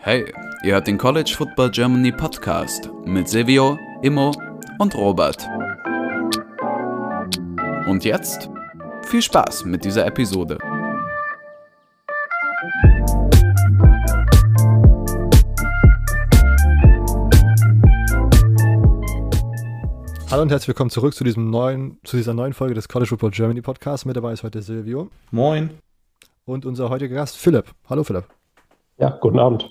Hey, 0.00 0.24
ihr 0.62 0.72
hört 0.72 0.86
den 0.86 0.96
College 0.96 1.34
Football 1.36 1.70
Germany 1.70 2.12
Podcast 2.12 2.88
mit 3.04 3.28
Silvio, 3.28 3.78
Immo 4.00 4.32
und 4.78 4.94
Robert. 4.94 5.46
Und 7.86 8.04
jetzt 8.04 8.48
viel 9.04 9.20
Spaß 9.20 9.66
mit 9.66 9.84
dieser 9.84 10.06
Episode. 10.06 10.56
Hallo 20.30 20.42
und 20.42 20.50
herzlich 20.50 20.68
willkommen 20.68 20.90
zurück 20.90 21.14
zu, 21.14 21.24
diesem 21.24 21.50
neuen, 21.50 21.98
zu 22.04 22.16
dieser 22.16 22.32
neuen 22.32 22.54
Folge 22.54 22.74
des 22.74 22.88
College 22.88 23.10
Football 23.10 23.32
Germany 23.32 23.60
Podcast. 23.60 24.06
Mit 24.06 24.16
dabei 24.16 24.32
ist 24.32 24.42
heute 24.42 24.62
Silvio. 24.62 25.10
Moin. 25.30 25.70
Und 26.48 26.64
unser 26.64 26.88
heutiger 26.88 27.14
Gast 27.14 27.36
Philipp. 27.36 27.66
Hallo 27.90 28.04
Philipp. 28.04 28.24
Ja, 28.96 29.18
guten 29.20 29.38
Abend. 29.38 29.70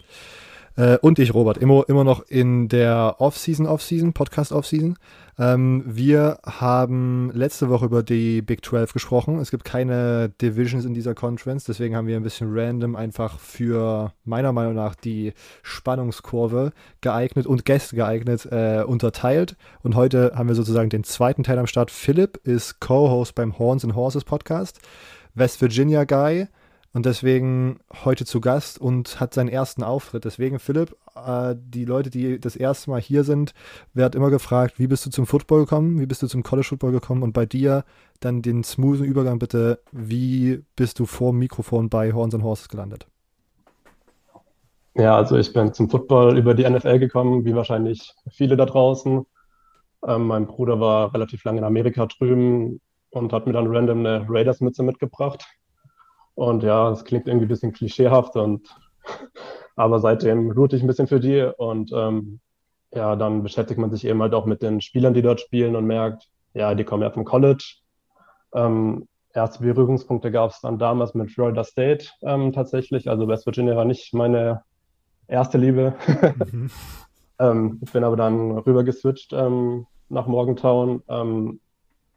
Äh, 0.75 0.99
und 0.99 1.17
ich, 1.17 1.33
Robert, 1.33 1.57
immer, 1.57 1.85
immer 1.87 2.03
noch 2.03 2.21
in 2.27 2.67
der 2.67 3.15
Off-Season, 3.17 3.65
Off-Season, 3.65 4.13
Podcast 4.13 4.51
Off-Season. 4.51 4.95
Ähm, 5.39 5.81
wir 5.87 6.37
haben 6.45 7.31
letzte 7.33 7.69
Woche 7.69 7.85
über 7.85 8.03
die 8.03 8.43
Big 8.43 8.63
12 8.63 8.93
gesprochen. 8.93 9.39
Es 9.39 9.49
gibt 9.49 9.65
keine 9.65 10.29
Divisions 10.39 10.85
in 10.85 10.93
dieser 10.93 11.15
Conference, 11.15 11.63
deswegen 11.63 11.95
haben 11.95 12.05
wir 12.05 12.15
ein 12.15 12.21
bisschen 12.21 12.51
random 12.51 12.95
einfach 12.95 13.39
für 13.39 14.13
meiner 14.23 14.53
Meinung 14.53 14.75
nach 14.75 14.93
die 14.93 15.33
Spannungskurve 15.63 16.73
geeignet 17.01 17.47
und 17.47 17.65
Gäste 17.65 17.95
geeignet 17.95 18.47
äh, 18.51 18.83
unterteilt. 18.85 19.55
Und 19.81 19.95
heute 19.95 20.33
haben 20.35 20.47
wir 20.47 20.53
sozusagen 20.53 20.91
den 20.91 21.03
zweiten 21.03 21.41
Teil 21.41 21.57
am 21.57 21.65
Start. 21.65 21.89
Philipp 21.89 22.37
ist 22.43 22.79
Co-Host 22.81 23.33
beim 23.33 23.57
Horns 23.57 23.83
and 23.83 23.95
Horses 23.95 24.25
Podcast, 24.25 24.79
West 25.33 25.59
Virginia 25.59 26.03
Guy 26.03 26.47
und 26.97 27.05
deswegen 27.05 27.77
heute 28.05 28.25
zu 28.25 28.41
Gast 28.41 28.81
und 28.81 29.19
hat 29.19 29.31
seinen 29.31 29.49
ersten 29.49 29.83
Auftritt. 29.83 30.25
Deswegen, 30.25 30.57
Philipp, 30.57 30.95
äh, 31.15 31.53
die 31.55 31.85
Leute, 31.85 32.09
die 32.09 32.39
das 32.39 32.55
erste 32.55 32.89
Mal 32.89 32.99
hier 32.99 33.23
sind, 33.23 33.53
werden 33.93 34.19
immer 34.19 34.31
gefragt, 34.31 34.79
wie 34.79 34.87
bist 34.87 35.05
du 35.05 35.11
zum 35.11 35.27
Football 35.27 35.59
gekommen, 35.59 35.99
wie 35.99 36.07
bist 36.07 36.23
du 36.23 36.27
zum 36.27 36.41
College 36.41 36.69
Football 36.69 36.93
gekommen 36.93 37.21
und 37.21 37.33
bei 37.33 37.45
dir 37.45 37.83
dann 38.19 38.41
den 38.41 38.63
smoothen 38.63 39.05
Übergang 39.05 39.37
bitte, 39.37 39.79
wie 39.91 40.63
bist 40.75 40.97
du 40.97 41.05
vor 41.05 41.33
dem 41.33 41.37
Mikrofon 41.37 41.87
bei 41.89 42.13
Horns 42.13 42.33
and 42.33 42.43
Horses 42.43 42.67
gelandet? 42.67 43.05
Ja, 44.95 45.17
also 45.17 45.37
ich 45.37 45.53
bin 45.53 45.75
zum 45.75 45.91
Football 45.91 46.35
über 46.35 46.55
die 46.55 46.67
NFL 46.67 46.97
gekommen, 46.97 47.45
wie 47.45 47.53
wahrscheinlich 47.53 48.15
viele 48.31 48.57
da 48.57 48.65
draußen. 48.65 49.23
Ähm, 50.07 50.25
mein 50.25 50.47
Bruder 50.47 50.79
war 50.79 51.13
relativ 51.13 51.43
lange 51.43 51.59
in 51.59 51.63
Amerika 51.63 52.07
drüben 52.07 52.81
und 53.11 53.33
hat 53.33 53.45
mir 53.45 53.53
dann 53.53 53.67
random 53.67 53.99
eine 53.99 54.25
Raiders-Mütze 54.27 54.81
mitgebracht. 54.81 55.45
Und 56.37 56.61
ja, 56.61 56.91
es 56.91 57.03
klingt 57.03 57.27
irgendwie 57.27 57.47
ein 57.47 57.49
bisschen 57.49 57.73
klischeehaft 57.73 58.35
und 58.35 58.67
aber 59.75 59.99
seitdem 59.99 60.51
route 60.51 60.75
ich 60.75 60.83
ein 60.83 60.87
bisschen 60.87 61.07
für 61.07 61.19
die 61.19 61.41
und 61.57 61.91
ähm, 61.95 62.39
ja, 62.93 63.15
dann 63.15 63.41
beschäftigt 63.41 63.79
man 63.79 63.89
sich 63.89 64.05
eben 64.05 64.21
halt 64.21 64.35
auch 64.35 64.45
mit 64.45 64.61
den 64.61 64.79
Spielern, 64.79 65.15
die 65.15 65.23
dort 65.23 65.41
spielen 65.41 65.75
und 65.75 65.87
merkt, 65.87 66.29
ja, 66.53 66.75
die 66.75 66.83
kommen 66.83 67.01
ja 67.01 67.09
vom 67.09 67.25
College. 67.25 67.77
Ähm, 68.53 69.07
erste 69.33 69.63
Berührungspunkte 69.63 70.29
gab 70.29 70.51
es 70.51 70.61
dann 70.61 70.77
damals 70.77 71.15
mit 71.15 71.31
Florida 71.31 71.63
State 71.63 72.09
ähm, 72.21 72.53
tatsächlich. 72.53 73.09
Also 73.09 73.27
West 73.27 73.47
Virginia 73.47 73.75
war 73.75 73.85
nicht 73.85 74.13
meine 74.13 74.61
erste 75.27 75.57
Liebe. 75.57 75.95
Mhm. 76.51 76.69
ähm, 77.39 77.79
ich 77.83 77.91
bin 77.91 78.03
aber 78.03 78.15
dann 78.15 78.51
rüber 78.59 78.83
geswitcht 78.83 79.33
ähm, 79.33 79.87
nach 80.07 80.27
Morgantown. 80.27 81.01
Ähm, 81.07 81.59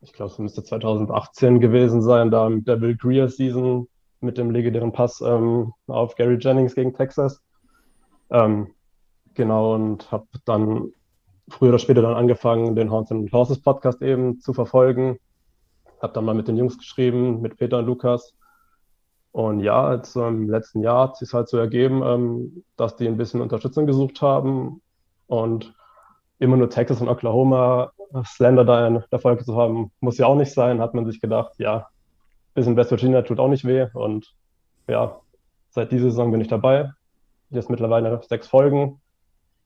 ich 0.02 0.12
glaube, 0.12 0.30
es 0.30 0.38
müsste 0.38 0.62
2018 0.62 1.58
gewesen 1.58 2.02
sein, 2.02 2.30
da 2.30 2.50
mit 2.50 2.68
der 2.68 2.76
Bill 2.76 2.96
Greer 2.98 3.28
Season 3.28 3.88
mit 4.20 4.38
dem 4.38 4.50
legendären 4.50 4.92
Pass 4.92 5.20
ähm, 5.20 5.72
auf 5.86 6.14
Gary 6.14 6.36
Jennings 6.38 6.74
gegen 6.74 6.94
Texas. 6.94 7.42
Ähm, 8.30 8.68
genau, 9.34 9.74
und 9.74 10.10
habe 10.12 10.26
dann 10.44 10.92
früher 11.48 11.70
oder 11.70 11.78
später 11.78 12.02
dann 12.02 12.14
angefangen, 12.14 12.76
den 12.76 12.90
Horns 12.90 13.10
and 13.10 13.32
Horses 13.32 13.60
Podcast 13.60 14.02
eben 14.02 14.40
zu 14.40 14.52
verfolgen. 14.52 15.18
Habe 16.00 16.12
dann 16.12 16.24
mal 16.24 16.34
mit 16.34 16.48
den 16.48 16.56
Jungs 16.56 16.78
geschrieben, 16.78 17.40
mit 17.40 17.56
Peter 17.56 17.78
und 17.78 17.86
Lukas. 17.86 18.34
Und 19.32 19.60
ja, 19.60 19.94
jetzt 19.94 20.12
so 20.12 20.26
im 20.26 20.48
letzten 20.48 20.82
Jahr 20.82 21.08
hat 21.08 21.22
es 21.22 21.32
halt 21.32 21.48
so 21.48 21.56
ergeben, 21.56 22.02
ähm, 22.04 22.64
dass 22.76 22.96
die 22.96 23.06
ein 23.06 23.16
bisschen 23.16 23.40
Unterstützung 23.40 23.86
gesucht 23.86 24.22
haben 24.22 24.82
und 25.26 25.74
immer 26.38 26.56
nur 26.56 26.70
Texas 26.70 27.00
und 27.00 27.08
Oklahoma 27.08 27.92
Slender 28.24 28.64
da 28.64 28.86
in 28.86 29.04
der 29.12 29.18
Folge 29.20 29.44
zu 29.44 29.56
haben, 29.56 29.92
muss 30.00 30.18
ja 30.18 30.26
auch 30.26 30.34
nicht 30.34 30.52
sein, 30.52 30.80
hat 30.80 30.94
man 30.94 31.06
sich 31.06 31.20
gedacht, 31.20 31.52
ja, 31.58 31.88
bisschen 32.54 32.76
West 32.76 32.90
Virginia 32.90 33.22
tut 33.22 33.38
auch 33.40 33.48
nicht 33.48 33.64
weh. 33.64 33.86
Und 33.94 34.34
ja, 34.88 35.20
seit 35.70 35.92
dieser 35.92 36.10
Saison 36.10 36.30
bin 36.30 36.40
ich 36.40 36.48
dabei. 36.48 36.92
Jetzt 37.50 37.70
mittlerweile 37.70 38.20
sechs 38.28 38.48
Folgen. 38.48 39.00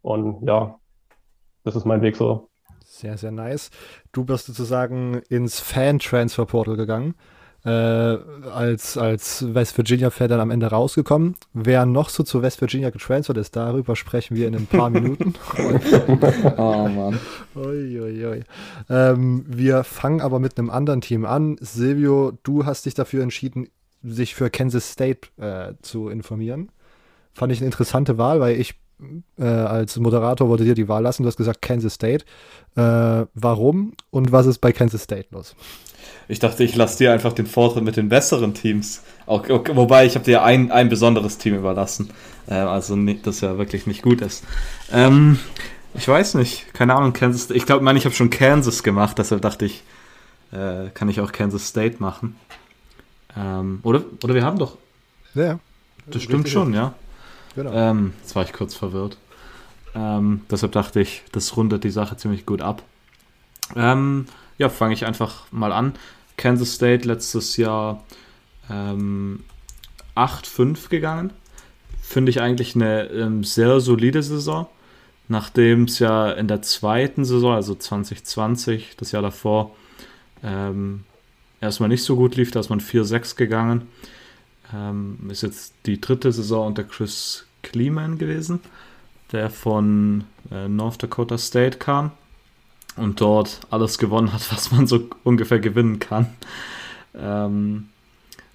Und 0.03 0.47
ja, 0.47 0.79
das 1.65 1.77
ist 1.77 1.85
mein 1.85 2.03
Weg 2.03 2.17
so. 2.17 2.49
Sehr, 2.85 3.17
sehr 3.17 3.33
nice. 3.33 3.71
Du 4.13 4.25
bist 4.25 4.47
sozusagen 4.47 5.23
ins 5.29 5.61
Fan-Transfer-Portal 5.61 6.77
gegangen. 6.77 7.15
Äh, 7.65 7.71
als, 7.71 8.99
als 8.99 9.55
West 9.55 9.77
Virginia-Fan 9.79 10.29
dann 10.29 10.41
am 10.41 10.51
Ende 10.51 10.67
rausgekommen. 10.67 11.35
Wer 11.55 11.87
noch 11.87 12.11
so 12.11 12.23
zu 12.23 12.43
West 12.43 12.61
Virginia 12.61 12.91
getransfert 12.91 13.39
ist, 13.39 13.57
darüber 13.57 13.97
sprechen 13.97 14.37
wir 14.37 14.49
in 14.49 14.55
ein 14.55 14.67
paar 14.67 14.91
Minuten. 14.91 15.33
oh 16.59 16.89
Mann. 16.89 17.19
Ui, 17.55 18.01
ui, 18.01 18.27
ui. 18.27 18.43
Ähm, 18.91 19.47
wir 19.49 19.83
fangen 19.83 20.21
aber 20.21 20.41
mit 20.41 20.59
einem 20.59 20.69
anderen 20.69 21.01
Team 21.01 21.25
an. 21.25 21.57
Silvio, 21.59 22.33
du 22.43 22.67
hast 22.67 22.85
dich 22.85 22.93
dafür 22.93 23.23
entschieden, 23.23 23.69
sich 24.03 24.35
für 24.35 24.51
Kansas 24.51 24.93
State 24.93 25.29
äh, 25.39 25.73
zu 25.81 26.11
informieren. 26.11 26.71
Fand 27.33 27.51
ich 27.51 27.61
eine 27.61 27.67
interessante 27.67 28.19
Wahl, 28.19 28.41
weil 28.41 28.61
ich 28.61 28.75
äh, 29.39 29.45
als 29.45 29.99
Moderator 29.99 30.49
wollte 30.49 30.65
dir 30.65 30.75
die 30.75 30.89
Wahl 30.89 31.03
lassen. 31.03 31.23
Du 31.23 31.27
hast 31.29 31.37
gesagt 31.37 31.63
Kansas 31.63 31.95
State. 31.95 32.25
Äh, 32.77 33.27
warum 33.35 33.95
und 34.11 34.33
was 34.33 34.47
ist 34.47 34.59
bei 34.59 34.73
Kansas 34.73 35.03
State 35.03 35.29
los? 35.31 35.55
Ich 36.29 36.39
dachte, 36.39 36.65
ich 36.65 36.75
lasse 36.75 36.99
dir 36.99 37.13
einfach 37.13 37.33
den 37.33 37.47
Vortritt 37.47 37.85
mit 37.85 37.97
den 37.97 38.09
besseren 38.09 38.55
Teams. 38.55 39.03
Auch, 39.27 39.49
okay, 39.49 39.73
wobei, 39.75 40.07
ich 40.07 40.15
habe 40.15 40.25
dir 40.25 40.43
ein, 40.43 40.71
ein 40.71 40.89
besonderes 40.89 41.39
Team 41.39 41.55
überlassen. 41.55 42.11
Äh, 42.47 42.55
also, 42.55 42.97
das 43.23 43.41
ja 43.41 43.59
wirklich 43.59 43.87
nicht 43.87 44.03
gut 44.03 44.21
ist. 44.21 44.45
Ähm, 44.93 45.39
ich 45.95 46.09
weiß 46.09 46.35
nicht. 46.35 46.73
Keine 46.73 46.95
Ahnung, 46.95 47.13
Kansas 47.13 47.51
Ich 47.51 47.67
glaube, 47.67 47.85
ich 47.97 48.05
habe 48.05 48.15
schon 48.15 48.31
Kansas 48.31 48.83
gemacht. 48.83 49.19
Deshalb 49.19 49.43
dachte 49.43 49.67
ich, 49.67 49.83
äh, 50.53 50.91
kann 50.95 51.09
ich 51.09 51.21
auch 51.21 51.33
Kansas 51.33 51.69
State 51.69 51.97
machen. 51.99 52.37
Ähm, 53.37 53.81
oder, 53.83 54.03
oder 54.23 54.35
wir 54.35 54.45
haben 54.45 54.59
doch. 54.59 54.79
Ja. 55.35 55.59
Das 56.07 56.23
stimmt 56.23 56.49
schon, 56.49 56.75
ja. 56.75 56.95
Genau. 57.55 57.73
Ähm, 57.73 58.13
jetzt 58.21 58.35
war 58.35 58.45
ich 58.45 58.53
kurz 58.53 58.75
verwirrt. 58.75 59.17
Ähm, 59.95 60.43
deshalb 60.51 60.73
dachte 60.73 61.01
ich, 61.01 61.23
das 61.33 61.57
rundet 61.57 61.85
die 61.85 61.91
Sache 61.91 62.17
ziemlich 62.17 62.47
gut 62.47 62.63
ab. 62.63 62.83
Ähm, 63.77 64.27
ja, 64.59 64.69
fange 64.69 64.95
ich 64.95 65.07
einfach 65.07 65.51
mal 65.53 65.73
an. 65.73 65.95
Kansas 66.37 66.75
State 66.75 67.07
letztes 67.07 67.57
Jahr 67.57 68.03
ähm, 68.71 69.45
8-5 70.17 70.89
gegangen. 70.89 71.33
Finde 72.03 72.31
ich 72.31 72.41
eigentlich 72.41 72.75
eine 72.75 73.05
ähm, 73.05 73.45
sehr 73.45 73.81
solide 73.81 74.23
Saison. 74.23 74.67
Nachdem 75.27 75.85
es 75.85 76.01
ja 76.01 76.31
in 76.33 76.49
der 76.49 76.61
zweiten 76.61 77.25
Saison, 77.25 77.55
also 77.55 77.75
2020, 77.75 78.97
das 78.97 79.13
Jahr 79.13 79.23
davor, 79.23 79.75
ähm, 80.43 81.05
erstmal 81.61 81.89
nicht 81.89 82.05
so 82.05 82.17
gut 82.17 82.37
lief, 82.37 82.51
da 82.51 82.61
ist 82.61 82.69
man 82.69 82.81
4-6 82.81 83.37
gegangen. 83.37 83.89
Ähm, 84.73 85.19
ist 85.29 85.43
jetzt 85.43 85.75
die 85.87 86.01
dritte 86.01 86.33
Saison 86.33 86.69
unter 86.69 86.85
Chris 86.85 87.47
Kleeman 87.63 88.19
gewesen, 88.19 88.61
der 89.33 89.51
von 89.51 90.25
äh, 90.51 90.69
North 90.69 91.03
Dakota 91.03 91.39
State 91.39 91.79
kam 91.79 92.13
und 92.97 93.21
dort 93.21 93.61
alles 93.71 93.99
gewonnen 93.99 94.33
hat, 94.33 94.51
was 94.53 94.71
man 94.71 94.87
so 94.87 95.09
ungefähr 95.25 95.59
gewinnen 95.59 95.99
kann. 95.99 96.27
Ähm, 97.15 97.89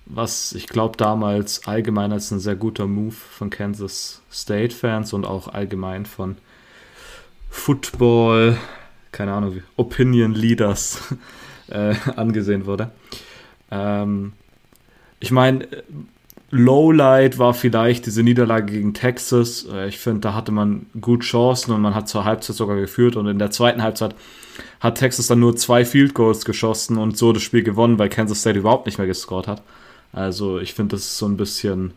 was 0.06 0.54
ich 0.54 0.68
glaube 0.68 0.98
damals 0.98 1.68
allgemein 1.68 2.12
als 2.12 2.32
ein 2.32 2.40
sehr 2.40 2.56
guter 2.56 2.88
Move 2.88 3.14
von 3.14 3.52
Kansas 3.52 4.22
State 4.32 4.76
Fans 4.76 5.14
und 5.14 5.26
auch 5.26 5.48
allgemein 5.48 6.06
von 6.06 6.38
Football, 7.50 8.58
keine 9.12 9.34
Ahnung, 9.34 9.62
Opinion 9.76 10.34
Leaders 10.34 11.00
äh, 11.68 11.96
angesehen 12.16 12.66
wurde. 12.66 12.92
Ähm, 13.70 14.34
ich 15.20 15.32
meine, 15.32 15.68
Lowlight 16.52 17.38
war 17.38 17.54
vielleicht 17.54 18.06
diese 18.06 18.24
Niederlage 18.24 18.74
gegen 18.74 18.94
Texas. 18.94 19.68
Äh, 19.72 19.88
ich 19.88 20.00
finde, 20.00 20.22
da 20.22 20.34
hatte 20.34 20.52
man 20.52 20.88
gut 21.00 21.22
Chancen 21.22 21.74
und 21.74 21.82
man 21.82 21.96
hat 21.96 22.10
zur 22.10 22.26
Halbzeit 22.26 22.56
sogar 22.56 22.78
geführt. 22.78 23.16
Und 23.16 23.28
in 23.28 23.40
der 23.40 23.52
zweiten 23.52 23.84
Halbzeit 23.84 24.16
hat 24.80 24.98
Texas 24.98 25.28
dann 25.28 25.40
nur 25.40 25.56
zwei 25.56 25.86
Field 25.86 26.14
Goals 26.14 26.46
geschossen 26.46 26.98
und 26.98 27.18
so 27.18 27.34
das 27.34 27.44
Spiel 27.44 27.64
gewonnen, 27.64 28.00
weil 28.00 28.10
Kansas 28.10 28.42
State 28.42 28.60
überhaupt 28.60 28.86
nicht 28.86 28.98
mehr 28.98 29.08
gescored 29.08 29.48
hat. 29.48 29.62
Also 30.12 30.60
ich 30.60 30.74
finde, 30.74 30.96
das 30.96 31.02
ist 31.02 31.18
so 31.18 31.28
ein 31.28 31.38
bisschen 31.38 31.94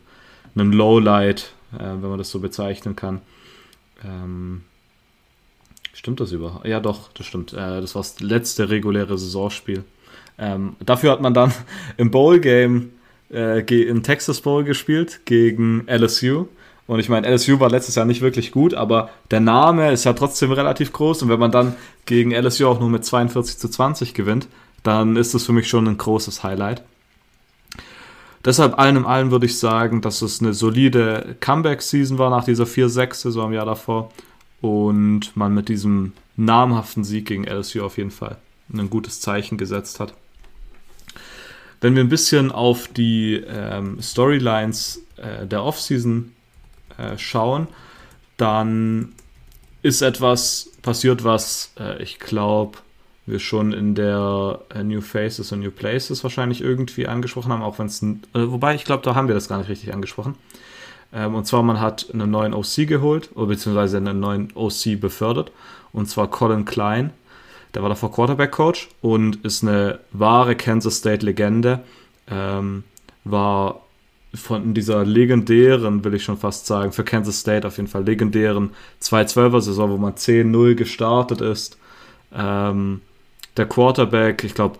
ein 0.55 0.71
Lowlight, 0.71 1.53
äh, 1.73 1.83
wenn 1.83 2.09
man 2.09 2.19
das 2.19 2.29
so 2.29 2.39
bezeichnen 2.39 2.95
kann. 2.95 3.21
Ähm, 4.05 4.61
stimmt 5.93 6.19
das 6.19 6.31
überhaupt? 6.31 6.65
Ja, 6.65 6.79
doch, 6.79 7.11
das 7.13 7.25
stimmt. 7.25 7.53
Äh, 7.53 7.81
das 7.81 7.95
war 7.95 8.01
das 8.01 8.19
letzte 8.19 8.69
reguläre 8.69 9.17
Saisonspiel. 9.17 9.83
Ähm, 10.37 10.75
dafür 10.79 11.11
hat 11.11 11.21
man 11.21 11.33
dann 11.33 11.51
im 11.97 12.11
Bowl-Game 12.11 12.91
äh, 13.31 13.59
im 13.61 14.03
Texas 14.03 14.41
Bowl 14.41 14.63
gespielt 14.63 15.21
gegen 15.25 15.85
LSU. 15.87 16.47
Und 16.85 16.99
ich 16.99 17.09
meine, 17.09 17.27
LSU 17.27 17.59
war 17.59 17.69
letztes 17.69 17.95
Jahr 17.95 18.05
nicht 18.05 18.21
wirklich 18.21 18.51
gut, 18.51 18.73
aber 18.73 19.09
der 19.31 19.39
Name 19.39 19.91
ist 19.91 20.03
ja 20.03 20.13
trotzdem 20.13 20.51
relativ 20.51 20.91
groß. 20.91 21.23
Und 21.23 21.29
wenn 21.29 21.39
man 21.39 21.51
dann 21.51 21.75
gegen 22.05 22.31
LSU 22.31 22.67
auch 22.67 22.79
nur 22.79 22.89
mit 22.89 23.05
42 23.05 23.57
zu 23.57 23.69
20 23.69 24.13
gewinnt, 24.13 24.47
dann 24.83 25.15
ist 25.15 25.33
das 25.33 25.45
für 25.45 25.53
mich 25.53 25.69
schon 25.69 25.87
ein 25.87 25.97
großes 25.97 26.43
Highlight. 26.43 26.83
Deshalb 28.43 28.77
allen 28.77 28.97
in 28.97 29.05
allem 29.05 29.31
würde 29.31 29.45
ich 29.45 29.57
sagen, 29.57 30.01
dass 30.01 30.21
es 30.21 30.41
eine 30.41 30.53
solide 30.53 31.37
Comeback-Season 31.39 32.17
war 32.17 32.29
nach 32.29 32.43
dieser 32.43 32.65
4-6-Saison 32.65 33.47
im 33.47 33.53
Jahr 33.53 33.65
davor. 33.65 34.11
Und 34.59 35.35
man 35.35 35.53
mit 35.53 35.69
diesem 35.69 36.13
namhaften 36.35 37.03
Sieg 37.03 37.27
gegen 37.27 37.45
LSU 37.45 37.83
auf 37.83 37.97
jeden 37.97 38.11
Fall 38.11 38.37
ein 38.73 38.89
gutes 38.89 39.21
Zeichen 39.21 39.57
gesetzt 39.57 39.99
hat. 39.99 40.13
Wenn 41.83 41.95
wir 41.95 42.01
ein 42.01 42.07
bisschen 42.07 42.49
auf 42.49 42.87
die 42.87 43.43
ähm, 43.45 44.01
Storylines 44.01 45.01
äh, 45.17 45.45
der 45.45 45.65
Offseason 45.65 46.31
äh, 46.97 47.17
schauen, 47.17 47.67
dann 48.37 49.11
ist 49.81 50.01
etwas 50.01 50.69
passiert, 50.81 51.25
was 51.25 51.73
äh, 51.77 52.01
ich 52.01 52.19
glaube, 52.19 52.77
wir 53.25 53.37
schon 53.39 53.73
in 53.73 53.95
der 53.95 54.61
äh, 54.73 54.81
New 54.81 55.01
Faces 55.01 55.51
und 55.51 55.59
New 55.59 55.71
Places 55.71 56.23
wahrscheinlich 56.23 56.61
irgendwie 56.61 57.05
angesprochen 57.05 57.51
haben, 57.51 57.61
auch 57.61 57.79
wenn 57.79 57.87
es, 57.87 58.01
äh, 58.01 58.15
wobei 58.33 58.75
ich 58.75 58.85
glaube, 58.85 59.03
da 59.03 59.13
haben 59.15 59.27
wir 59.27 59.35
das 59.35 59.49
gar 59.49 59.57
nicht 59.57 59.69
richtig 59.69 59.93
angesprochen. 59.93 60.35
Ähm, 61.11 61.35
und 61.35 61.45
zwar, 61.45 61.63
man 61.63 61.81
hat 61.81 62.07
einen 62.13 62.31
neuen 62.31 62.53
OC 62.53 62.87
geholt, 62.87 63.29
oder 63.35 63.47
beziehungsweise 63.47 63.97
einen 63.97 64.21
neuen 64.21 64.53
OC 64.55 65.01
befördert, 65.01 65.51
und 65.91 66.09
zwar 66.09 66.29
Colin 66.29 66.63
Klein. 66.63 67.11
Der 67.73 67.81
war 67.81 67.89
davor 67.89 68.11
Quarterback-Coach 68.11 68.89
und 69.01 69.43
ist 69.43 69.63
eine 69.63 69.99
wahre 70.11 70.55
Kansas 70.55 70.97
State-Legende. 70.97 71.79
Ähm, 72.29 72.83
war 73.23 73.81
von 74.35 74.73
dieser 74.73 75.05
legendären, 75.05 76.03
will 76.03 76.15
ich 76.15 76.23
schon 76.23 76.37
fast 76.37 76.65
sagen, 76.65 76.91
für 76.91 77.03
Kansas 77.03 77.39
State 77.39 77.67
auf 77.67 77.77
jeden 77.77 77.89
Fall 77.89 78.03
legendären 78.03 78.71
2-12er-Saison, 79.01 79.91
wo 79.91 79.97
man 79.97 80.13
10-0 80.13 80.75
gestartet 80.75 81.41
ist. 81.41 81.77
Ähm, 82.33 83.01
der 83.57 83.67
Quarterback, 83.67 84.43
ich 84.43 84.55
glaube, 84.55 84.79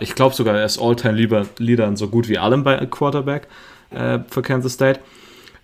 ich 0.00 0.14
glaube 0.14 0.34
sogar, 0.34 0.56
er 0.56 0.64
ist 0.64 0.80
All-Time-Leader 0.80 1.86
in 1.86 1.96
so 1.96 2.08
gut 2.08 2.28
wie 2.28 2.38
allem 2.38 2.64
bei 2.64 2.84
Quarterback 2.86 3.46
äh, 3.90 4.18
für 4.28 4.42
Kansas 4.42 4.72
State. 4.72 5.00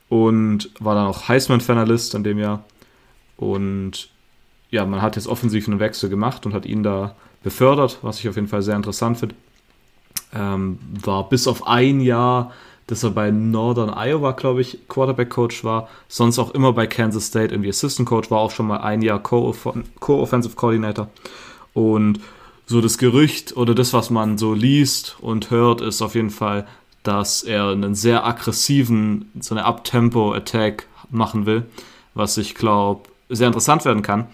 Und 0.09 0.71
war 0.79 0.95
dann 0.95 1.09
auch 1.09 1.29
Heisman-Finalist 1.29 2.15
in 2.15 2.23
dem 2.23 2.39
Jahr. 2.39 2.63
Und 3.37 4.09
ja, 4.71 4.85
man 4.85 5.03
hat 5.03 5.17
jetzt 5.17 5.29
offensiv 5.29 5.69
einen 5.69 5.81
Wechsel 5.81 6.11
gemacht 6.11 6.47
und 6.47 6.55
hat 6.55 6.67
ihn 6.67 6.83
da 6.83 7.15
befördert, 7.43 7.99
was 8.03 8.19
ich 8.21 8.29
auf 8.29 8.37
jeden 8.37 8.49
Fall 8.49 8.63
sehr 8.63 8.77
interessant 8.77 9.19
finde. 9.19 9.35
Ähm, 10.35 10.79
war 11.03 11.29
bis 11.29 11.47
auf 11.47 11.67
ein 11.67 12.01
Jahr 12.01 12.53
dass 12.87 13.03
er 13.03 13.11
bei 13.11 13.31
Northern 13.31 13.91
Iowa, 13.91 14.33
glaube 14.33 14.61
ich, 14.61 14.79
Quarterback-Coach 14.89 15.65
war, 15.65 15.89
sonst 16.09 16.39
auch 16.39 16.53
immer 16.53 16.73
bei 16.73 16.87
Kansas 16.87 17.27
State 17.27 17.53
irgendwie 17.53 17.71
Assistant-Coach, 17.71 18.31
war 18.31 18.39
auch 18.39 18.53
schon 18.53 18.69
mal 18.69 18.79
ein 18.79 19.03
Jahr 19.03 19.21
Co-Offensive 19.21 20.55
Coordinator. 20.55 21.09
Und 21.75 22.21
so 22.67 22.81
das 22.81 22.99
Gerücht 22.99 23.57
oder 23.57 23.75
das, 23.75 23.93
was 23.93 24.11
man 24.11 24.39
so 24.39 24.55
liest 24.55 25.17
und 25.21 25.51
hört, 25.51 25.81
ist 25.81 26.01
auf 26.01 26.15
jeden 26.15 26.31
Fall, 26.31 26.67
dass 27.03 27.43
er 27.43 27.69
einen 27.69 27.95
sehr 27.95 28.25
aggressiven, 28.25 29.31
so 29.41 29.55
eine 29.55 29.65
Up-Tempo-Attack 29.65 30.87
machen 31.11 31.47
will, 31.47 31.67
was 32.15 32.39
ich 32.39 32.55
glaube 32.55 33.09
sehr 33.29 33.47
interessant 33.47 33.85
werden 33.85 34.03
kann. 34.03 34.27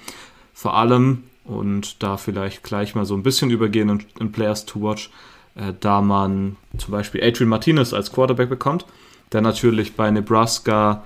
Vor 0.52 0.76
allem, 0.76 1.24
und 1.44 2.02
da 2.02 2.16
vielleicht 2.16 2.62
gleich 2.62 2.94
mal 2.94 3.04
so 3.04 3.14
ein 3.14 3.22
bisschen 3.22 3.50
übergehen 3.50 3.88
in, 3.88 4.04
in 4.20 4.32
Players 4.32 4.64
to 4.66 4.80
Watch, 4.80 5.10
äh, 5.54 5.72
da 5.80 6.00
man 6.00 6.56
zum 6.78 6.92
Beispiel 6.92 7.22
Adrian 7.22 7.48
Martinez 7.48 7.92
als 7.92 8.12
Quarterback 8.12 8.48
bekommt, 8.48 8.86
der 9.32 9.40
natürlich 9.40 9.96
bei 9.96 10.10
Nebraska 10.10 11.04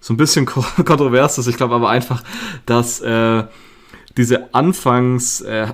so 0.00 0.14
ein 0.14 0.16
bisschen 0.16 0.46
kontrovers 0.84 1.38
ist. 1.38 1.46
Ich 1.46 1.56
glaube 1.56 1.74
aber 1.74 1.90
einfach, 1.90 2.22
dass 2.66 3.00
äh, 3.00 3.44
diese 4.16 4.52
Anfangs 4.54 5.40
äh, 5.42 5.68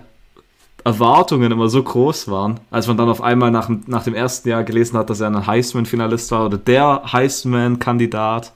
Erwartungen 0.84 1.50
immer 1.50 1.68
so 1.68 1.82
groß 1.82 2.28
waren, 2.28 2.60
als 2.70 2.86
man 2.86 2.98
dann 2.98 3.08
auf 3.08 3.22
einmal 3.22 3.50
nach, 3.50 3.70
nach 3.86 4.04
dem 4.04 4.14
ersten 4.14 4.50
Jahr 4.50 4.64
gelesen 4.64 4.98
hat, 4.98 5.08
dass 5.08 5.20
er 5.20 5.28
ein 5.28 5.46
Heisman-Finalist 5.46 6.30
war 6.30 6.44
oder 6.44 6.58
der 6.58 7.02
Heisman-Kandidat 7.10 8.52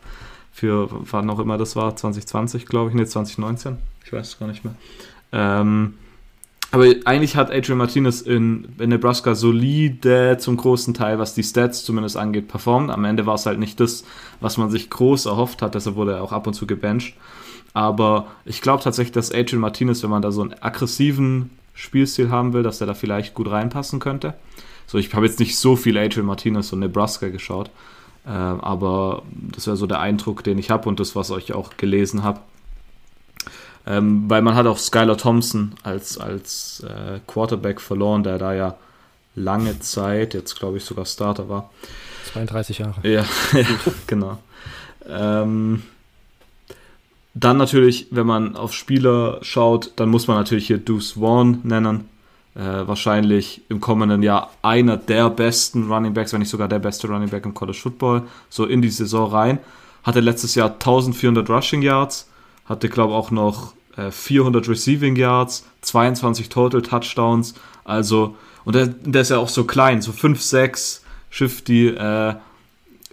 für 0.59 0.89
wann 0.91 1.31
auch 1.31 1.39
immer 1.39 1.57
das 1.57 1.77
war, 1.77 1.95
2020 1.95 2.67
glaube 2.67 2.91
ich, 2.91 2.97
ne 2.97 3.07
2019, 3.07 3.77
ich 4.05 4.13
weiß 4.13 4.27
es 4.27 4.39
gar 4.41 4.49
nicht 4.49 4.65
mehr. 4.65 4.75
Ähm, 5.31 5.95
aber 6.73 6.87
eigentlich 7.05 7.37
hat 7.37 7.53
Adrian 7.53 7.79
Martinez 7.79 8.21
in, 8.21 8.69
in 8.79 8.89
Nebraska 8.91 9.37
solide 9.37 10.37
zum 10.39 10.57
großen 10.57 10.95
Teil, 10.95 11.21
was 11.21 11.35
die 11.35 11.45
Stats 11.45 11.85
zumindest 11.85 12.17
angeht, 12.17 12.49
performt. 12.49 12.91
Am 12.91 13.05
Ende 13.05 13.25
war 13.25 13.37
es 13.37 13.47
halt 13.47 13.61
nicht 13.61 13.79
das, 13.79 14.05
was 14.41 14.59
man 14.59 14.69
sich 14.69 14.91
groß 14.91 15.27
erhofft 15.27 15.63
hat, 15.63 15.77
deshalb 15.77 15.95
wurde 15.95 16.15
er 16.15 16.23
auch 16.23 16.33
ab 16.33 16.49
und 16.49 16.55
zu 16.55 16.67
gebencht. 16.67 17.15
Aber 17.73 18.27
ich 18.45 18.61
glaube 18.61 18.83
tatsächlich, 18.83 19.13
dass 19.13 19.33
Adrian 19.33 19.61
Martinez, 19.61 20.03
wenn 20.03 20.11
man 20.11 20.23
da 20.23 20.33
so 20.33 20.43
einen 20.43 20.55
aggressiven 20.61 21.51
Spielstil 21.73 22.31
haben 22.31 22.53
will, 22.53 22.65
dass 22.65 22.81
er 22.81 22.89
da 22.89 22.95
vielleicht 22.95 23.35
gut 23.35 23.49
reinpassen 23.49 24.01
könnte. 24.01 24.35
So, 24.89 24.99
ich 24.99 25.15
habe 25.15 25.27
jetzt 25.27 25.39
nicht 25.39 25.57
so 25.57 25.77
viel 25.77 25.97
Adrian 25.97 26.27
Martinez 26.27 26.73
und 26.73 26.81
Nebraska 26.81 27.29
geschaut, 27.29 27.71
aber 28.33 29.23
das 29.33 29.67
wäre 29.67 29.77
so 29.77 29.87
der 29.87 30.01
Eindruck, 30.01 30.45
den 30.45 30.59
ich 30.59 30.71
habe 30.71 30.89
und 30.89 31.01
das, 31.01 31.17
was 31.17 31.31
ich 31.31 31.55
auch 31.55 31.77
gelesen 31.77 32.23
habe. 32.23 32.41
Ähm, 33.87 34.29
weil 34.29 34.43
man 34.43 34.55
hat 34.55 34.67
auch 34.67 34.79
Skylar 34.79 35.17
Thompson 35.17 35.75
als, 35.83 36.19
als 36.19 36.85
äh, 36.87 37.21
Quarterback 37.27 37.81
verloren, 37.81 38.23
der 38.23 38.37
da 38.39 38.53
ja 38.53 38.77
lange 39.35 39.79
Zeit, 39.81 40.35
jetzt 40.35 40.59
glaube 40.59 40.77
ich 40.77 40.85
sogar 40.85 41.07
Starter 41.07 41.49
war. 41.49 41.71
32 42.33 42.79
Jahre. 42.79 43.09
Ja, 43.09 43.25
ja 43.53 43.67
genau. 44.07 44.39
Ähm, 45.09 45.83
dann 47.33 47.57
natürlich, 47.57 48.09
wenn 48.11 48.27
man 48.27 48.57
auf 48.57 48.75
Spieler 48.75 49.39
schaut, 49.43 49.93
dann 49.97 50.09
muss 50.11 50.27
man 50.27 50.37
natürlich 50.37 50.67
hier 50.67 50.79
Deuce 50.79 51.13
Vaughn 51.13 51.61
nennen. 51.63 52.09
Äh, 52.59 52.89
wahrscheinlich 52.89 53.63
im 53.69 53.81
kommenden 53.81 54.21
Jahr 54.25 54.51
einer 54.63 54.97
der 54.97 55.31
besten 55.31 55.93
Running 55.93 56.13
Backs, 56.13 56.33
wenn 56.33 56.41
nicht 56.41 56.49
sogar 56.49 56.67
der 56.67 56.81
beste 56.81 57.07
Running 57.07 57.29
Back 57.29 57.45
im 57.45 57.55
College 57.55 57.79
Football, 57.81 58.25
so 58.49 58.65
in 58.65 58.83
die 58.83 58.89
Saison 58.89 59.31
rein. 59.31 59.61
Hatte 60.03 60.19
letztes 60.19 60.57
Jahr 60.57 60.73
1400 60.73 61.49
Rushing 61.49 61.83
Yards, 61.83 62.29
hatte 62.65 62.89
glaube 62.89 63.15
auch 63.15 63.31
noch 63.31 63.75
400 64.11 64.67
äh, 64.67 64.71
Receiving 64.71 65.15
Yards, 65.15 65.67
22 65.83 66.49
Total 66.49 66.83
Touchdowns. 66.83 67.55
Also, 67.85 68.35
und 68.65 68.75
der, 68.75 68.89
der 68.89 69.23
ist 69.23 69.31
ja 69.31 69.39
auch 69.39 69.49
so 69.49 69.63
klein, 69.63 70.03
so 70.03 70.11
5, 70.11 70.43
6, 70.43 71.05
Shifty. 71.31 71.91
Äh, 71.91 72.35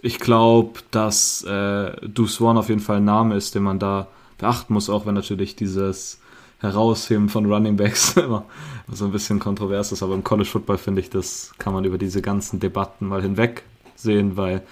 ich 0.02 0.18
glaube, 0.18 0.80
dass 0.90 1.44
äh, 1.44 1.92
Deuce 2.04 2.40
One 2.40 2.58
auf 2.58 2.68
jeden 2.68 2.80
Fall 2.80 2.96
ein 2.96 3.04
Name 3.04 3.36
ist, 3.36 3.54
den 3.54 3.62
man 3.62 3.78
da 3.78 4.08
beachten 4.38 4.74
muss, 4.74 4.90
auch 4.90 5.06
wenn 5.06 5.14
natürlich 5.14 5.54
dieses 5.54 6.18
Herausheben 6.58 7.28
von 7.28 7.46
Running 7.46 7.76
Backs 7.76 8.16
immer 8.16 8.44
so 8.88 9.04
ein 9.04 9.12
bisschen 9.12 9.38
kontrovers 9.38 9.92
ist. 9.92 10.02
Aber 10.02 10.14
im 10.14 10.24
College 10.24 10.48
Football 10.48 10.78
finde 10.78 11.00
ich, 11.00 11.10
das 11.10 11.52
kann 11.58 11.72
man 11.72 11.84
über 11.84 11.98
diese 11.98 12.22
ganzen 12.22 12.60
Debatten 12.60 13.06
mal 13.06 13.22
hinwegsehen, 13.22 14.36
weil 14.36 14.62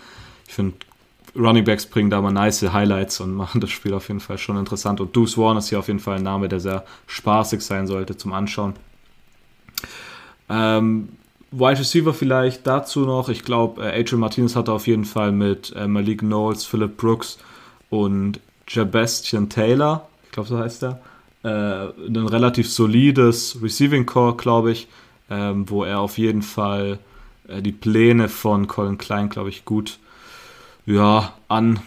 ich 0.47 0.54
finde, 0.54 0.76
Running 1.37 1.64
Backs 1.64 1.87
bringen 1.87 2.11
da 2.11 2.21
mal 2.21 2.33
nice 2.33 2.62
Highlights 2.62 3.21
und 3.21 3.35
machen 3.35 3.61
das 3.61 3.71
Spiel 3.71 3.92
auf 3.92 4.09
jeden 4.09 4.21
Fall 4.21 4.38
schon 4.38 4.56
interessant. 4.56 5.00
Und 5.00 5.16
Deuce 5.16 5.37
Warren 5.37 5.56
ist 5.56 5.68
hier 5.68 5.78
auf 5.80 5.88
jeden 5.88 5.99
Fall 5.99 6.18
ein 6.18 6.23
Name, 6.23 6.49
der 6.49 6.61
sehr 6.61 6.85
spaßig 7.06 7.61
sein 7.61 7.87
sollte 7.87 8.16
zum 8.16 8.33
Anschauen. 8.33 8.75
Ähm, 10.49 11.09
Wide 11.50 11.78
Receiver 11.78 12.14
vielleicht 12.14 12.66
dazu 12.66 13.00
noch. 13.00 13.28
Ich 13.28 13.44
glaube, 13.44 13.83
äh, 13.83 14.00
Adrian 14.00 14.21
Martinez 14.21 14.54
hatte 14.54 14.73
auf 14.73 14.87
jeden 14.87 15.04
Fall 15.04 15.33
mit 15.33 15.73
äh, 15.75 15.88
Malik 15.88 16.21
Knowles, 16.21 16.64
Philip 16.64 16.97
Brooks 16.97 17.38
und 17.90 18.40
Jabastian 18.68 19.49
Taylor, 19.49 20.09
ich 20.25 20.33
glaube, 20.33 20.49
so 20.49 20.59
heißt 20.59 20.83
er, 20.85 21.00
äh, 21.44 21.48
ein 21.48 22.26
relativ 22.26 22.70
solides 22.70 23.58
Receiving 23.62 24.06
Core, 24.06 24.36
glaube 24.36 24.72
ich, 24.72 24.88
ähm, 25.30 25.68
wo 25.68 25.84
er 25.84 26.00
auf 26.00 26.18
jeden 26.18 26.42
Fall 26.42 26.98
äh, 27.48 27.62
die 27.62 27.72
Pläne 27.72 28.28
von 28.28 28.66
Colin 28.66 28.98
Klein, 28.98 29.28
glaube 29.28 29.50
ich, 29.50 29.64
gut 29.64 29.98
ja, 30.86 31.34
an, 31.48 31.80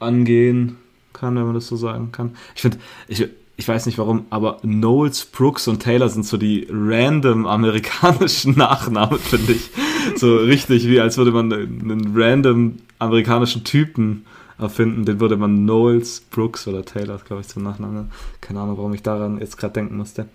angehen 0.00 0.78
kann, 1.12 1.36
wenn 1.36 1.44
man 1.44 1.54
das 1.54 1.68
so 1.68 1.76
sagen 1.76 2.10
kann. 2.10 2.36
Ich 2.54 2.62
finde, 2.62 2.78
ich, 3.06 3.26
ich 3.56 3.68
weiß 3.68 3.86
nicht 3.86 3.98
warum, 3.98 4.26
aber 4.30 4.58
Knowles, 4.62 5.26
Brooks 5.26 5.68
und 5.68 5.80
Taylor 5.82 6.08
sind 6.08 6.26
so 6.26 6.36
die 6.36 6.66
random 6.70 7.46
amerikanischen 7.46 8.54
Nachnamen, 8.58 9.18
finde 9.18 9.52
ich. 9.52 9.70
So 10.16 10.36
richtig, 10.36 10.88
wie 10.88 11.00
als 11.00 11.16
würde 11.16 11.32
man 11.32 11.52
einen 11.52 12.12
random 12.14 12.76
amerikanischen 12.98 13.64
Typen 13.64 14.24
erfinden. 14.58 15.04
Den 15.04 15.20
würde 15.20 15.36
man 15.36 15.64
Knowles, 15.64 16.20
Brooks 16.20 16.66
oder 16.68 16.84
Taylor, 16.84 17.18
glaube 17.18 17.42
ich, 17.42 17.48
zum 17.48 17.62
Nachnamen. 17.62 18.10
Keine 18.40 18.60
Ahnung, 18.60 18.76
warum 18.76 18.94
ich 18.94 19.02
daran 19.02 19.38
jetzt 19.38 19.56
gerade 19.56 19.74
denken 19.74 19.96
musste. 19.96 20.28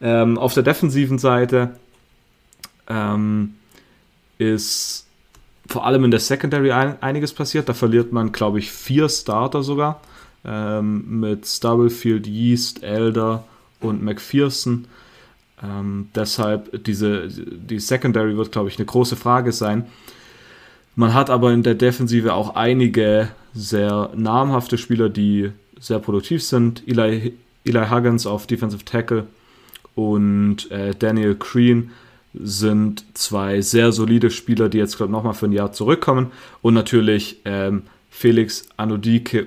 Ähm, 0.00 0.38
auf 0.38 0.54
der 0.54 0.62
defensiven 0.62 1.18
Seite 1.18 1.76
ähm, 2.88 3.54
ist 4.38 5.06
vor 5.68 5.84
allem 5.84 6.04
in 6.04 6.10
der 6.10 6.20
Secondary 6.20 6.72
ein, 6.72 7.02
einiges 7.02 7.32
passiert. 7.32 7.68
Da 7.68 7.74
verliert 7.74 8.12
man, 8.12 8.32
glaube 8.32 8.58
ich, 8.58 8.70
vier 8.70 9.08
Starter 9.08 9.62
sogar. 9.62 10.00
Ähm, 10.44 11.20
mit 11.20 11.46
Stubblefield, 11.46 12.26
Yeast, 12.26 12.82
Elder 12.82 13.44
und 13.80 14.02
McPherson. 14.02 14.86
Ähm, 15.62 16.08
deshalb, 16.14 16.84
diese, 16.84 17.28
die 17.28 17.80
Secondary 17.80 18.36
wird, 18.36 18.52
glaube 18.52 18.68
ich, 18.68 18.78
eine 18.78 18.86
große 18.86 19.16
Frage 19.16 19.52
sein. 19.52 19.86
Man 20.96 21.12
hat 21.12 21.28
aber 21.28 21.52
in 21.52 21.62
der 21.62 21.74
Defensive 21.74 22.32
auch 22.32 22.56
einige 22.56 23.28
sehr 23.54 24.10
namhafte 24.16 24.78
Spieler, 24.78 25.10
die 25.10 25.52
sehr 25.78 25.98
produktiv 25.98 26.42
sind. 26.42 26.82
Eli, 26.86 27.34
Eli 27.64 27.86
Huggins 27.90 28.26
auf 28.26 28.46
Defensive 28.46 28.84
Tackle 28.84 29.26
und 29.94 30.70
äh, 30.70 30.94
Daniel 30.98 31.34
Green 31.34 31.90
sind 32.32 33.04
zwei 33.14 33.60
sehr 33.60 33.92
solide 33.92 34.30
Spieler, 34.30 34.70
die 34.70 34.78
jetzt, 34.78 34.96
glaube 34.96 35.10
ich, 35.10 35.12
nochmal 35.12 35.34
für 35.34 35.46
ein 35.46 35.52
Jahr 35.52 35.72
zurückkommen. 35.72 36.32
Und 36.62 36.74
natürlich 36.74 37.40
ähm, 37.44 37.82
Felix 38.10 38.66
Anodike 38.76 39.46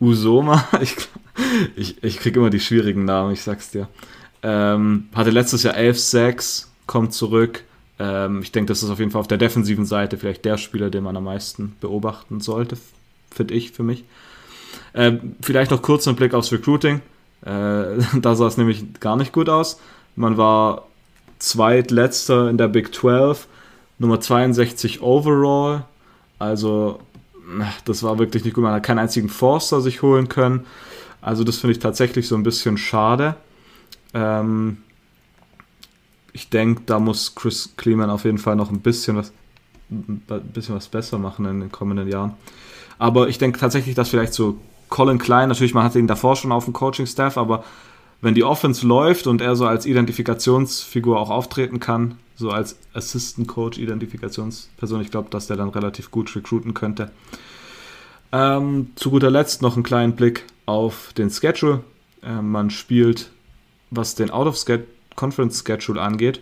Usoma. 0.00 0.68
Ich, 0.80 0.96
ich, 1.74 2.04
ich 2.04 2.18
kriege 2.18 2.38
immer 2.38 2.50
die 2.50 2.60
schwierigen 2.60 3.04
Namen, 3.04 3.32
ich 3.32 3.42
sag's 3.42 3.72
dir. 3.72 3.88
Ähm, 4.44 5.08
hatte 5.12 5.30
letztes 5.30 5.64
Jahr 5.64 5.74
11-6, 5.74 6.66
kommt 6.86 7.12
zurück. 7.12 7.64
Ähm, 7.98 8.42
ich 8.42 8.52
denke, 8.52 8.68
das 8.68 8.82
ist 8.82 8.90
auf 8.90 8.98
jeden 8.98 9.10
Fall 9.10 9.20
auf 9.20 9.28
der 9.28 9.38
defensiven 9.38 9.86
Seite 9.86 10.16
vielleicht 10.16 10.44
der 10.44 10.58
Spieler, 10.58 10.90
den 10.90 11.04
man 11.04 11.16
am 11.16 11.24
meisten 11.24 11.76
beobachten 11.80 12.40
sollte, 12.40 12.76
finde 13.30 13.54
ich 13.54 13.72
für 13.72 13.82
mich. 13.82 14.04
Ähm, 14.94 15.36
vielleicht 15.40 15.70
noch 15.70 15.82
kurz 15.82 16.06
einen 16.06 16.16
Blick 16.16 16.34
aufs 16.34 16.52
Recruiting. 16.52 17.00
Äh, 17.42 17.46
da 18.20 18.34
sah 18.34 18.46
es 18.46 18.56
nämlich 18.56 19.00
gar 19.00 19.16
nicht 19.16 19.32
gut 19.32 19.48
aus. 19.48 19.80
Man 20.16 20.36
war 20.36 20.86
zweitletzter 21.38 22.48
in 22.48 22.58
der 22.58 22.68
Big 22.68 22.94
12, 22.94 23.46
Nummer 23.98 24.20
62 24.20 25.02
overall. 25.02 25.84
Also, 26.38 27.00
das 27.84 28.02
war 28.02 28.18
wirklich 28.18 28.44
nicht 28.44 28.54
gut. 28.54 28.64
Man 28.64 28.72
hat 28.72 28.82
keinen 28.82 28.98
einzigen 28.98 29.28
Forster 29.28 29.80
sich 29.80 30.02
holen 30.02 30.28
können. 30.28 30.66
Also, 31.20 31.44
das 31.44 31.58
finde 31.58 31.72
ich 31.72 31.78
tatsächlich 31.78 32.28
so 32.28 32.34
ein 32.34 32.42
bisschen 32.42 32.76
schade. 32.76 33.36
Ähm, 34.14 34.78
ich 36.34 36.50
denke, 36.50 36.82
da 36.84 36.98
muss 36.98 37.34
Chris 37.34 37.70
Kleeman 37.76 38.10
auf 38.10 38.24
jeden 38.24 38.38
Fall 38.38 38.56
noch 38.56 38.70
ein 38.70 38.80
bisschen 38.80 39.16
was, 39.16 39.32
ein 39.90 40.20
bisschen 40.52 40.74
was 40.74 40.88
besser 40.88 41.16
machen 41.16 41.46
in 41.46 41.60
den 41.60 41.72
kommenden 41.72 42.08
Jahren. 42.08 42.34
Aber 42.98 43.28
ich 43.28 43.38
denke 43.38 43.58
tatsächlich, 43.58 43.94
dass 43.94 44.08
vielleicht 44.08 44.34
so 44.34 44.58
Colin 44.88 45.18
Klein, 45.18 45.48
natürlich, 45.48 45.74
man 45.74 45.84
hatte 45.84 46.00
ihn 46.00 46.08
davor 46.08 46.36
schon 46.36 46.52
auf 46.52 46.64
dem 46.64 46.74
Coaching-Staff, 46.74 47.38
aber 47.38 47.64
wenn 48.20 48.34
die 48.34 48.44
Offense 48.44 48.86
läuft 48.86 49.26
und 49.26 49.40
er 49.40 49.54
so 49.54 49.66
als 49.66 49.86
Identifikationsfigur 49.86 51.18
auch 51.18 51.30
auftreten 51.30 51.78
kann, 51.78 52.18
so 52.36 52.50
als 52.50 52.78
Assistant 52.94 53.46
Coach, 53.46 53.78
Identifikationsperson, 53.78 55.00
ich 55.02 55.12
glaube, 55.12 55.30
dass 55.30 55.46
der 55.46 55.56
dann 55.56 55.68
relativ 55.68 56.10
gut 56.10 56.34
recruiten 56.34 56.74
könnte. 56.74 57.12
Ähm, 58.32 58.88
zu 58.96 59.10
guter 59.10 59.30
Letzt 59.30 59.62
noch 59.62 59.74
einen 59.74 59.84
kleinen 59.84 60.16
Blick 60.16 60.44
auf 60.66 61.12
den 61.16 61.30
Schedule. 61.30 61.84
Äh, 62.22 62.42
man 62.42 62.70
spielt, 62.70 63.30
was 63.90 64.16
den 64.16 64.30
Out-of-Conference-Schedule 65.14 66.00
angeht, 66.00 66.40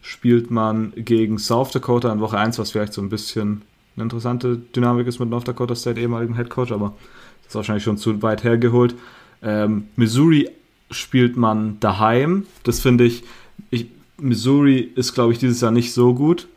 spielt 0.00 0.50
man 0.50 0.92
gegen 0.96 1.38
South 1.38 1.70
Dakota 1.72 2.12
in 2.12 2.20
Woche 2.20 2.38
1, 2.38 2.58
was 2.58 2.70
vielleicht 2.72 2.92
so 2.92 3.02
ein 3.02 3.08
bisschen 3.08 3.62
eine 3.96 4.04
interessante 4.04 4.56
Dynamik 4.56 5.06
ist 5.06 5.18
mit 5.20 5.28
North 5.28 5.46
Dakota 5.46 5.74
State 5.74 6.00
ehemaligem 6.00 6.34
Head 6.34 6.48
Coach, 6.48 6.72
aber 6.72 6.94
das 7.42 7.48
ist 7.48 7.54
wahrscheinlich 7.54 7.84
schon 7.84 7.98
zu 7.98 8.22
weit 8.22 8.42
hergeholt. 8.42 8.94
Ähm, 9.42 9.88
Missouri 9.96 10.48
spielt 10.90 11.36
man 11.36 11.78
daheim. 11.80 12.46
Das 12.62 12.80
finde 12.80 13.04
ich, 13.04 13.22
ich, 13.70 13.86
Missouri 14.18 14.78
ist, 14.78 15.12
glaube 15.14 15.32
ich, 15.32 15.38
dieses 15.38 15.60
Jahr 15.60 15.72
nicht 15.72 15.92
so 15.92 16.14
gut. 16.14 16.48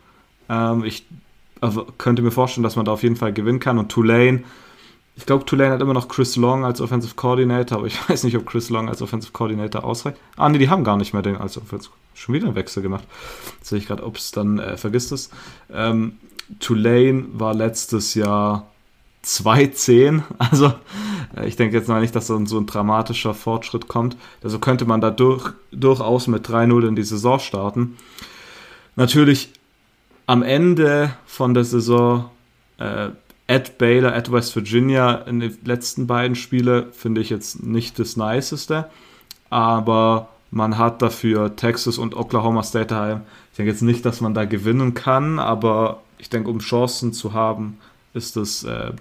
Ähm, 0.50 0.84
ich 0.86 1.06
also 1.62 1.86
könnte 1.98 2.22
mir 2.22 2.32
vorstellen, 2.32 2.64
dass 2.64 2.76
man 2.76 2.86
da 2.86 2.94
auf 2.94 3.04
jeden 3.04 3.16
Fall 3.16 3.34
gewinnen 3.34 3.60
kann. 3.60 3.78
Und 3.78 3.90
Tulane, 3.90 4.44
ich 5.16 5.26
glaube, 5.26 5.46
Tulane 5.46 5.74
hat 5.74 5.82
immer 5.82 5.94
noch 5.94 6.08
Chris 6.08 6.36
Long 6.36 6.66
als 6.66 6.82
Offensive 6.82 7.16
Coordinator, 7.16 7.78
aber 7.78 7.88
ich 7.88 7.98
weiß 8.10 8.24
nicht, 8.24 8.38
ob 8.38 8.46
Chris 8.46 8.70
Long 8.70 8.90
als 8.90 9.02
Offensive 9.02 9.32
Coordinator 9.32 9.84
ausreicht. 9.84 10.18
Ah, 10.36 10.50
nee, 10.50 10.58
die 10.58 10.70
haben 10.70 10.84
gar 10.84 10.98
nicht 10.98 11.14
mehr 11.14 11.22
den 11.22 11.38
als 11.38 11.58
Offensive 11.58 11.94
Schon 12.16 12.34
wieder 12.34 12.48
einen 12.48 12.56
Wechsel 12.56 12.82
gemacht. 12.82 13.04
Jetzt 13.58 13.70
sehe 13.70 13.78
ich 13.78 13.88
gerade, 13.88 14.04
ob 14.04 14.16
es 14.16 14.32
dann 14.32 14.58
äh, 14.58 14.78
vergisst 14.78 15.12
ist. 15.12 15.34
Ähm, 15.72 16.18
Tulane 16.60 17.26
war 17.34 17.54
letztes 17.54 18.14
Jahr 18.14 18.72
2-10. 19.26 20.24
Also 20.38 20.74
äh, 21.36 21.46
ich 21.48 21.58
denke 21.58 21.76
jetzt 21.76 21.90
noch 21.90 22.00
nicht, 22.00 22.16
dass 22.16 22.28
dann 22.28 22.46
so 22.46 22.58
ein 22.58 22.68
dramatischer 22.68 23.34
Fortschritt 23.34 23.90
kommt. 23.90 24.16
Also 24.42 24.60
könnte 24.60 24.86
man 24.86 25.02
da 25.02 25.12
durch, 25.12 25.52
durchaus 25.72 26.28
mit 26.28 26.48
3-0 26.48 26.88
in 26.88 26.96
die 26.96 27.04
Saison 27.04 27.40
starten. 27.40 27.98
Natürlich 28.96 29.52
am 30.26 30.42
Ende 30.42 31.14
von 31.26 31.54
der 31.54 31.66
Saison 31.66 32.30
äh, 32.78 33.10
at 33.48 33.78
Baylor, 33.78 34.14
at 34.14 34.32
West 34.32 34.56
Virginia 34.56 35.14
in 35.14 35.40
den 35.40 35.58
letzten 35.64 36.08
beiden 36.08 36.36
Spiele 36.36 36.92
finde 36.92 37.22
ich 37.22 37.30
jetzt 37.30 37.64
nicht 37.64 38.00
das 38.00 38.18
Niceste. 38.18 38.90
Aber 39.50 40.30
man 40.52 40.78
hat 40.78 41.02
dafür 41.02 41.56
Texas 41.56 41.98
und 41.98 42.16
Oklahoma 42.16 42.64
State 42.64 42.88
daheim. 42.88 43.22
Ich 43.52 43.58
denke 43.58 43.72
jetzt 43.72 43.82
nicht, 43.82 44.06
dass 44.06 44.22
man 44.22 44.34
da 44.34 44.46
gewinnen 44.46 44.94
kann, 44.94 45.40
aber 45.40 46.02
ich 46.18 46.30
denke, 46.30 46.50
um 46.50 46.60
Chancen 46.60 47.14
zu 47.14 47.34
haben, 47.34 47.78
ist 48.14 48.36
das 48.36 48.64
äh, 48.64 48.92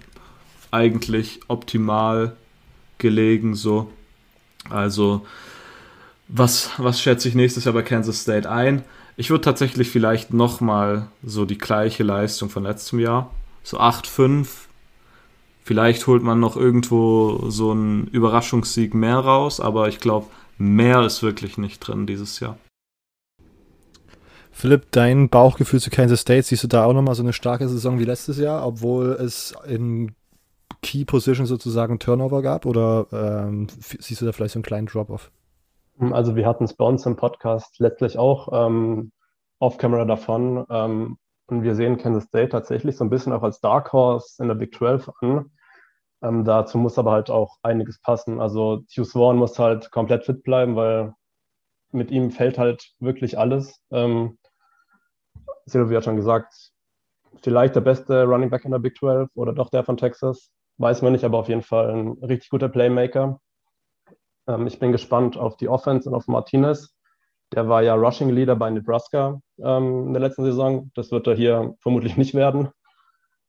eigentlich 0.71 1.39
optimal 1.47 2.35
gelegen 2.97 3.55
so. 3.55 3.91
Also 4.69 5.25
was, 6.27 6.71
was 6.77 7.01
schätze 7.01 7.29
ich 7.29 7.35
nächstes 7.35 7.65
Jahr 7.65 7.73
bei 7.73 7.83
Kansas 7.83 8.21
State 8.21 8.49
ein? 8.49 8.83
Ich 9.17 9.29
würde 9.29 9.43
tatsächlich 9.43 9.89
vielleicht 9.89 10.33
nochmal 10.33 11.07
so 11.23 11.45
die 11.45 11.57
gleiche 11.57 12.03
Leistung 12.03 12.49
von 12.49 12.63
letztem 12.63 12.99
Jahr, 12.99 13.31
so 13.65 13.79
8-5. 13.79 14.47
Vielleicht 15.63 16.05
holt 16.05 16.21
man 16.21 16.39
noch 16.39 16.55
irgendwo 16.55 17.49
so 17.49 17.71
einen 17.71 18.07
Überraschungssieg 18.07 18.93
mehr 18.93 19.17
raus, 19.17 19.59
aber 19.59 19.87
ich 19.89 19.99
glaube, 19.99 20.27
mehr 20.57 21.01
ist 21.01 21.23
wirklich 21.23 21.57
nicht 21.57 21.79
drin 21.79 22.05
dieses 22.05 22.39
Jahr. 22.39 22.57
Philipp, 24.51 24.91
dein 24.91 25.27
Bauchgefühl 25.27 25.81
zu 25.81 25.89
Kansas 25.89 26.21
State, 26.21 26.43
siehst 26.43 26.63
du 26.63 26.67
da 26.67 26.85
auch 26.85 26.93
nochmal 26.93 27.15
so 27.15 27.23
eine 27.23 27.33
starke 27.33 27.67
Saison 27.67 27.99
wie 27.99 28.05
letztes 28.05 28.37
Jahr, 28.37 28.65
obwohl 28.65 29.07
es 29.13 29.53
in 29.67 30.15
Key 30.81 31.03
Position 31.03 31.47
sozusagen 31.47 31.99
Turnover 31.99 32.41
gab 32.41 32.65
oder 32.65 33.07
ähm, 33.11 33.67
siehst 33.79 34.21
du 34.21 34.25
da 34.25 34.31
vielleicht 34.31 34.53
so 34.53 34.59
einen 34.59 34.63
kleinen 34.63 34.87
Drop-off? 34.87 35.31
Also 36.11 36.35
wir 36.35 36.45
hatten 36.45 36.63
es 36.63 36.73
bei 36.73 36.85
uns 36.85 37.05
im 37.05 37.15
Podcast 37.15 37.79
letztlich 37.79 38.17
auch 38.17 38.67
ähm, 38.67 39.11
off-camera 39.59 40.05
davon 40.05 40.65
ähm, 40.69 41.17
und 41.47 41.63
wir 41.63 41.75
sehen 41.75 41.97
Kansas 41.97 42.25
State 42.25 42.49
tatsächlich 42.49 42.97
so 42.97 43.03
ein 43.03 43.09
bisschen 43.09 43.33
auch 43.33 43.43
als 43.43 43.59
Dark 43.59 43.93
Horse 43.93 44.41
in 44.41 44.47
der 44.47 44.55
Big 44.55 44.73
12 44.73 45.11
an. 45.21 45.51
Ähm, 46.21 46.43
dazu 46.43 46.77
muss 46.77 46.97
aber 46.97 47.11
halt 47.11 47.29
auch 47.29 47.57
einiges 47.61 47.99
passen. 48.01 48.39
Also 48.39 48.83
Hugh 48.95 49.05
Swan 49.05 49.37
muss 49.37 49.59
halt 49.59 49.91
komplett 49.91 50.25
fit 50.25 50.43
bleiben, 50.43 50.75
weil 50.75 51.13
mit 51.91 52.11
ihm 52.11 52.31
fällt 52.31 52.57
halt 52.57 52.93
wirklich 52.99 53.37
alles. 53.37 53.81
Ähm, 53.91 54.37
Silvio 55.65 55.97
hat 55.97 56.05
schon 56.05 56.15
gesagt, 56.15 56.71
vielleicht 57.41 57.75
der 57.75 57.81
beste 57.81 58.23
Running 58.23 58.49
Back 58.49 58.65
in 58.65 58.71
der 58.71 58.79
Big 58.79 58.97
12 58.97 59.29
oder 59.35 59.53
doch 59.53 59.69
der 59.69 59.83
von 59.83 59.97
Texas. 59.97 60.51
Weiß 60.77 61.01
man 61.01 61.13
nicht, 61.13 61.23
aber 61.23 61.37
auf 61.37 61.47
jeden 61.47 61.61
Fall 61.61 61.89
ein 61.91 62.11
richtig 62.23 62.49
guter 62.49 62.69
Playmaker. 62.69 63.39
Ähm, 64.47 64.67
ich 64.67 64.79
bin 64.79 64.91
gespannt 64.91 65.37
auf 65.37 65.57
die 65.57 65.69
Offense 65.69 66.09
und 66.09 66.15
auf 66.15 66.27
Martinez. 66.27 66.95
Der 67.53 67.69
war 67.69 67.83
ja 67.83 67.95
Rushing 67.95 68.29
Leader 68.29 68.55
bei 68.55 68.69
Nebraska 68.69 69.39
ähm, 69.59 70.07
in 70.07 70.13
der 70.13 70.21
letzten 70.21 70.43
Saison. 70.43 70.91
Das 70.95 71.11
wird 71.11 71.27
er 71.27 71.35
hier 71.35 71.75
vermutlich 71.79 72.17
nicht 72.17 72.33
werden. 72.33 72.69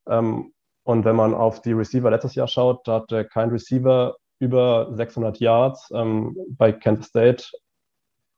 Ähm, 0.08 0.52
und 0.84 1.04
wenn 1.04 1.16
man 1.16 1.34
auf 1.34 1.62
die 1.62 1.72
Receiver 1.72 2.10
letztes 2.10 2.34
Jahr 2.34 2.46
schaut, 2.46 2.86
da 2.86 2.96
hatte 2.96 3.24
kein 3.24 3.50
Receiver 3.50 4.16
über 4.38 4.88
600 4.92 5.40
Yards 5.40 5.90
ähm, 5.92 6.36
bei 6.50 6.72
Kansas 6.72 7.06
State. 7.06 7.44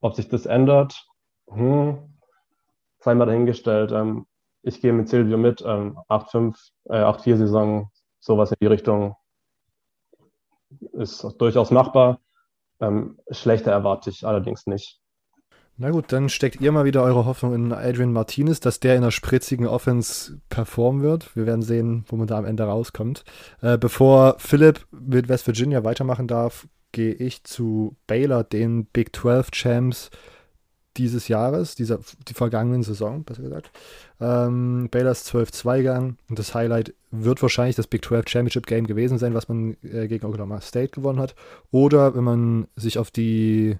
Ob 0.00 0.14
sich 0.14 0.28
das 0.28 0.46
ändert, 0.46 1.04
hm, 1.50 1.98
sei 3.00 3.14
mal 3.14 3.26
dahingestellt. 3.26 3.92
Ähm, 3.92 4.26
ich 4.62 4.80
gehe 4.80 4.92
mit 4.92 5.08
Silvio 5.08 5.36
mit. 5.38 5.62
Ähm, 5.66 5.98
8-5, 6.08 6.56
äh, 6.84 7.02
8-4-Saison, 7.02 7.90
sowas 8.20 8.52
in 8.52 8.58
die 8.60 8.66
Richtung 8.66 9.16
ist 10.92 11.22
durchaus 11.38 11.70
machbar. 11.70 12.20
Ähm, 12.80 13.18
schlechter 13.30 13.72
erwarte 13.72 14.10
ich 14.10 14.26
allerdings 14.26 14.66
nicht. 14.66 15.00
Na 15.80 15.90
gut, 15.90 16.06
dann 16.08 16.28
steckt 16.28 16.60
ihr 16.60 16.72
mal 16.72 16.84
wieder 16.84 17.04
eure 17.04 17.24
Hoffnung 17.24 17.54
in 17.54 17.72
Adrian 17.72 18.12
Martinez, 18.12 18.58
dass 18.58 18.80
der 18.80 18.96
in 18.96 19.02
einer 19.02 19.12
spritzigen 19.12 19.68
Offense 19.68 20.40
performen 20.48 21.02
wird. 21.02 21.36
Wir 21.36 21.46
werden 21.46 21.62
sehen, 21.62 22.04
wo 22.08 22.16
man 22.16 22.26
da 22.26 22.36
am 22.36 22.46
Ende 22.46 22.64
rauskommt. 22.64 23.22
Äh, 23.62 23.78
bevor 23.78 24.34
Philipp 24.40 24.86
mit 24.90 25.28
West 25.28 25.46
Virginia 25.46 25.84
weitermachen 25.84 26.26
darf, 26.26 26.66
gehe 26.90 27.12
ich 27.12 27.44
zu 27.44 27.96
Baylor, 28.08 28.42
den 28.42 28.86
Big 28.86 29.14
12 29.14 29.52
Champs 29.52 30.10
dieses 30.96 31.28
Jahres, 31.28 31.76
dieser, 31.76 32.00
die 32.26 32.34
vergangenen 32.34 32.82
Saison, 32.82 33.22
besser 33.22 33.42
gesagt. 33.42 33.70
Ähm, 34.20 34.88
Baylors 34.90 35.32
12-2 35.32 35.78
gegangen 35.78 36.18
und 36.28 36.40
das 36.40 36.56
Highlight 36.56 36.92
wird 37.12 37.40
wahrscheinlich 37.40 37.76
das 37.76 37.86
Big 37.86 38.04
12 38.04 38.28
Championship 38.28 38.66
Game 38.66 38.88
gewesen 38.88 39.18
sein, 39.18 39.32
was 39.32 39.46
man 39.46 39.76
äh, 39.84 40.08
gegen 40.08 40.26
Oklahoma 40.26 40.60
State 40.60 40.90
gewonnen 40.90 41.20
hat. 41.20 41.36
Oder 41.70 42.16
wenn 42.16 42.24
man 42.24 42.66
sich 42.74 42.98
auf 42.98 43.12
die 43.12 43.78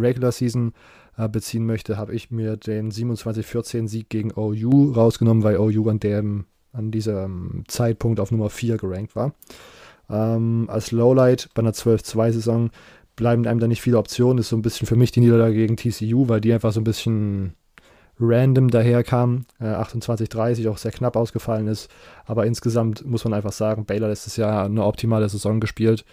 Regular 0.00 0.32
Season 0.32 0.72
äh, 1.16 1.28
beziehen 1.28 1.66
möchte, 1.66 1.96
habe 1.96 2.14
ich 2.14 2.30
mir 2.30 2.56
den 2.56 2.90
27-14 2.90 3.88
Sieg 3.88 4.08
gegen 4.08 4.32
OU 4.32 4.92
rausgenommen, 4.92 5.42
weil 5.42 5.58
OU 5.58 5.88
an 5.88 6.00
dem 6.00 6.44
an 6.72 6.90
diesem 6.90 7.64
Zeitpunkt 7.66 8.20
auf 8.20 8.30
Nummer 8.30 8.48
4 8.48 8.76
gerankt 8.76 9.16
war. 9.16 9.34
Ähm, 10.08 10.66
als 10.68 10.92
Lowlight 10.92 11.48
bei 11.54 11.62
einer 11.62 11.72
12-2-Saison 11.72 12.70
bleiben 13.16 13.46
einem 13.46 13.60
da 13.60 13.66
nicht 13.66 13.82
viele 13.82 13.98
Optionen. 13.98 14.38
Ist 14.38 14.50
so 14.50 14.56
ein 14.56 14.62
bisschen 14.62 14.86
für 14.86 14.96
mich 14.96 15.12
die 15.12 15.20
Niederlage 15.20 15.54
gegen 15.54 15.76
TCU, 15.76 16.28
weil 16.28 16.40
die 16.40 16.52
einfach 16.52 16.72
so 16.72 16.80
ein 16.80 16.84
bisschen 16.84 17.54
random 18.18 18.70
daherkam. 18.70 19.46
Äh, 19.58 19.64
28-30 19.64 20.68
auch 20.70 20.78
sehr 20.78 20.92
knapp 20.92 21.16
ausgefallen 21.16 21.66
ist. 21.68 21.90
Aber 22.24 22.46
insgesamt 22.46 23.04
muss 23.04 23.24
man 23.24 23.34
einfach 23.34 23.52
sagen, 23.52 23.84
Baylor 23.84 24.08
letztes 24.08 24.36
Jahr 24.36 24.64
eine 24.64 24.84
optimale 24.84 25.28
Saison 25.28 25.60
gespielt. 25.60 26.04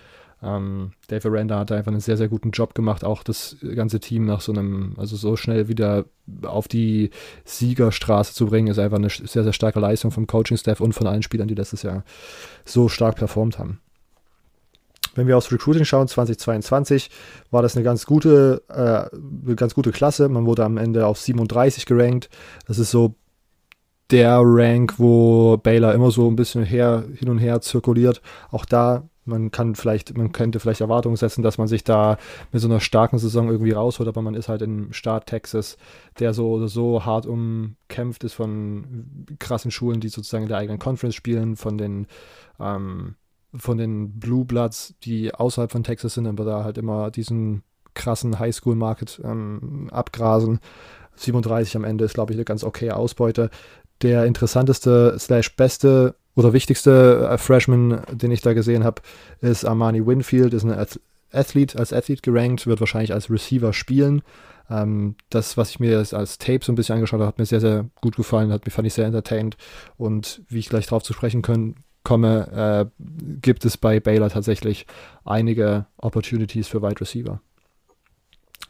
Ähm, 0.44 0.91
Dave 1.08 1.29
Aranda 1.29 1.60
hat 1.60 1.72
einfach 1.72 1.91
einen 1.91 2.00
sehr, 2.00 2.17
sehr 2.17 2.27
guten 2.27 2.51
Job 2.51 2.75
gemacht, 2.75 3.03
auch 3.03 3.24
das 3.24 3.58
ganze 3.75 4.00
Team 4.00 4.25
nach 4.25 4.41
so 4.41 4.51
einem, 4.51 4.94
also 4.98 5.15
so 5.15 5.36
schnell 5.36 5.67
wieder 5.67 6.06
auf 6.44 6.67
die 6.67 7.10
Siegerstraße 7.46 8.34
zu 8.34 8.46
bringen, 8.46 8.67
ist 8.67 8.77
einfach 8.77 8.98
eine 8.98 9.10
sehr, 9.10 9.44
sehr 9.44 9.53
starke 9.53 9.79
Leistung 9.79 10.12
vom 10.12 10.27
Coaching-Staff 10.27 10.79
und 10.79 10.94
von 10.94 11.08
allen 11.08 11.24
Spielern, 11.24 11.48
die 11.48 11.56
letztes 11.56 11.82
Jahr 11.82 12.03
so 12.65 12.88
stark 12.88 13.15
performt 13.15 13.58
haben. 13.58 13.79
Wenn 15.15 15.25
wir 15.25 15.36
aufs 15.36 15.51
Recruiting 15.51 15.84
schauen, 15.84 16.08
2022 16.08 17.10
war 17.50 17.63
das 17.63 17.75
eine 17.75 17.84
ganz 17.84 18.06
gute, 18.06 18.62
äh, 18.70 19.17
eine 19.46 19.56
ganz 19.56 19.74
gute 19.74 19.91
Klasse. 19.91 20.29
Man 20.29 20.46
wurde 20.46 20.63
am 20.63 20.77
Ende 20.77 21.08
auf 21.08 21.20
37 21.20 21.88
gerankt. 21.88 22.29
Das 22.67 22.77
ist 22.77 22.91
so 22.91 23.15
der 24.12 24.39
Rank, 24.44 25.00
wo 25.00 25.58
Baylor 25.58 25.96
immer 25.96 26.12
so 26.12 26.29
ein 26.29 26.36
bisschen 26.36 26.63
her, 26.63 27.03
hin 27.15 27.29
und 27.29 27.39
her 27.39 27.62
zirkuliert. 27.62 28.22
Auch 28.51 28.65
da 28.65 29.10
man 29.27 29.51
kann 29.51 29.75
vielleicht, 29.75 30.17
man 30.17 30.31
könnte 30.31 30.60
vielleicht 30.60 30.81
Erwartungen 30.81 31.15
setzen, 31.15 31.43
dass 31.43 31.57
man 31.57 31.67
sich 31.67 31.84
da 31.84 32.17
mit 32.51 32.62
so 32.62 32.67
einer 32.67 32.79
starken 32.79 33.17
Saison 33.17 33.50
irgendwie 33.50 33.72
rausholt, 33.72 34.07
aber 34.07 34.22
man 34.22 34.36
ist 34.36 34.50
halt 34.50 34.62
im 34.62 34.93
Staat 34.93 35.27
Texas, 35.27 35.77
der 36.19 36.34
so 36.34 36.51
oder 36.51 36.67
so 36.67 37.05
hart 37.05 37.25
umkämpft 37.25 38.24
ist 38.24 38.34
von 38.34 39.27
krassen 39.39 39.72
Schulen, 39.72 40.00
die 40.00 40.10
sozusagen 40.10 40.43
in 40.43 40.50
der 40.50 40.57
eigenen 40.57 40.79
Conference 40.79 41.15
spielen, 41.15 41.55
von 41.55 41.77
den 41.77 42.07
ähm, 42.60 43.15
von 43.55 43.77
den 43.77 44.19
Blue 44.19 44.46
Bloods, 44.46 44.96
die 45.03 45.34
außerhalb 45.34 45.72
von 45.72 45.84
Texas 45.84 46.13
sind, 46.13 46.27
aber 46.27 46.43
da 46.43 46.63
halt 46.63 46.77
immer 46.77 47.12
diesen 47.12 47.63
krassen 47.93 48.39
Highschool-Market 48.39 49.22
ähm, 49.24 49.89
abgrasen. 49.91 50.60
37 51.15 51.75
am 51.75 51.84
Ende 51.84 52.05
ist, 52.05 52.13
glaube 52.13 52.31
ich, 52.31 52.38
eine 52.38 52.46
ganz 52.46 52.63
okay 52.63 52.91
Ausbeute. 52.91 53.50
Der 54.01 54.25
interessanteste 54.25 55.15
slash 55.17 55.55
beste 55.55 56.15
oder 56.38 56.53
wichtigste 56.53 57.27
äh, 57.29 57.38
Freshman, 57.38 58.03
den 58.12 58.32
ich 58.32 58.41
da 58.41 58.53
gesehen 58.53 58.84
habe, 58.84 59.01
ist 59.41 59.65
Armani 59.65 60.06
Winfield, 60.06 60.53
ist 60.53 60.63
ein 60.63 60.88
Athlet, 61.32 61.75
als 61.75 61.91
Athlet 61.91 62.22
gerankt, 62.22 62.67
wird 62.67 62.79
wahrscheinlich 62.79 63.12
als 63.12 63.32
Receiver 63.32 63.74
spielen. 63.74 64.22
Ähm, 64.70 65.15
das, 65.32 65.58
was 65.58 65.72
ich 65.72 65.79
mir 65.79 65.98
als, 65.98 66.13
als 66.13 66.38
Tape 66.38 66.63
so 66.63 66.72
ein 66.72 66.75
bisschen 66.75 66.96
angeschaut 66.96 67.20
habe, 67.20 67.27
hat 67.27 67.39
mir 67.39 67.46
sehr, 67.48 67.60
sehr 67.60 67.86
gut 68.01 68.15
gefallen, 68.15 68.51
hat 68.51 68.65
mich 68.65 68.74
fand 68.74 68.88
ich 68.88 68.94
sehr 68.94 69.08
entertained. 69.08 69.58
Und 69.98 70.44
wie 70.48 70.60
ich 70.60 70.70
gleich 70.70 70.86
darauf 70.86 71.01
zu 71.01 71.13
sprechen 71.13 71.41
können, 71.41 71.77
komme, 72.03 72.88
äh, 73.00 73.03
gibt 73.41 73.65
es 73.65 73.75
bei 73.75 74.00
Baylor 74.00 74.29
tatsächlich 74.29 74.86
einige 75.25 75.88
Opportunities 75.98 76.67
für 76.67 76.84
Wide 76.84 77.01
Receiver. 77.01 77.41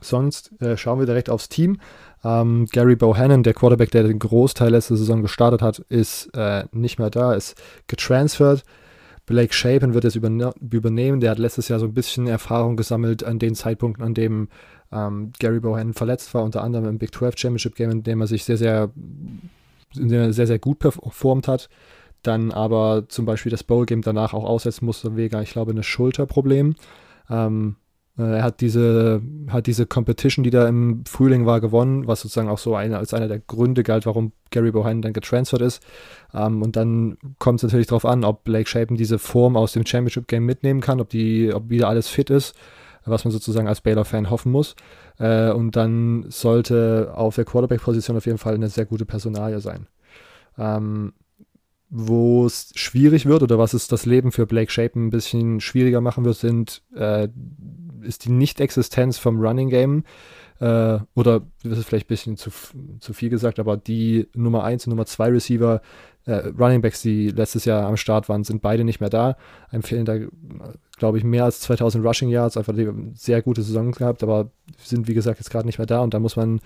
Sonst 0.08 0.52
äh, 0.62 0.78
schauen 0.78 1.00
wir 1.00 1.06
direkt 1.06 1.30
aufs 1.30 1.50
Team. 1.50 1.80
Ähm, 2.24 2.68
Gary 2.72 2.96
Bohannon, 2.96 3.44
der 3.44 3.54
Quarterback, 3.54 3.92
der 3.92 4.04
den 4.04 4.20
Großteil 4.20 4.72
letzter 4.72 4.96
Saison 4.96 5.22
gestartet 5.22 5.62
hat, 5.62 5.80
ist 5.90 6.30
äh, 6.36 6.66
nicht 6.72 7.00
mehr 7.00 7.10
da, 7.10 7.34
ist 7.34 7.56
getransfert. 7.88 8.64
Blake 9.26 9.54
Shapen 9.54 9.94
wird 9.94 10.06
es 10.06 10.16
überne 10.16 10.54
übernehmen. 10.60 11.20
Der 11.20 11.32
hat 11.32 11.40
letztes 11.40 11.68
Jahr 11.68 11.80
so 11.80 11.86
ein 11.86 11.94
bisschen 11.94 12.28
Erfahrung 12.28 12.78
gesammelt 12.78 13.24
an 13.24 13.40
den 13.40 13.56
Zeitpunkten, 13.56 14.04
an 14.04 14.14
dem 14.14 14.48
ähm, 14.92 15.34
Gary 15.40 15.60
Bohannon 15.60 15.94
verletzt 15.94 16.34
war, 16.34 16.44
unter 16.44 16.64
anderem 16.64 16.86
im 16.86 16.98
Big 16.98 17.14
12 17.14 17.38
Championship 17.38 17.76
Game, 17.76 17.92
in 17.92 18.04
dem 18.04 18.22
er 18.22 18.28
sich 18.28 18.46
sehr, 18.46 18.58
sehr, 18.58 18.90
sehr, 19.94 20.48
sehr 20.48 20.60
gut 20.60 20.80
performt 20.80 21.48
hat 21.48 21.70
dann 22.24 22.52
aber 22.52 23.06
zum 23.08 23.26
Beispiel 23.26 23.50
das 23.50 23.64
Bowl-Game 23.64 24.02
danach 24.02 24.34
auch 24.34 24.44
aussetzen 24.44 24.86
musste 24.86 25.16
wegen, 25.16 25.42
ich 25.42 25.52
glaube, 25.52 25.72
ein 25.72 25.84
Schulterproblem. 25.84 26.76
Ähm, 27.30 27.76
äh, 27.78 27.87
er 28.24 28.44
hat 28.44 28.62
diese, 28.62 29.22
hat 29.50 29.68
diese 29.68 29.86
Competition, 29.86 30.44
die 30.44 30.50
da 30.50 30.68
im 30.68 31.06
Frühling 31.06 31.46
war, 31.46 31.62
gewonnen, 31.62 32.08
was 32.08 32.22
sozusagen 32.22 32.50
auch 32.50 32.58
so 32.58 32.76
eine, 32.76 32.98
als 32.98 33.14
einer 33.14 33.28
der 33.28 33.40
Gründe 33.40 33.84
galt, 33.84 34.08
warum 34.08 34.32
Gary 34.50 34.72
Bohannon 34.72 35.04
dann 35.04 35.14
getransfert 35.14 35.62
ist. 35.62 35.84
Ähm, 36.34 36.64
und 36.64 36.76
dann 36.76 37.18
kommt 37.38 37.60
es 37.60 37.64
natürlich 37.64 37.88
darauf 37.88 38.06
an, 38.06 38.24
ob 38.24 38.44
Blake 38.44 38.68
Shapen 38.68 38.98
diese 38.98 39.20
Form 39.20 39.56
aus 39.56 39.74
dem 39.74 39.86
Championship-Game 39.86 40.44
mitnehmen 40.44 40.82
kann, 40.82 41.00
ob, 41.00 41.10
die, 41.10 41.54
ob 41.54 41.70
wieder 41.70 41.90
alles 41.90 42.08
fit 42.08 42.32
ist, 42.32 42.56
was 43.06 43.24
man 43.24 43.32
sozusagen 43.32 43.68
als 43.68 43.82
Baylor-Fan 43.82 44.32
hoffen 44.32 44.52
muss. 44.52 44.76
Äh, 45.20 45.52
und 45.52 45.76
dann 45.76 46.26
sollte 46.30 47.14
auf 47.16 47.36
der 47.36 47.46
Quarterback-Position 47.46 48.18
auf 48.18 48.26
jeden 48.26 48.40
Fall 48.40 48.56
eine 48.56 48.70
sehr 48.70 48.86
gute 48.86 49.06
Personalie 49.06 49.60
sein. 49.60 49.88
Ähm, 50.58 51.14
wo 51.90 52.46
es 52.46 52.72
schwierig 52.76 53.26
wird 53.26 53.44
oder 53.44 53.58
was 53.58 53.74
es 53.74 53.88
das 53.88 54.06
Leben 54.06 54.32
für 54.32 54.46
Blake 54.46 54.72
Shapen 54.72 55.08
ein 55.08 55.10
bisschen 55.10 55.62
schwieriger 55.62 56.02
machen 56.02 56.26
wird, 56.26 56.36
sind, 56.36 56.82
äh, 56.96 57.30
ist 58.02 58.26
die 58.26 58.32
Nicht-Existenz 58.32 59.18
vom 59.18 59.40
Running 59.40 59.70
Game. 59.70 60.04
Äh, 60.60 61.00
oder 61.14 61.42
das 61.64 61.78
ist 61.78 61.86
vielleicht 61.86 62.08
ein 62.08 62.10
bisschen 62.10 62.38
zu, 62.38 62.50
zu 63.00 63.14
viel 63.14 63.30
gesagt, 63.30 63.60
aber 63.60 63.78
die 63.78 64.28
Nummer 64.34 64.64
1 64.64 64.88
und 64.88 64.92
Nummer 64.92 65.06
2 65.06 65.30
Receiver, 65.30 65.82
äh, 66.26 66.48
Running 66.60 66.82
Backs, 66.82 67.02
die 67.02 67.30
letztes 67.30 67.66
Jahr 67.66 67.88
am 67.88 67.98
Start 67.98 68.28
waren, 68.28 68.44
sind 68.44 68.62
beide 68.62 68.84
nicht 68.84 69.00
mehr 69.00 69.10
da. 69.10 69.38
Einem 69.70 69.84
fehlen 69.84 70.06
da, 70.06 70.18
glaube 70.98 71.20
ich, 71.20 71.24
mehr 71.24 71.46
als 71.46 71.62
2000 71.62 72.04
Rushing 72.04 72.30
Yards, 72.30 72.58
einfach 72.58 72.74
die 72.74 72.90
sehr 73.14 73.42
gute 73.42 73.62
Saison 73.62 73.92
gehabt, 73.92 74.24
aber 74.24 74.50
sind, 74.78 75.08
wie 75.08 75.14
gesagt, 75.14 75.40
jetzt 75.40 75.52
gerade 75.52 75.68
nicht 75.68 75.78
mehr 75.78 75.86
da 75.86 76.02
und 76.02 76.14
da 76.14 76.20
muss 76.20 76.36
man 76.36 76.60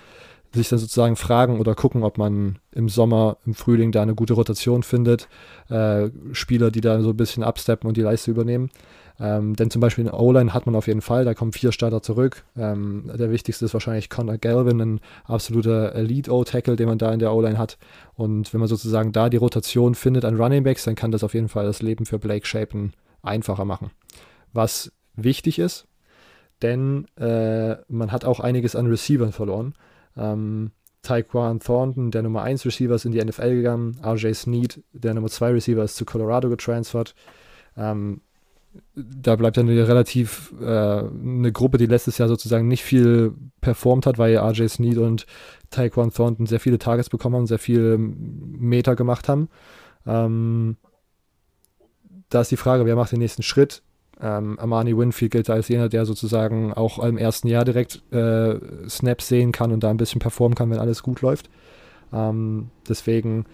sich 0.53 0.69
dann 0.69 0.79
sozusagen 0.79 1.15
fragen 1.15 1.59
oder 1.59 1.75
gucken, 1.75 2.03
ob 2.03 2.17
man 2.17 2.59
im 2.71 2.89
Sommer, 2.89 3.37
im 3.45 3.53
Frühling 3.53 3.91
da 3.91 4.01
eine 4.01 4.15
gute 4.15 4.33
Rotation 4.33 4.83
findet. 4.83 5.29
Äh, 5.69 6.09
Spieler, 6.33 6.71
die 6.71 6.81
da 6.81 7.01
so 7.01 7.09
ein 7.11 7.17
bisschen 7.17 7.43
absteppen 7.43 7.87
und 7.87 7.95
die 7.95 8.01
Leiste 8.01 8.31
übernehmen. 8.31 8.69
Ähm, 9.21 9.55
denn 9.55 9.69
zum 9.69 9.81
Beispiel 9.81 10.05
in 10.05 10.11
O-Line 10.11 10.51
hat 10.51 10.65
man 10.65 10.75
auf 10.75 10.87
jeden 10.87 11.01
Fall, 11.01 11.25
da 11.25 11.35
kommen 11.35 11.53
vier 11.53 11.71
Starter 11.71 12.01
zurück. 12.01 12.43
Ähm, 12.57 13.11
der 13.13 13.29
wichtigste 13.29 13.65
ist 13.65 13.73
wahrscheinlich 13.73 14.09
Connor 14.09 14.39
Galvin, 14.39 14.81
ein 14.81 14.99
absoluter 15.25 15.93
Elite-O-Tackle, 15.93 16.75
den 16.75 16.87
man 16.87 16.97
da 16.97 17.13
in 17.13 17.19
der 17.19 17.31
O-Line 17.31 17.59
hat. 17.59 17.77
Und 18.15 18.51
wenn 18.51 18.59
man 18.59 18.67
sozusagen 18.67 19.11
da 19.11 19.29
die 19.29 19.37
Rotation 19.37 19.93
findet 19.93 20.25
an 20.25 20.41
Running 20.41 20.63
Backs, 20.63 20.85
dann 20.85 20.95
kann 20.95 21.11
das 21.11 21.23
auf 21.23 21.35
jeden 21.35 21.49
Fall 21.49 21.65
das 21.65 21.83
Leben 21.83 22.07
für 22.07 22.17
Blake 22.17 22.47
Shapen 22.47 22.93
einfacher 23.21 23.63
machen. 23.63 23.91
Was 24.53 24.91
wichtig 25.15 25.59
ist, 25.59 25.85
denn 26.63 27.05
äh, 27.17 27.75
man 27.89 28.11
hat 28.11 28.25
auch 28.25 28.39
einiges 28.39 28.75
an 28.75 28.87
Receivern 28.87 29.33
verloren. 29.33 29.75
Ähm, 30.17 30.71
Taekwon 31.03 31.59
Thornton, 31.59 32.09
der 32.09 32.23
Nummer 32.23 32.41
1 32.41 32.65
Receiver, 32.65 32.95
ist 32.95 33.05
in 33.05 33.11
die 33.11 33.23
NFL 33.23 33.55
gegangen. 33.55 33.99
RJ 34.03 34.33
Snead, 34.33 34.83
der 34.93 35.13
Nummer 35.13 35.29
2 35.29 35.51
Receiver, 35.51 35.83
ist 35.83 35.95
zu 35.95 36.05
Colorado 36.05 36.49
getransfert. 36.49 37.13
Ähm, 37.77 38.21
da 38.95 39.35
bleibt 39.35 39.57
dann 39.57 39.69
eine 39.69 39.87
relativ 39.87 40.53
äh, 40.61 40.65
eine 40.65 41.51
Gruppe, 41.51 41.77
die 41.77 41.85
letztes 41.85 42.17
Jahr 42.17 42.27
sozusagen 42.27 42.67
nicht 42.67 42.83
viel 42.83 43.33
performt 43.59 44.05
hat, 44.05 44.17
weil 44.17 44.37
RJ 44.37 44.67
Snead 44.67 44.97
und 44.97 45.25
Taekwon 45.69 46.11
Thornton 46.11 46.45
sehr 46.45 46.59
viele 46.59 46.77
Targets 46.77 47.09
bekommen 47.09 47.35
haben, 47.35 47.47
sehr 47.47 47.59
viele 47.59 47.97
Meter 47.97 48.95
gemacht 48.95 49.27
haben. 49.27 49.49
Ähm, 50.05 50.77
da 52.29 52.41
ist 52.41 52.51
die 52.51 52.57
Frage, 52.57 52.85
wer 52.85 52.95
macht 52.95 53.11
den 53.11 53.19
nächsten 53.19 53.43
Schritt? 53.43 53.83
Ähm, 54.21 54.57
Armani 54.59 54.95
Winfield 54.95 55.31
gilt 55.31 55.49
als 55.49 55.67
jener, 55.67 55.89
der 55.89 56.05
sozusagen 56.05 56.73
auch 56.73 56.99
im 56.99 57.17
ersten 57.17 57.47
Jahr 57.47 57.65
direkt 57.65 58.01
äh, 58.13 58.59
Snaps 58.87 59.27
sehen 59.27 59.51
kann 59.51 59.71
und 59.71 59.83
da 59.83 59.89
ein 59.89 59.97
bisschen 59.97 60.19
performen 60.19 60.55
kann, 60.55 60.69
wenn 60.69 60.79
alles 60.79 61.03
gut 61.03 61.21
läuft. 61.21 61.49
Ähm, 62.13 62.69
deswegen 62.87 63.45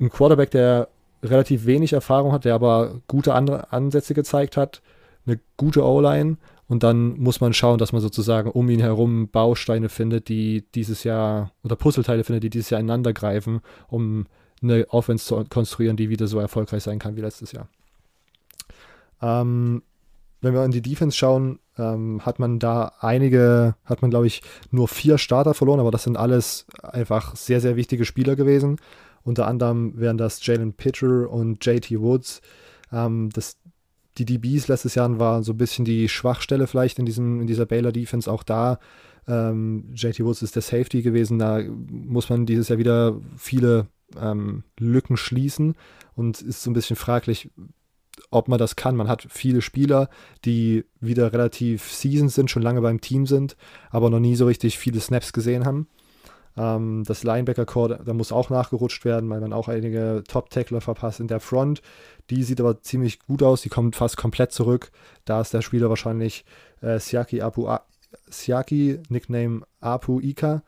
ein 0.00 0.10
Quarterback, 0.10 0.50
der 0.50 0.88
relativ 1.22 1.66
wenig 1.66 1.92
Erfahrung 1.92 2.32
hat, 2.32 2.44
der 2.44 2.54
aber 2.54 3.00
gute 3.06 3.34
andere 3.34 3.72
Ansätze 3.72 4.14
gezeigt 4.14 4.56
hat, 4.56 4.82
eine 5.26 5.38
gute 5.56 5.84
O-Line 5.84 6.38
und 6.70 6.82
dann 6.82 7.18
muss 7.18 7.40
man 7.40 7.52
schauen, 7.52 7.78
dass 7.78 7.92
man 7.92 8.00
sozusagen 8.00 8.50
um 8.50 8.70
ihn 8.70 8.78
herum 8.78 9.28
Bausteine 9.28 9.88
findet, 9.88 10.28
die 10.28 10.64
dieses 10.74 11.02
Jahr 11.02 11.52
oder 11.64 11.76
Puzzleteile 11.76 12.22
findet, 12.22 12.44
die 12.44 12.50
dieses 12.50 12.70
Jahr 12.70 12.80
ineinander 12.80 13.12
greifen, 13.12 13.60
um 13.88 14.26
eine 14.62 14.86
Offense 14.90 15.24
zu 15.24 15.44
konstruieren, 15.48 15.96
die 15.96 16.10
wieder 16.10 16.26
so 16.26 16.38
erfolgreich 16.38 16.82
sein 16.82 16.98
kann 16.98 17.16
wie 17.16 17.22
letztes 17.22 17.52
Jahr. 17.52 17.68
Ähm, 19.20 19.82
wenn 20.40 20.54
wir 20.54 20.64
in 20.64 20.70
die 20.70 20.80
Defense 20.80 21.16
schauen, 21.16 21.58
ähm, 21.76 22.24
hat 22.24 22.38
man 22.38 22.58
da 22.58 22.92
einige, 23.00 23.74
hat 23.84 24.00
man 24.02 24.10
glaube 24.10 24.28
ich 24.28 24.42
nur 24.70 24.88
vier 24.88 25.18
Starter 25.18 25.54
verloren, 25.54 25.80
aber 25.80 25.90
das 25.90 26.04
sind 26.04 26.16
alles 26.16 26.66
einfach 26.82 27.34
sehr, 27.34 27.60
sehr 27.60 27.76
wichtige 27.76 28.04
Spieler 28.04 28.36
gewesen. 28.36 28.76
Unter 29.30 29.46
anderem 29.46 29.92
wären 29.96 30.18
das 30.18 30.44
Jalen 30.44 30.72
Pitcher 30.72 31.30
und 31.30 31.64
JT 31.64 32.00
Woods. 32.00 32.40
Ähm, 32.92 33.30
das, 33.32 33.58
die 34.18 34.24
DBs 34.24 34.66
letztes 34.66 34.96
Jahr 34.96 35.20
waren 35.20 35.44
so 35.44 35.52
ein 35.52 35.56
bisschen 35.56 35.84
die 35.84 36.08
Schwachstelle 36.08 36.66
vielleicht 36.66 36.98
in, 36.98 37.06
diesem, 37.06 37.40
in 37.40 37.46
dieser 37.46 37.64
Baylor 37.64 37.92
Defense. 37.92 38.28
Auch 38.28 38.42
da, 38.42 38.80
ähm, 39.28 39.84
JT 39.94 40.18
Woods 40.24 40.42
ist 40.42 40.56
der 40.56 40.62
Safety 40.62 41.02
gewesen. 41.02 41.38
Da 41.38 41.62
muss 41.62 42.28
man 42.28 42.44
dieses 42.44 42.70
Jahr 42.70 42.80
wieder 42.80 43.20
viele 43.36 43.86
ähm, 44.20 44.64
Lücken 44.80 45.16
schließen 45.16 45.76
und 46.16 46.42
ist 46.42 46.64
so 46.64 46.70
ein 46.72 46.74
bisschen 46.74 46.96
fraglich, 46.96 47.50
ob 48.32 48.48
man 48.48 48.58
das 48.58 48.74
kann. 48.74 48.96
Man 48.96 49.06
hat 49.06 49.28
viele 49.30 49.62
Spieler, 49.62 50.10
die 50.44 50.86
wieder 50.98 51.32
relativ 51.32 51.84
seasoned 51.92 52.32
sind, 52.32 52.50
schon 52.50 52.62
lange 52.62 52.80
beim 52.80 53.00
Team 53.00 53.28
sind, 53.28 53.56
aber 53.90 54.10
noch 54.10 54.18
nie 54.18 54.34
so 54.34 54.46
richtig 54.46 54.76
viele 54.76 54.98
Snaps 54.98 55.32
gesehen 55.32 55.66
haben. 55.66 55.86
Ähm, 56.56 57.04
das 57.06 57.22
Linebacker-Core, 57.22 58.00
da 58.04 58.12
muss 58.12 58.32
auch 58.32 58.50
nachgerutscht 58.50 59.04
werden, 59.04 59.30
weil 59.30 59.40
man 59.40 59.52
auch 59.52 59.68
einige 59.68 60.22
Top-Tackler 60.26 60.80
verpasst 60.80 61.20
in 61.20 61.28
der 61.28 61.40
Front. 61.40 61.82
Die 62.30 62.42
sieht 62.42 62.60
aber 62.60 62.80
ziemlich 62.82 63.20
gut 63.20 63.42
aus, 63.42 63.62
die 63.62 63.68
kommt 63.68 63.96
fast 63.96 64.16
komplett 64.16 64.52
zurück. 64.52 64.90
Da 65.24 65.40
ist 65.40 65.54
der 65.54 65.62
Spieler 65.62 65.88
wahrscheinlich 65.88 66.44
äh, 66.80 66.98
Siaki 66.98 67.40
Apu, 67.40 67.68
A 67.68 67.82
Siaki, 68.28 69.00
Nickname 69.08 69.62
Apu 69.80 70.20
Ika, 70.20 70.62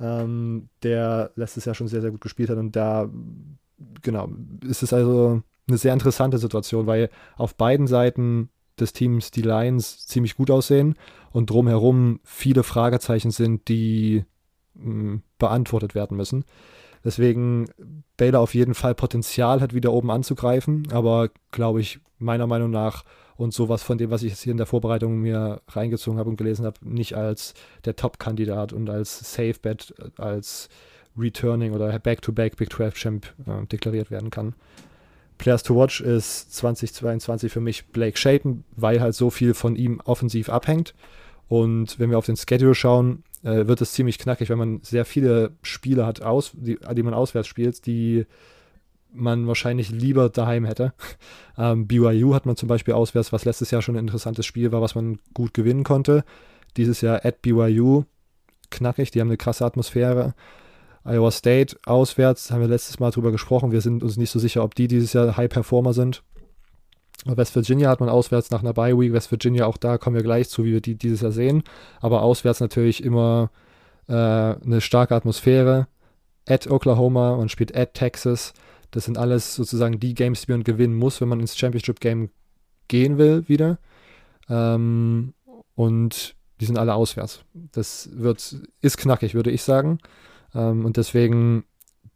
ähm, 0.00 0.68
der 0.82 1.30
letztes 1.36 1.64
Jahr 1.64 1.74
schon 1.74 1.88
sehr, 1.88 2.00
sehr 2.00 2.10
gut 2.10 2.20
gespielt 2.20 2.50
hat. 2.50 2.58
Und 2.58 2.74
da, 2.74 3.08
genau, 4.02 4.30
ist 4.66 4.82
es 4.82 4.92
also 4.92 5.42
eine 5.68 5.78
sehr 5.78 5.92
interessante 5.92 6.38
Situation, 6.38 6.86
weil 6.86 7.10
auf 7.36 7.54
beiden 7.54 7.86
Seiten 7.86 8.50
des 8.78 8.92
Teams 8.92 9.30
die 9.30 9.42
Lions 9.42 10.06
ziemlich 10.06 10.36
gut 10.36 10.50
aussehen 10.50 10.96
und 11.32 11.50
drumherum 11.50 12.20
viele 12.24 12.62
Fragezeichen 12.62 13.30
sind, 13.30 13.68
die 13.68 14.24
beantwortet 15.38 15.94
werden 15.94 16.16
müssen. 16.16 16.44
Deswegen 17.04 17.68
Baylor 18.16 18.40
auf 18.40 18.54
jeden 18.54 18.74
Fall 18.74 18.94
Potenzial 18.94 19.60
hat, 19.60 19.74
wieder 19.74 19.92
oben 19.92 20.10
anzugreifen, 20.10 20.88
aber 20.90 21.30
glaube 21.52 21.80
ich, 21.80 22.00
meiner 22.18 22.46
Meinung 22.46 22.70
nach 22.70 23.04
und 23.36 23.52
sowas 23.52 23.82
von 23.82 23.98
dem, 23.98 24.10
was 24.10 24.22
ich 24.22 24.30
jetzt 24.30 24.42
hier 24.42 24.50
in 24.50 24.56
der 24.56 24.66
Vorbereitung 24.66 25.18
mir 25.20 25.60
reingezogen 25.68 26.18
habe 26.18 26.30
und 26.30 26.36
gelesen 26.36 26.66
habe, 26.66 26.78
nicht 26.82 27.14
als 27.14 27.54
der 27.84 27.96
Top-Kandidat 27.96 28.72
und 28.72 28.88
als 28.90 29.32
Safe 29.34 29.54
Bet, 29.60 29.94
als 30.16 30.68
Returning 31.16 31.72
oder 31.72 31.98
Back-to-Back 31.98 32.56
Big 32.56 32.72
12 32.72 32.94
Champ 32.94 33.34
äh, 33.46 33.66
deklariert 33.66 34.10
werden 34.10 34.30
kann. 34.30 34.54
Players 35.38 35.62
to 35.62 35.76
Watch 35.76 36.00
ist 36.00 36.54
2022 36.54 37.52
für 37.52 37.60
mich 37.60 37.86
Blake 37.86 38.16
Shapen, 38.16 38.64
weil 38.74 39.00
halt 39.00 39.14
so 39.14 39.30
viel 39.30 39.54
von 39.54 39.76
ihm 39.76 40.00
offensiv 40.04 40.48
abhängt. 40.48 40.94
Und 41.48 41.98
wenn 41.98 42.10
wir 42.10 42.18
auf 42.18 42.26
den 42.26 42.36
Schedule 42.36 42.74
schauen, 42.74 43.22
äh, 43.46 43.68
wird 43.68 43.80
es 43.80 43.92
ziemlich 43.92 44.18
knackig, 44.18 44.50
wenn 44.50 44.58
man 44.58 44.80
sehr 44.82 45.04
viele 45.04 45.52
Spiele 45.62 46.04
hat, 46.04 46.20
aus, 46.20 46.50
die, 46.54 46.78
die 46.94 47.02
man 47.02 47.14
auswärts 47.14 47.46
spielt, 47.46 47.86
die 47.86 48.26
man 49.12 49.46
wahrscheinlich 49.46 49.90
lieber 49.90 50.28
daheim 50.28 50.64
hätte. 50.64 50.92
Ähm, 51.58 51.86
BYU 51.86 52.34
hat 52.34 52.44
man 52.44 52.54
zum 52.54 52.68
Beispiel 52.68 52.92
auswärts, 52.92 53.32
was 53.32 53.46
letztes 53.46 53.70
Jahr 53.70 53.80
schon 53.80 53.96
ein 53.96 54.00
interessantes 54.00 54.44
Spiel 54.44 54.72
war, 54.72 54.82
was 54.82 54.94
man 54.94 55.18
gut 55.32 55.54
gewinnen 55.54 55.84
konnte. 55.84 56.22
Dieses 56.76 57.00
Jahr 57.00 57.24
at 57.24 57.40
BYU 57.40 58.04
knackig, 58.70 59.10
die 59.10 59.22
haben 59.22 59.28
eine 59.28 59.38
krasse 59.38 59.64
Atmosphäre. 59.64 60.34
Iowa 61.02 61.30
State 61.30 61.78
auswärts, 61.86 62.50
haben 62.50 62.60
wir 62.60 62.68
letztes 62.68 63.00
Mal 63.00 63.10
drüber 63.10 63.32
gesprochen. 63.32 63.72
Wir 63.72 63.80
sind 63.80 64.02
uns 64.02 64.18
nicht 64.18 64.28
so 64.28 64.38
sicher, 64.38 64.62
ob 64.62 64.74
die 64.74 64.86
dieses 64.86 65.14
Jahr 65.14 65.38
High 65.38 65.48
Performer 65.48 65.94
sind. 65.94 66.22
West 67.26 67.54
Virginia 67.54 67.88
hat 67.88 68.00
man 68.00 68.08
auswärts 68.08 68.50
nach 68.50 68.60
einer 68.60 68.72
Bye 68.72 68.98
Week. 68.98 69.12
West 69.12 69.30
Virginia, 69.30 69.66
auch 69.66 69.76
da 69.76 69.98
kommen 69.98 70.16
wir 70.16 70.22
gleich 70.22 70.48
zu, 70.48 70.64
wie 70.64 70.72
wir 70.72 70.80
die 70.80 70.94
dieses 70.94 71.22
Jahr 71.22 71.32
sehen. 71.32 71.62
Aber 72.00 72.22
auswärts 72.22 72.60
natürlich 72.60 73.02
immer 73.02 73.50
äh, 74.08 74.12
eine 74.12 74.80
starke 74.80 75.14
Atmosphäre. 75.14 75.88
At 76.48 76.70
Oklahoma, 76.70 77.36
man 77.36 77.48
spielt 77.48 77.76
at 77.76 77.94
Texas. 77.94 78.52
Das 78.92 79.04
sind 79.04 79.18
alles 79.18 79.54
sozusagen 79.54 79.98
die 79.98 80.14
Games, 80.14 80.46
die 80.46 80.52
man 80.52 80.64
gewinnen 80.64 80.94
muss, 80.94 81.20
wenn 81.20 81.28
man 81.28 81.40
ins 81.40 81.56
Championship 81.58 82.00
Game 82.00 82.30
gehen 82.88 83.18
will 83.18 83.48
wieder. 83.48 83.78
Ähm, 84.48 85.34
und 85.74 86.36
die 86.60 86.64
sind 86.64 86.78
alle 86.78 86.94
auswärts. 86.94 87.40
Das 87.72 88.08
wird, 88.12 88.56
ist 88.80 88.96
knackig, 88.96 89.34
würde 89.34 89.50
ich 89.50 89.62
sagen. 89.62 89.98
Ähm, 90.54 90.84
und 90.84 90.96
deswegen, 90.96 91.64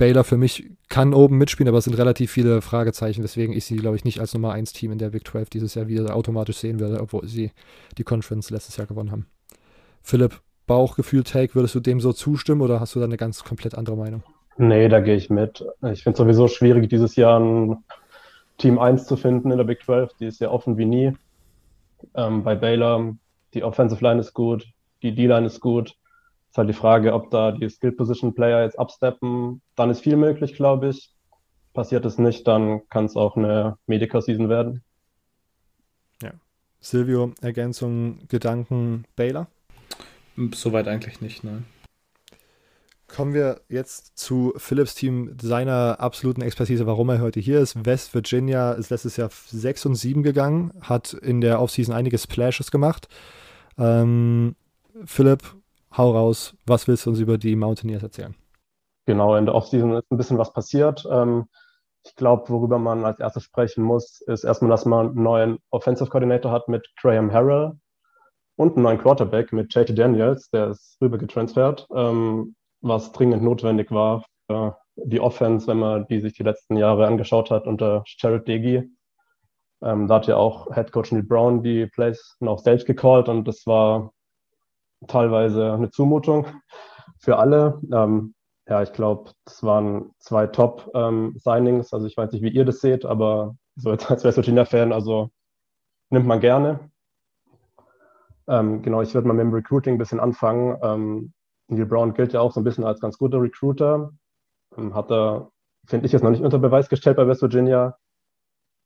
Baylor 0.01 0.25
für 0.25 0.39
mich 0.39 0.71
kann 0.89 1.13
oben 1.13 1.37
mitspielen, 1.37 1.69
aber 1.69 1.77
es 1.77 1.85
sind 1.85 1.99
relativ 1.99 2.31
viele 2.31 2.63
Fragezeichen, 2.63 3.23
weswegen 3.23 3.55
ich 3.55 3.67
sie, 3.67 3.77
glaube 3.77 3.97
ich, 3.97 4.05
nicht 4.07 4.19
als 4.19 4.33
Nummer 4.33 4.53
1 4.53 4.73
Team 4.73 4.93
in 4.93 4.99
der 4.99 5.11
Big 5.11 5.29
12 5.29 5.51
dieses 5.51 5.75
Jahr 5.75 5.89
wieder 5.89 6.17
automatisch 6.17 6.57
sehen 6.57 6.81
würde, 6.81 7.01
obwohl 7.03 7.29
sie 7.29 7.53
die 7.99 8.03
Conference 8.03 8.49
letztes 8.49 8.79
Jahr 8.79 8.87
gewonnen 8.87 9.11
haben. 9.11 9.27
Philipp, 10.01 10.41
Bauchgefühl, 10.67 11.23
Take, 11.23 11.55
würdest 11.55 11.75
du 11.75 11.81
dem 11.81 12.01
so 12.01 12.15
zustimmen 12.15 12.63
oder 12.63 12.81
hast 12.81 12.95
du 12.95 12.99
da 12.99 13.05
eine 13.05 13.19
ganz 13.19 13.45
komplett 13.45 13.75
andere 13.75 13.95
Meinung? 13.95 14.23
Nee, 14.57 14.89
da 14.89 15.01
gehe 15.01 15.17
ich 15.17 15.29
mit. 15.29 15.63
Ich 15.93 16.03
finde 16.03 16.15
es 16.15 16.17
sowieso 16.17 16.49
schwierig, 16.49 16.89
dieses 16.89 17.15
Jahr 17.17 17.39
ein 17.39 17.85
Team 18.57 18.79
1 18.79 19.07
zu 19.07 19.19
finden 19.19 19.51
in 19.51 19.59
der 19.59 19.65
Big 19.65 19.83
12. 19.85 20.15
Die 20.19 20.27
ist 20.27 20.41
ja 20.41 20.51
offen 20.51 20.79
wie 20.79 20.87
nie. 20.87 21.13
Ähm, 22.15 22.43
bei 22.43 22.55
Baylor, 22.55 23.17
die 23.53 23.65
Offensive 23.65 24.03
Line 24.03 24.21
ist 24.21 24.33
gut, 24.33 24.67
die 25.03 25.15
D-Line 25.15 25.47
ist 25.47 25.61
gut. 25.61 25.95
Ist 26.51 26.59
halt 26.59 26.69
die 26.69 26.75
Frage, 26.75 27.15
ob 27.15 27.31
da 27.31 27.53
die 27.53 27.69
Skill 27.69 27.93
Position 27.93 28.35
Player 28.35 28.65
jetzt 28.65 28.77
absteppen. 28.77 29.63
Dann 29.77 29.89
ist 29.89 30.01
viel 30.01 30.17
möglich, 30.17 30.55
glaube 30.55 30.89
ich. 30.89 31.15
Passiert 31.75 32.05
es 32.05 32.19
nicht, 32.19 32.49
dann 32.49 32.89
kann 32.89 33.05
es 33.05 33.15
auch 33.15 33.37
eine 33.37 33.79
Medica-Season 33.87 34.49
werden. 34.49 34.83
Ja. 36.21 36.33
Silvio, 36.81 37.33
Ergänzung, 37.41 38.27
Gedanken, 38.27 39.05
Baylor? 39.15 39.47
Soweit 40.53 40.89
eigentlich 40.89 41.21
nicht, 41.21 41.45
nein. 41.45 41.67
Kommen 43.07 43.35
wir 43.35 43.61
jetzt 43.69 44.19
zu 44.19 44.53
Philips 44.57 44.97
Team, 44.97 45.37
seiner 45.41 46.01
absoluten 46.01 46.43
Expertise, 46.43 46.87
warum 46.87 47.11
er 47.11 47.21
heute 47.21 47.39
hier 47.39 47.61
ist. 47.61 47.85
West 47.85 48.13
Virginia 48.13 48.73
ist 48.73 48.91
letztes 48.91 49.17
Jahr 49.17 49.31
6 49.33 49.87
und 49.87 49.95
7 49.95 50.25
gegangen, 50.25 50.73
hat 50.81 51.13
in 51.13 51.41
der 51.41 51.61
Offseason 51.61 51.95
einige 51.95 52.19
Splashes 52.19 52.73
gemacht. 52.73 53.09
Ähm, 53.79 54.57
Philipp, 55.05 55.43
hau 55.96 56.11
raus, 56.12 56.57
was 56.66 56.88
willst 56.88 57.07
du 57.07 57.11
uns 57.11 57.20
über 57.20 57.38
die 57.38 57.57
Mountaineers 57.57 58.03
erzählen? 58.03 58.35
Genau, 59.07 59.35
in 59.37 59.46
der 59.46 59.55
Offseason 59.55 59.94
ist 59.94 60.11
ein 60.11 60.16
bisschen 60.16 60.38
was 60.38 60.53
passiert. 60.53 61.07
Ähm, 61.11 61.46
ich 62.05 62.14
glaube, 62.16 62.48
worüber 62.48 62.79
man 62.79 63.05
als 63.05 63.20
erstes 63.20 63.42
sprechen 63.42 63.83
muss, 63.83 64.20
ist 64.22 64.44
erstmal, 64.44 64.70
dass 64.70 64.85
man 64.85 65.09
einen 65.09 65.22
neuen 65.22 65.59
Offensive 65.70 66.09
Coordinator 66.09 66.50
hat 66.50 66.68
mit 66.68 66.88
Graham 67.00 67.33
Harrell 67.33 67.72
und 68.57 68.76
einen 68.76 68.85
neuen 68.85 68.98
Quarterback 68.98 69.53
mit 69.53 69.74
JT 69.74 69.98
Daniels, 69.98 70.48
der 70.50 70.68
ist 70.68 70.96
rüber 71.00 71.18
getransfert, 71.18 71.87
ähm, 71.94 72.55
was 72.81 73.12
dringend 73.12 73.42
notwendig 73.42 73.90
war 73.90 74.24
für 74.46 74.79
die 74.96 75.20
Offense, 75.20 75.66
wenn 75.66 75.79
man 75.79 76.07
die 76.07 76.20
sich 76.20 76.35
die 76.35 76.42
letzten 76.42 76.76
Jahre 76.76 77.07
angeschaut 77.07 77.50
hat 77.50 77.66
unter 77.66 78.03
Jared 78.07 78.46
Degi. 78.46 78.90
Ähm, 79.83 80.09
da 80.09 80.16
hat 80.16 80.26
ja 80.26 80.37
auch 80.37 80.74
Head 80.74 80.92
Coach 80.92 81.12
Neil 81.12 81.22
Brown 81.22 81.62
die 81.62 81.87
Plays 81.87 82.37
noch 82.40 82.59
selbst 82.59 82.87
gecallt 82.87 83.29
und 83.29 83.48
das 83.48 83.66
war 83.66 84.12
teilweise 85.07 85.73
eine 85.73 85.91
Zumutung 85.91 86.47
für 87.19 87.39
alle. 87.39 87.81
Ähm, 87.93 88.35
ja, 88.69 88.83
ich 88.83 88.93
glaube, 88.93 89.33
das 89.45 89.63
waren 89.63 90.11
zwei 90.19 90.47
Top-Signings. 90.47 91.93
Ähm, 91.93 91.97
also 91.97 92.07
ich 92.07 92.17
weiß 92.17 92.33
nicht, 92.33 92.43
wie 92.43 92.51
ihr 92.51 92.65
das 92.65 92.81
seht, 92.81 93.05
aber 93.05 93.57
so 93.77 93.91
jetzt 93.91 94.11
als 94.11 94.25
West 94.25 94.37
Virginia-Fan, 94.37 94.93
also 94.93 95.31
nimmt 96.11 96.27
man 96.27 96.41
gerne. 96.41 96.91
Ähm, 98.47 98.83
genau, 98.83 99.01
ich 99.03 99.15
würde 99.15 99.29
mal 99.29 99.35
mit 99.35 99.45
dem 99.45 99.55
Recruiting 99.55 99.95
ein 99.95 99.99
bisschen 99.99 100.21
anfangen. 100.21 100.77
Ähm, 100.83 101.33
Neil 101.69 101.87
Brown 101.87 102.15
gilt 102.15 102.33
ja 102.33 102.41
auch 102.41 102.53
so 102.53 102.61
ein 102.61 102.65
bisschen 102.65 102.85
als 102.85 103.01
ganz 103.01 103.17
guter 103.17 103.41
Recruiter. 103.41 104.13
Ähm, 104.77 104.95
hat 104.95 105.11
er, 105.11 105.51
finde 105.87 106.07
ich, 106.07 106.13
jetzt 106.13 106.23
noch 106.23 106.31
nicht 106.31 106.43
unter 106.43 106.59
Beweis 106.59 106.89
gestellt 106.89 107.17
bei 107.17 107.27
West 107.27 107.43
Virginia. 107.43 107.97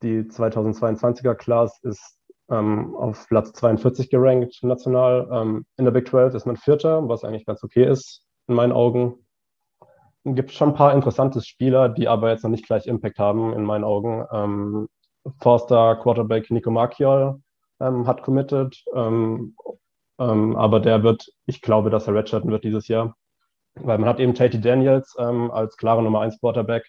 Die 0.03 0.21
2022er 0.21 1.35
Class 1.35 1.79
ist 1.83 2.19
ähm, 2.49 2.95
auf 2.95 3.27
Platz 3.27 3.53
42 3.53 4.09
gerankt 4.09 4.61
national. 4.63 5.27
Ähm, 5.31 5.65
in 5.77 5.85
der 5.85 5.91
Big 5.91 6.07
12 6.07 6.35
ist 6.35 6.45
man 6.45 6.57
Vierter, 6.57 7.07
was 7.07 7.23
eigentlich 7.23 7.45
ganz 7.45 7.63
okay 7.63 7.85
ist 7.85 8.23
in 8.47 8.55
meinen 8.55 8.71
Augen. 8.71 9.25
Es 10.23 10.35
gibt 10.35 10.51
schon 10.51 10.69
ein 10.69 10.75
paar 10.75 10.93
interessante 10.93 11.41
Spieler, 11.41 11.89
die 11.89 12.07
aber 12.07 12.31
jetzt 12.31 12.43
noch 12.43 12.49
nicht 12.49 12.65
gleich 12.65 12.87
Impact 12.87 13.19
haben 13.19 13.53
in 13.53 13.63
meinen 13.63 13.83
Augen. 13.83 14.25
Ähm, 14.31 14.87
Forster 15.39 15.95
Quarterback 15.95 16.51
Nico 16.51 16.71
Marchiol 16.71 17.41
ähm, 17.79 18.07
hat 18.07 18.23
committed, 18.23 18.83
ähm, 18.93 19.55
ähm, 20.19 20.55
aber 20.55 20.79
der 20.79 21.03
wird, 21.03 21.27
ich 21.45 21.61
glaube, 21.61 21.89
dass 21.89 22.07
er 22.07 22.15
redshirten 22.15 22.51
wird 22.51 22.63
dieses 22.63 22.87
Jahr, 22.87 23.15
weil 23.75 23.97
man 23.97 24.07
hat 24.07 24.19
eben 24.19 24.33
JT 24.33 24.63
Daniels 24.63 25.15
als 25.17 25.75
klare 25.77 26.01
Nummer 26.01 26.21
1 26.21 26.39
Quarterback 26.39 26.85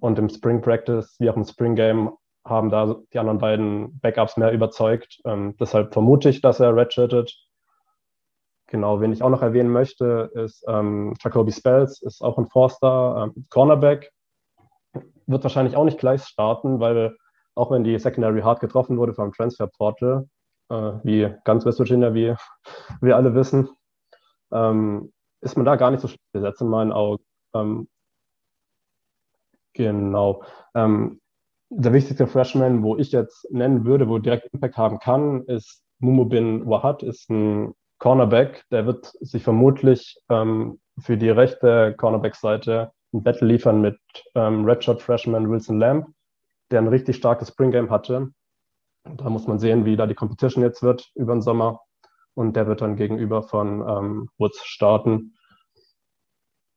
und 0.00 0.18
im 0.18 0.28
Spring 0.28 0.60
Practice 0.60 1.16
wie 1.18 1.28
auch 1.28 1.36
im 1.36 1.44
Spring 1.44 1.74
Game 1.74 2.12
haben 2.48 2.70
da 2.70 2.96
die 3.12 3.18
anderen 3.18 3.38
beiden 3.38 3.98
Backups 4.00 4.36
mehr 4.36 4.52
überzeugt. 4.52 5.20
Ähm, 5.24 5.56
deshalb 5.58 5.92
vermute 5.92 6.28
ich, 6.28 6.40
dass 6.40 6.60
er 6.60 6.74
redshirtet. 6.76 7.36
Genau, 8.68 9.00
wen 9.00 9.12
ich 9.12 9.22
auch 9.22 9.30
noch 9.30 9.42
erwähnen 9.42 9.70
möchte, 9.70 10.30
ist 10.34 10.64
ähm, 10.66 11.14
Jacoby 11.22 11.52
Spells, 11.52 12.02
ist 12.02 12.22
auch 12.22 12.38
ein 12.38 12.46
Forster, 12.46 13.32
ähm, 13.36 13.46
Cornerback. 13.50 14.12
Wird 15.26 15.42
wahrscheinlich 15.42 15.76
auch 15.76 15.84
nicht 15.84 15.98
gleich 15.98 16.24
starten, 16.24 16.80
weil 16.80 17.16
auch 17.54 17.70
wenn 17.70 17.84
die 17.84 17.98
Secondary 17.98 18.42
hart 18.42 18.60
getroffen 18.60 18.98
wurde 18.98 19.14
vom 19.14 19.32
Transfer 19.32 19.66
Portal, 19.66 20.28
äh, 20.68 20.92
wie 21.02 21.32
ganz 21.44 21.64
West 21.64 21.78
Virginia, 21.78 22.14
wie 22.14 22.34
wir 23.00 23.16
alle 23.16 23.34
wissen, 23.34 23.68
ähm, 24.52 25.12
ist 25.40 25.56
man 25.56 25.64
da 25.64 25.76
gar 25.76 25.90
nicht 25.90 26.00
so 26.00 26.08
schlecht 26.08 26.32
besetzt 26.32 26.60
in 26.60 26.68
meinen 26.68 26.92
Augen. 26.92 27.24
Ähm, 27.54 27.88
genau. 29.74 30.42
Der 31.68 31.92
wichtigste 31.92 32.26
Freshman, 32.26 32.82
wo 32.82 32.96
ich 32.96 33.10
jetzt 33.12 33.50
nennen 33.50 33.84
würde, 33.84 34.08
wo 34.08 34.18
direkt 34.18 34.52
Impact 34.52 34.76
haben 34.76 34.98
kann, 34.98 35.42
ist 35.44 35.82
Mumubin 35.98 36.66
Wahad, 36.66 37.02
ist 37.02 37.28
ein 37.28 37.74
Cornerback. 37.98 38.64
Der 38.70 38.86
wird 38.86 39.12
sich 39.20 39.42
vermutlich 39.42 40.16
ähm, 40.28 40.78
für 40.98 41.16
die 41.16 41.30
rechte 41.30 41.94
Cornerback-Seite 41.96 42.92
ein 43.12 43.22
Battle 43.22 43.48
liefern 43.48 43.80
mit 43.80 43.98
ähm, 44.34 44.64
Redshirt 44.64 45.02
Freshman 45.02 45.50
Wilson 45.50 45.78
Lamb, 45.78 46.06
der 46.70 46.80
ein 46.80 46.88
richtig 46.88 47.16
starkes 47.16 47.48
Spring 47.48 47.70
Game 47.70 47.90
hatte. 47.90 48.28
Da 49.04 49.30
muss 49.30 49.46
man 49.46 49.58
sehen, 49.58 49.84
wie 49.84 49.96
da 49.96 50.06
die 50.06 50.14
Competition 50.14 50.62
jetzt 50.62 50.82
wird 50.82 51.10
über 51.14 51.34
den 51.34 51.42
Sommer. 51.42 51.80
Und 52.34 52.54
der 52.54 52.66
wird 52.66 52.82
dann 52.82 52.96
gegenüber 52.96 53.42
von 53.42 53.80
ähm, 53.80 54.28
Woods 54.36 54.64
starten. 54.64 55.35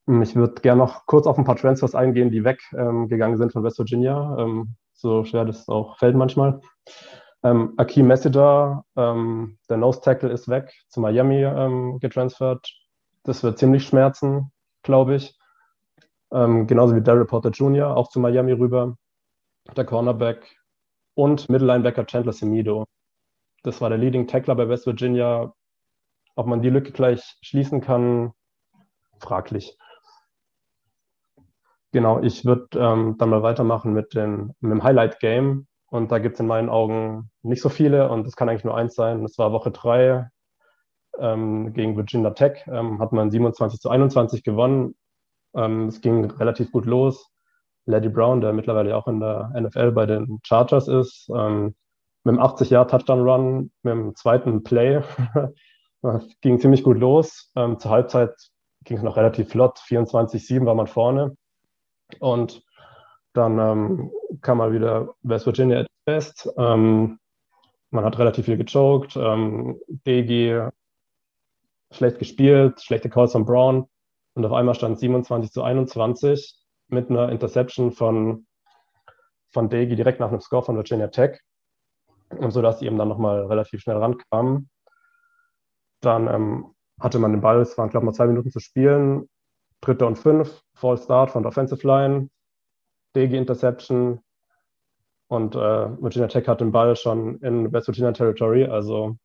Ich 0.10 0.36
würde 0.36 0.60
gerne 0.62 0.80
noch 0.80 1.06
kurz 1.06 1.28
auf 1.28 1.38
ein 1.38 1.44
paar 1.44 1.56
Transfers 1.56 1.94
eingehen, 1.94 2.32
die 2.32 2.44
weggegangen 2.44 3.12
ähm, 3.12 3.38
sind 3.38 3.54
von 3.54 3.64
West 3.64 3.78
Virginia. 3.78 4.38
Ähm, 4.40 4.76
so 4.94 5.24
schwer 5.24 5.46
das 5.46 5.70
auch 5.70 6.00
fällt 6.00 6.16
manchmal. 6.16 6.62
Ähm, 7.44 7.76
Akeem 7.78 8.08
Messenger, 8.08 8.86
ähm, 8.96 9.60
der 9.70 9.78
Nose 9.78 10.02
Tackle 10.02 10.32
ist 10.32 10.50
weg, 10.50 10.74
zu 10.88 11.00
Miami 11.00 11.44
ähm, 11.44 12.00
getransfert. 12.00 12.68
Das 13.24 13.44
wird 13.44 13.60
ziemlich 13.60 13.86
schmerzen, 13.86 14.52
glaube 14.82 15.14
ich. 15.14 15.38
Ähm, 16.32 16.66
genauso 16.66 16.96
wie 16.96 17.02
Daryl 17.02 17.26
Porter 17.26 17.52
Jr., 17.52 17.96
auch 17.96 18.10
zu 18.10 18.20
Miami 18.20 18.54
rüber. 18.54 18.98
Der 19.78 19.86
Cornerback 19.86 20.58
und 21.14 21.50
Mittellinebacker 21.50 22.08
Chandler 22.08 22.34
Semido. 22.34 22.86
Das 23.62 23.80
war 23.80 23.90
der 23.90 24.00
Leading 24.00 24.26
Tackler 24.26 24.56
bei 24.56 24.68
West 24.68 24.88
Virginia. 24.88 25.54
Ob 26.36 26.48
man 26.48 26.64
die 26.64 26.72
Lücke 26.72 26.92
gleich 26.92 27.38
schließen 27.44 27.80
kann, 27.80 28.34
fraglich. 29.20 29.78
Genau, 31.92 32.22
ich 32.22 32.46
würde 32.46 32.68
ähm, 32.76 33.16
dann 33.18 33.30
mal 33.30 33.42
weitermachen 33.42 33.94
mit, 33.94 34.14
den, 34.14 34.54
mit 34.60 34.72
dem 34.72 34.84
Highlight 34.84 35.20
Game. 35.20 35.68
Und 35.88 36.12
da 36.12 36.20
gibt 36.20 36.36
es 36.36 36.40
in 36.40 36.48
meinen 36.48 36.70
Augen 36.70 37.32
nicht 37.42 37.62
so 37.64 37.70
viele 37.70 38.10
und 38.10 38.28
es 38.28 38.36
kann 38.36 38.48
eigentlich 38.48 38.64
nur 38.64 38.78
eins 38.78 38.94
sein. 38.94 39.24
Das 39.24 39.40
war 39.40 39.52
Woche 39.52 39.72
3 39.72 40.30
ähm, 41.18 41.74
gegen 41.74 41.98
Virginia 41.98 42.30
Tech. 42.32 42.64
Ähm, 42.68 43.00
hat 43.00 43.12
man 43.12 43.32
27 43.32 43.80
zu 43.80 43.90
21 43.90 44.44
gewonnen. 44.44 44.96
Ähm, 45.56 45.88
es 45.88 46.02
ging 46.02 46.26
relativ 46.26 46.72
gut 46.72 46.86
los. 46.86 47.32
Lady 47.86 48.10
Brown, 48.10 48.42
der 48.42 48.54
mittlerweile 48.54 48.96
auch 48.96 49.08
in 49.08 49.20
der 49.20 49.52
NFL 49.60 49.92
bei 49.92 50.06
den 50.06 50.40
Chargers 50.44 50.88
ist, 50.88 51.28
ähm, 51.36 51.76
mit 52.24 52.38
einem 52.38 52.40
80-Jahr-Touchdown-Run, 52.40 53.72
mit 53.82 53.92
dem 53.92 54.16
zweiten 54.16 54.64
Play. 54.64 55.02
das 56.04 56.28
ging 56.42 56.60
ziemlich 56.60 56.84
gut 56.84 57.00
los. 57.00 57.52
Ähm, 57.56 57.80
zur 57.80 57.90
Halbzeit 57.90 58.36
ging 58.84 58.98
es 58.98 59.04
noch 59.04 59.18
relativ 59.18 59.50
flott. 59.50 59.80
24-7 59.80 60.66
war 60.66 60.76
man 60.76 60.86
vorne. 60.86 61.36
Und 62.20 62.64
dann 63.34 63.60
ähm, 63.60 64.12
kam 64.42 64.58
mal 64.58 64.74
wieder 64.74 65.14
West 65.22 65.46
Virginia 65.46 65.82
at 65.82 65.88
best. 66.06 66.50
Ähm, 66.58 67.20
man 67.92 68.06
hat 68.06 68.18
relativ 68.18 68.46
viel 68.46 68.58
gechoked. 68.58 69.16
Ähm, 69.16 69.80
DG 69.88 70.70
schlecht 71.92 72.20
gespielt, 72.20 72.82
schlechte 72.82 73.10
Calls 73.10 73.32
von 73.32 73.46
Brown. 73.46 73.88
Und 74.34 74.46
auf 74.46 74.54
einmal 74.54 74.76
stand 74.76 75.00
27 75.00 75.52
zu 75.52 75.64
21 75.64 76.56
mit 76.88 77.10
einer 77.10 77.30
Interception 77.30 77.92
von, 77.92 78.48
von 79.52 79.70
Degi 79.70 79.96
direkt 79.96 80.20
nach 80.20 80.30
einem 80.30 80.42
Score 80.42 80.64
von 80.64 80.76
Virginia 80.76 81.08
Tech. 81.08 81.40
Und 82.30 82.52
so 82.52 82.62
dass 82.62 82.80
sie 82.80 82.86
eben 82.86 82.98
dann 82.98 83.08
nochmal 83.08 83.46
relativ 83.46 83.82
schnell 83.82 83.98
rankamen. 83.98 84.70
Dann 86.02 86.28
ähm, 86.28 86.76
hatte 87.00 87.20
man 87.20 87.32
den 87.32 87.42
Ball, 87.42 87.60
es 87.62 87.78
waren, 87.78 87.90
glaube 87.90 88.06
ich, 88.06 88.06
mal 88.06 88.14
zwei 88.14 88.28
Minuten 88.28 88.52
zu 88.52 88.60
spielen. 88.60 89.28
Dritter 89.82 90.08
und 90.08 90.18
fünf, 90.18 90.64
Fall 90.74 90.98
Start 90.98 91.32
von 91.32 91.44
der 91.44 91.50
Offensive 91.50 91.86
Line, 91.86 92.30
DG 93.16 93.38
Interception 93.38 94.22
und 95.28 95.56
äh, 95.56 96.02
Virginia 96.02 96.28
Tech 96.28 96.48
hat 96.48 96.62
den 96.62 96.72
Ball 96.72 96.96
schon 96.96 97.38
in 97.40 97.72
West 97.72 97.88
Virginia 97.88 98.12
Territory, 98.12 98.66
also 98.66 99.16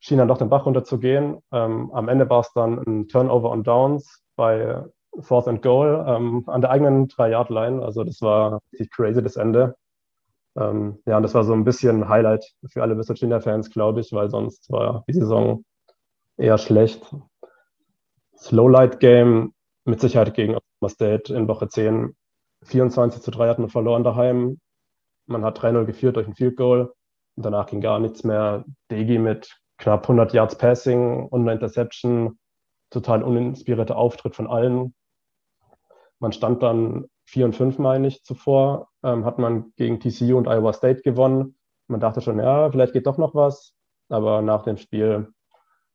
schien 0.00 0.18
dann 0.18 0.28
doch 0.28 0.38
den 0.38 0.48
Bach 0.48 0.64
runterzugehen. 0.66 1.38
Ähm, 1.52 1.90
am 1.92 2.08
Ende 2.08 2.28
war 2.30 2.40
es 2.40 2.52
dann 2.52 2.78
ein 2.86 3.08
Turnover 3.08 3.50
on 3.50 3.64
Downs 3.64 4.22
bei 4.36 4.84
Fourth 5.20 5.48
and 5.48 5.62
Goal 5.62 6.04
ähm, 6.06 6.44
an 6.46 6.60
der 6.60 6.70
eigenen 6.70 7.08
3-Yard-Line. 7.08 7.82
Also 7.82 8.04
das 8.04 8.22
war 8.22 8.60
richtig 8.72 8.92
crazy, 8.92 9.22
das 9.22 9.36
Ende. 9.36 9.76
Ähm, 10.56 11.00
ja, 11.06 11.16
und 11.16 11.22
das 11.22 11.34
war 11.34 11.44
so 11.44 11.52
ein 11.52 11.64
bisschen 11.64 12.08
Highlight 12.08 12.44
für 12.66 12.82
alle 12.82 12.96
West 12.96 13.08
Virginia-Fans, 13.08 13.70
glaube 13.70 14.00
ich, 14.00 14.12
weil 14.12 14.30
sonst 14.30 14.70
war 14.70 15.04
die 15.08 15.14
Saison 15.14 15.64
eher 16.36 16.58
schlecht. 16.58 17.14
Slowlight-Game 18.36 19.52
mit 19.88 20.00
Sicherheit 20.00 20.34
gegen 20.34 20.54
Oklahoma 20.54 20.88
State 20.88 21.34
in 21.34 21.48
Woche 21.48 21.68
10. 21.68 22.14
24 22.64 23.22
zu 23.22 23.30
3 23.30 23.48
hat 23.48 23.58
man 23.58 23.70
verloren 23.70 24.04
daheim. 24.04 24.60
Man 25.26 25.44
hat 25.44 25.58
3-0 25.58 25.84
geführt 25.84 26.16
durch 26.16 26.26
ein 26.26 26.34
Field 26.34 26.56
Goal. 26.56 26.92
Und 27.36 27.44
danach 27.44 27.66
ging 27.66 27.80
gar 27.80 27.98
nichts 27.98 28.24
mehr. 28.24 28.64
Degi 28.90 29.18
mit 29.18 29.56
knapp 29.78 30.02
100 30.02 30.32
Yards 30.32 30.58
Passing 30.58 31.26
und 31.26 31.42
einer 31.42 31.52
Interception. 31.52 32.38
Total 32.90 33.22
uninspirierter 33.22 33.96
Auftritt 33.96 34.34
von 34.36 34.46
allen. 34.46 34.94
Man 36.18 36.32
stand 36.32 36.62
dann 36.62 37.06
4 37.26 37.46
und 37.46 37.56
5, 37.56 37.78
meine 37.78 38.08
ich, 38.08 38.24
zuvor. 38.24 38.88
Ähm, 39.02 39.24
hat 39.24 39.38
man 39.38 39.72
gegen 39.76 40.00
TCU 40.00 40.36
und 40.36 40.48
Iowa 40.48 40.72
State 40.72 41.02
gewonnen. 41.02 41.56
Man 41.86 42.00
dachte 42.00 42.20
schon, 42.20 42.38
ja, 42.38 42.70
vielleicht 42.70 42.92
geht 42.92 43.06
doch 43.06 43.18
noch 43.18 43.34
was. 43.34 43.72
Aber 44.08 44.42
nach 44.42 44.62
dem 44.62 44.76
Spiel 44.76 45.32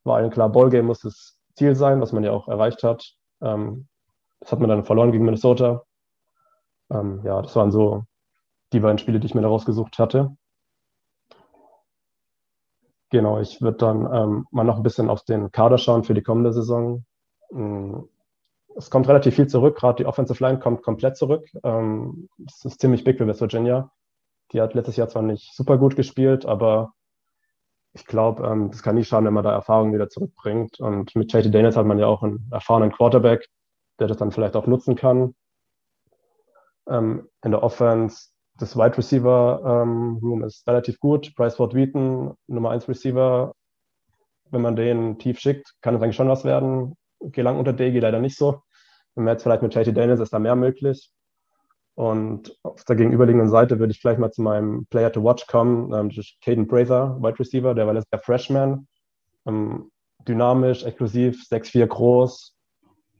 war 0.02 0.16
allen 0.16 0.30
klar, 0.30 0.48
Ballgame 0.50 0.84
muss 0.84 1.00
das 1.00 1.38
Ziel 1.54 1.76
sein, 1.76 2.00
was 2.00 2.12
man 2.12 2.24
ja 2.24 2.32
auch 2.32 2.48
erreicht 2.48 2.82
hat. 2.82 3.16
Ähm, 3.44 3.86
das 4.40 4.52
hat 4.52 4.60
man 4.60 4.68
dann 4.68 4.84
verloren 4.84 5.12
gegen 5.12 5.24
Minnesota. 5.24 5.84
Ähm, 6.90 7.22
ja, 7.24 7.40
das 7.40 7.54
waren 7.56 7.70
so 7.70 8.04
die 8.72 8.80
beiden 8.80 8.98
Spiele, 8.98 9.20
die 9.20 9.26
ich 9.26 9.34
mir 9.34 9.42
da 9.42 9.48
rausgesucht 9.48 9.98
hatte. 9.98 10.36
Genau, 13.10 13.38
ich 13.40 13.62
würde 13.62 13.78
dann 13.78 14.12
ähm, 14.12 14.46
mal 14.50 14.64
noch 14.64 14.76
ein 14.76 14.82
bisschen 14.82 15.08
auf 15.08 15.22
den 15.22 15.52
Kader 15.52 15.78
schauen 15.78 16.04
für 16.04 16.14
die 16.14 16.22
kommende 16.22 16.52
Saison. 16.52 17.04
Ähm, 17.52 18.08
es 18.76 18.90
kommt 18.90 19.08
relativ 19.08 19.36
viel 19.36 19.46
zurück, 19.46 19.76
gerade 19.76 19.98
die 19.98 20.06
Offensive 20.06 20.42
Line 20.42 20.58
kommt 20.58 20.82
komplett 20.82 21.16
zurück. 21.16 21.48
Ähm, 21.62 22.28
das 22.38 22.64
ist 22.64 22.80
ziemlich 22.80 23.04
big 23.04 23.18
für 23.18 23.26
West 23.26 23.40
Virginia. 23.40 23.92
Die 24.52 24.60
hat 24.60 24.74
letztes 24.74 24.96
Jahr 24.96 25.08
zwar 25.08 25.22
nicht 25.22 25.54
super 25.54 25.78
gut 25.78 25.94
gespielt, 25.96 26.44
aber 26.44 26.92
ich 27.94 28.06
glaube, 28.06 28.44
ähm, 28.46 28.70
das 28.70 28.82
kann 28.82 28.96
nie 28.96 29.04
schaden, 29.04 29.26
wenn 29.26 29.34
man 29.34 29.44
da 29.44 29.52
Erfahrung 29.52 29.94
wieder 29.94 30.08
zurückbringt. 30.08 30.80
Und 30.80 31.14
mit 31.14 31.32
JT 31.32 31.54
Daniels 31.54 31.76
hat 31.76 31.86
man 31.86 31.98
ja 31.98 32.06
auch 32.06 32.22
einen 32.22 32.48
erfahrenen 32.50 32.92
Quarterback, 32.92 33.48
der 34.00 34.08
das 34.08 34.16
dann 34.16 34.32
vielleicht 34.32 34.56
auch 34.56 34.66
nutzen 34.66 34.96
kann. 34.96 35.34
Ähm, 36.88 37.28
in 37.42 37.52
der 37.52 37.62
Offense, 37.62 38.30
das 38.58 38.76
Wide 38.76 38.98
Receiver 38.98 39.82
ähm, 39.82 40.18
Room 40.20 40.42
ist 40.42 40.66
relativ 40.66 40.98
gut. 40.98 41.34
Bryce 41.36 41.54
Ford 41.54 41.74
Wheaton, 41.74 42.34
Nummer 42.48 42.70
1 42.70 42.88
Receiver. 42.88 43.54
Wenn 44.50 44.60
man 44.60 44.76
den 44.76 45.18
tief 45.18 45.38
schickt, 45.38 45.74
kann 45.80 45.94
es 45.94 46.02
eigentlich 46.02 46.16
schon 46.16 46.28
was 46.28 46.44
werden. 46.44 46.96
Gelang 47.20 47.58
unter 47.58 47.72
Degi 47.72 48.00
leider 48.00 48.20
nicht 48.20 48.36
so. 48.36 48.60
Wenn 49.14 49.24
man 49.24 49.34
jetzt 49.34 49.44
vielleicht 49.44 49.62
mit 49.62 49.72
JT 49.72 49.96
Daniels 49.96 50.20
ist 50.20 50.32
da 50.32 50.40
mehr 50.40 50.56
möglich. 50.56 51.12
Und 51.96 52.56
auf 52.64 52.84
der 52.84 52.96
gegenüberliegenden 52.96 53.48
Seite 53.48 53.78
würde 53.78 53.92
ich 53.92 54.00
gleich 54.00 54.18
mal 54.18 54.32
zu 54.32 54.42
meinem 54.42 54.86
Player 54.86 55.12
to 55.12 55.22
Watch 55.22 55.46
kommen. 55.46 56.10
Ist 56.10 56.36
Caden 56.42 56.66
Prather, 56.66 57.16
Wide 57.20 57.38
Receiver, 57.38 57.74
der 57.74 57.86
war 57.86 57.94
Jahr 57.94 58.20
Freshman. 58.20 58.88
Ähm, 59.46 59.90
dynamisch, 60.26 60.84
exklusiv, 60.84 61.42
6'4 61.50 61.86
groß. 61.86 62.56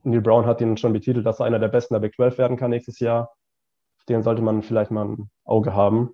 Neil 0.05 0.21
Brown 0.21 0.47
hat 0.47 0.61
ihn 0.61 0.77
schon 0.77 0.93
betitelt, 0.93 1.25
dass 1.25 1.41
er 1.41 1.47
einer 1.47 1.59
der 1.59 1.69
besten 1.69 1.95
der 1.95 2.01
Big 2.01 2.15
12 2.15 2.39
werden 2.39 2.57
kann 2.57 2.71
nächstes 2.71 2.99
Jahr. 2.99 3.31
Auf 3.99 4.05
den 4.09 4.23
sollte 4.23 4.43
man 4.43 4.63
vielleicht 4.63 4.91
mal 4.91 5.07
ein 5.07 5.31
Auge 5.45 5.75
haben. 5.75 6.11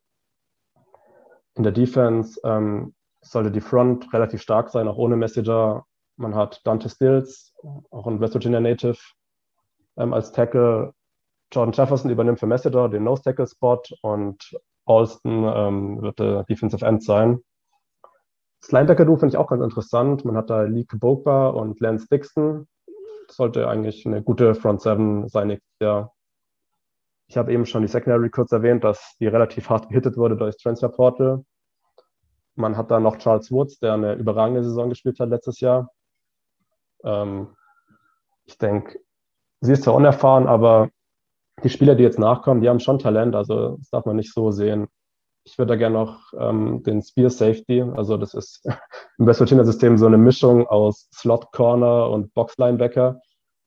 In 1.54 1.62
der 1.62 1.72
Defense 1.72 2.40
ähm, 2.44 2.94
sollte 3.20 3.50
die 3.50 3.60
Front 3.60 4.12
relativ 4.12 4.40
stark 4.42 4.70
sein, 4.70 4.86
auch 4.86 4.96
ohne 4.96 5.16
Messenger. 5.16 5.84
Man 6.16 6.34
hat 6.34 6.60
Dante 6.64 6.88
Stills, 6.88 7.52
auch 7.90 8.06
ein 8.06 8.20
West 8.20 8.34
Virginia 8.34 8.60
Native, 8.60 8.98
ähm, 9.96 10.12
als 10.12 10.32
Tackle. 10.32 10.94
Jordan 11.52 11.72
Jefferson 11.72 12.10
übernimmt 12.10 12.38
für 12.38 12.46
Messenger 12.46 12.88
den 12.88 13.04
Nose-Tackle-Spot 13.04 13.82
und 14.02 14.60
Alston 14.86 15.44
ähm, 15.54 16.02
wird 16.02 16.18
der 16.18 16.44
Defensive 16.44 16.84
End 16.84 17.02
sein. 17.02 17.42
Das 18.60 18.72
Linebacker-Duo 18.72 19.16
finde 19.16 19.34
ich 19.34 19.36
auch 19.36 19.48
ganz 19.48 19.62
interessant. 19.62 20.24
Man 20.24 20.36
hat 20.36 20.50
da 20.50 20.62
Lee 20.62 20.86
Bogba 20.92 21.48
und 21.48 21.80
Lance 21.80 22.06
Dixon. 22.08 22.68
Das 23.26 23.36
sollte 23.36 23.68
eigentlich 23.68 24.06
eine 24.06 24.22
gute 24.22 24.54
Front 24.54 24.82
Seven 24.82 25.28
sein 25.28 25.48
nächstes 25.48 25.76
Jahr. 25.80 26.12
Ich 27.26 27.36
habe 27.36 27.52
eben 27.52 27.64
schon 27.64 27.82
die 27.82 27.88
Secondary 27.88 28.28
kurz 28.28 28.52
erwähnt, 28.52 28.84
dass 28.84 29.16
die 29.20 29.28
relativ 29.28 29.70
hart 29.70 29.88
gehittet 29.88 30.16
wurde 30.16 30.36
durch 30.36 30.56
Transfer 30.56 30.88
Portal. 30.88 31.44
Man 32.56 32.76
hat 32.76 32.90
da 32.90 33.00
noch 33.00 33.18
Charles 33.18 33.50
Woods, 33.50 33.78
der 33.78 33.94
eine 33.94 34.14
überragende 34.14 34.64
Saison 34.64 34.88
gespielt 34.88 35.20
hat 35.20 35.28
letztes 35.28 35.60
Jahr. 35.60 35.90
Ähm, 37.04 37.54
ich 38.44 38.58
denke, 38.58 38.98
sie 39.60 39.72
ist 39.72 39.84
zwar 39.84 39.94
unerfahren, 39.94 40.46
aber 40.46 40.90
die 41.62 41.70
Spieler, 41.70 41.94
die 41.94 42.02
jetzt 42.02 42.18
nachkommen, 42.18 42.60
die 42.60 42.68
haben 42.68 42.80
schon 42.80 42.98
Talent, 42.98 43.34
also 43.34 43.76
das 43.76 43.90
darf 43.90 44.06
man 44.06 44.16
nicht 44.16 44.32
so 44.32 44.50
sehen. 44.50 44.86
Ich 45.44 45.58
würde 45.58 45.70
da 45.70 45.76
gerne 45.76 45.94
noch 45.94 46.32
ähm, 46.38 46.82
den 46.82 47.02
Spear 47.02 47.30
Safety, 47.30 47.82
also 47.82 48.16
das 48.16 48.34
ist 48.34 48.64
im 49.18 49.26
West 49.26 49.40
Virginia 49.40 49.64
System 49.64 49.98
so 49.98 50.06
eine 50.06 50.18
Mischung 50.18 50.66
aus 50.66 51.08
Slot 51.14 51.50
Corner 51.52 52.10
und 52.10 52.34
Box 52.34 52.56
Linebacker. 52.58 53.20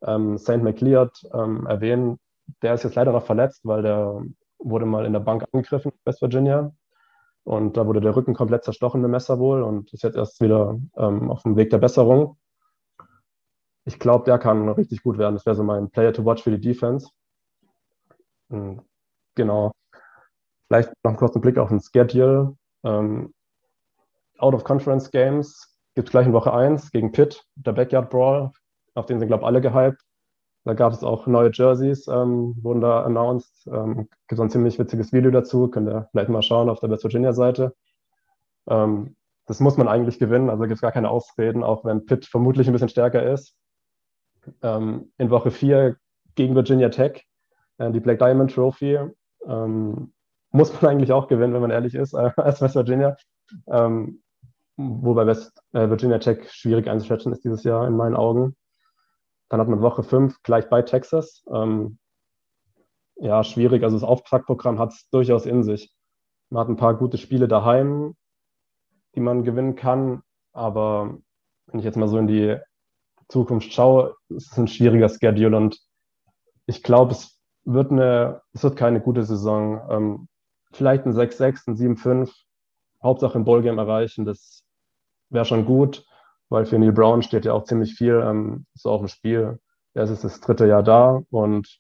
Ähm, 0.06 0.38
St. 0.38 0.58
McLeod 0.58 1.12
ähm, 1.34 1.66
erwähnen, 1.66 2.20
der 2.62 2.74
ist 2.74 2.84
jetzt 2.84 2.96
leider 2.96 3.12
noch 3.12 3.26
verletzt, 3.26 3.62
weil 3.64 3.82
der 3.82 4.22
wurde 4.60 4.86
mal 4.86 5.06
in 5.06 5.14
der 5.14 5.20
Bank 5.20 5.46
angegriffen 5.52 5.92
West 6.06 6.22
Virginia. 6.22 6.74
Und 7.46 7.76
da 7.76 7.86
wurde 7.86 8.00
der 8.00 8.16
Rücken 8.16 8.34
komplett 8.34 8.64
zerstochen 8.64 9.02
mit 9.02 9.12
Messer 9.12 9.38
wohl 9.38 9.64
und 9.64 9.92
ist 9.94 10.04
jetzt 10.04 10.16
erst 10.16 10.40
wieder 10.42 10.80
ähm, 10.96 11.30
auf 11.30 11.44
dem 11.44 11.58
Weg 11.58 11.70
der 11.72 11.78
Besserung. 11.78 12.38
Ich 13.86 14.00
glaube, 14.00 14.24
der 14.26 14.40
kann 14.40 14.70
richtig 14.70 15.04
gut 15.04 15.18
werden. 15.18 15.36
Das 15.36 15.46
wäre 15.46 15.56
so 15.56 15.64
mein 15.64 15.90
Player 15.90 16.14
to 16.14 16.24
watch 16.24 16.44
für 16.44 16.52
die 16.52 16.62
Defense. 16.62 17.10
Hm, 18.54 18.82
genau. 19.36 19.72
Vielleicht 20.68 20.90
noch 21.04 21.10
einen 21.12 21.18
kurzen 21.18 21.42
Blick 21.42 21.58
auf 21.58 21.70
den 21.70 21.82
Schedule. 21.82 22.56
Ähm, 22.84 23.34
Out-of-Conference 24.38 25.12
Games 25.12 25.76
gibt 25.96 26.08
es 26.08 26.12
gleich 26.12 26.28
in 26.28 26.34
Woche 26.34 26.54
1 26.54 26.92
gegen 26.92 27.12
Pitt, 27.12 27.44
der 27.56 27.74
Backyard 27.74 28.10
Brawl, 28.10 28.52
auf 28.94 29.08
den 29.08 29.20
sind, 29.20 29.28
glaube 29.28 29.42
ich, 29.42 29.48
alle 29.48 29.62
gehypt. 29.62 30.02
Da 30.66 30.74
gab 30.74 30.94
es 30.94 31.04
auch 31.04 31.28
neue 31.28 31.52
Jerseys, 31.52 32.08
ähm, 32.08 32.56
wurden 32.62 32.82
da 32.82 33.04
announced. 33.04 33.68
Ähm, 33.68 34.08
gibt 34.28 34.38
so 34.38 34.44
ein 34.44 34.50
ziemlich 34.50 34.80
witziges 34.80 35.12
Video 35.12 35.32
dazu, 35.32 35.68
könnt 35.68 35.90
ihr 35.90 36.08
vielleicht 36.12 36.30
mal 36.30 36.42
schauen 36.42 36.70
auf 36.70 36.80
der 36.80 36.90
West 36.90 37.04
Virginia-Seite. 37.04 37.76
Ähm, 38.68 39.16
das 39.46 39.60
muss 39.60 39.78
man 39.78 39.88
eigentlich 39.88 40.20
gewinnen, 40.20 40.50
also 40.50 40.64
gibt 40.64 40.76
es 40.76 40.82
gar 40.82 40.94
keine 40.94 41.10
Ausreden, 41.10 41.64
auch 41.64 41.84
wenn 41.84 42.06
Pitt 42.06 42.26
vermutlich 42.26 42.68
ein 42.68 42.74
bisschen 42.74 42.88
stärker 42.90 43.24
ist. 43.24 43.56
Ähm, 44.62 45.12
in 45.18 45.32
Woche 45.32 45.52
4 45.52 45.98
gegen 46.36 46.56
Virginia 46.56 46.90
Tech, 46.90 47.26
die 47.80 48.00
Black 48.00 48.20
Diamond 48.20 48.54
Trophy, 48.54 49.00
ähm, 49.48 50.14
muss 50.52 50.82
man 50.82 50.92
eigentlich 50.92 51.12
auch 51.12 51.28
gewinnen, 51.28 51.54
wenn 51.54 51.62
man 51.62 51.72
ehrlich 51.72 51.96
ist, 51.96 52.14
äh, 52.14 52.32
als 52.38 52.62
West 52.62 52.76
Virginia. 52.76 53.18
Ähm, 53.68 54.22
wobei 54.78 55.26
West 55.26 55.62
äh, 55.74 55.90
Virginia 55.90 56.20
Tech 56.20 56.52
schwierig 56.52 56.88
einzuschätzen 56.88 57.32
ist 57.32 57.44
dieses 57.44 57.64
Jahr 57.64 57.88
in 57.88 57.96
meinen 57.96 58.16
Augen. 58.16 58.56
Dann 59.50 59.60
hat 59.60 59.68
man 59.68 59.82
Woche 59.82 60.04
5 60.04 60.42
gleich 60.44 60.70
bei 60.70 60.82
Texas. 60.82 61.44
Ähm, 61.54 62.00
ja, 63.18 63.44
schwierig. 63.44 63.84
Also 63.84 63.98
das 63.98 64.08
Auftaktprogramm 64.08 64.80
hat 64.80 64.94
es 64.94 65.10
durchaus 65.10 65.46
in 65.46 65.64
sich. 65.64 65.94
Man 66.50 66.62
hat 66.62 66.70
ein 66.70 66.78
paar 66.78 66.96
gute 66.96 67.18
Spiele 67.18 67.48
daheim, 67.48 68.16
die 69.16 69.20
man 69.20 69.44
gewinnen 69.44 69.76
kann. 69.76 70.24
Aber 70.54 71.18
wenn 71.68 71.80
ich 71.80 71.86
jetzt 71.86 71.98
mal 71.98 72.08
so 72.08 72.18
in 72.18 72.28
die 72.28 72.58
Zukunft 73.30 73.72
schaue, 73.74 74.16
ist 74.30 74.52
es 74.52 74.58
ein 74.58 74.68
schwieriger 74.68 75.10
Schedule 75.10 75.56
und 75.56 75.80
ich 76.66 76.84
glaube, 76.84 77.12
es 77.12 77.33
wird 77.66 77.92
eine, 77.92 78.42
es 78.54 78.64
wird 78.64 78.76
keine 78.76 79.02
gute 79.02 79.24
Saison. 79.24 79.82
Ähm, 79.90 80.28
vielleicht 80.72 81.06
ein 81.06 81.14
6-6, 81.14 81.68
ein 81.68 81.76
7-5, 81.76 82.32
Hauptsache 83.02 83.38
ein 83.38 83.46
Ballgame 83.46 83.82
erreichen, 83.82 84.26
das 84.26 84.64
wäre 85.30 85.46
schon 85.46 85.66
gut 85.66 86.06
weil 86.54 86.68
für 86.68 86.78
Neil 86.78 86.92
Brown 86.92 87.24
steht 87.24 87.46
ja 87.46 87.54
auch 87.54 87.64
ziemlich 87.64 87.96
viel 87.96 88.22
ähm, 88.24 88.68
so 88.76 88.92
auf 88.92 89.02
dem 89.02 89.08
Spiel. 89.08 89.60
Er 89.96 90.04
ist 90.04 90.24
das 90.24 90.40
dritte 90.40 90.68
Jahr 90.68 90.84
da 90.84 91.24
und 91.32 91.80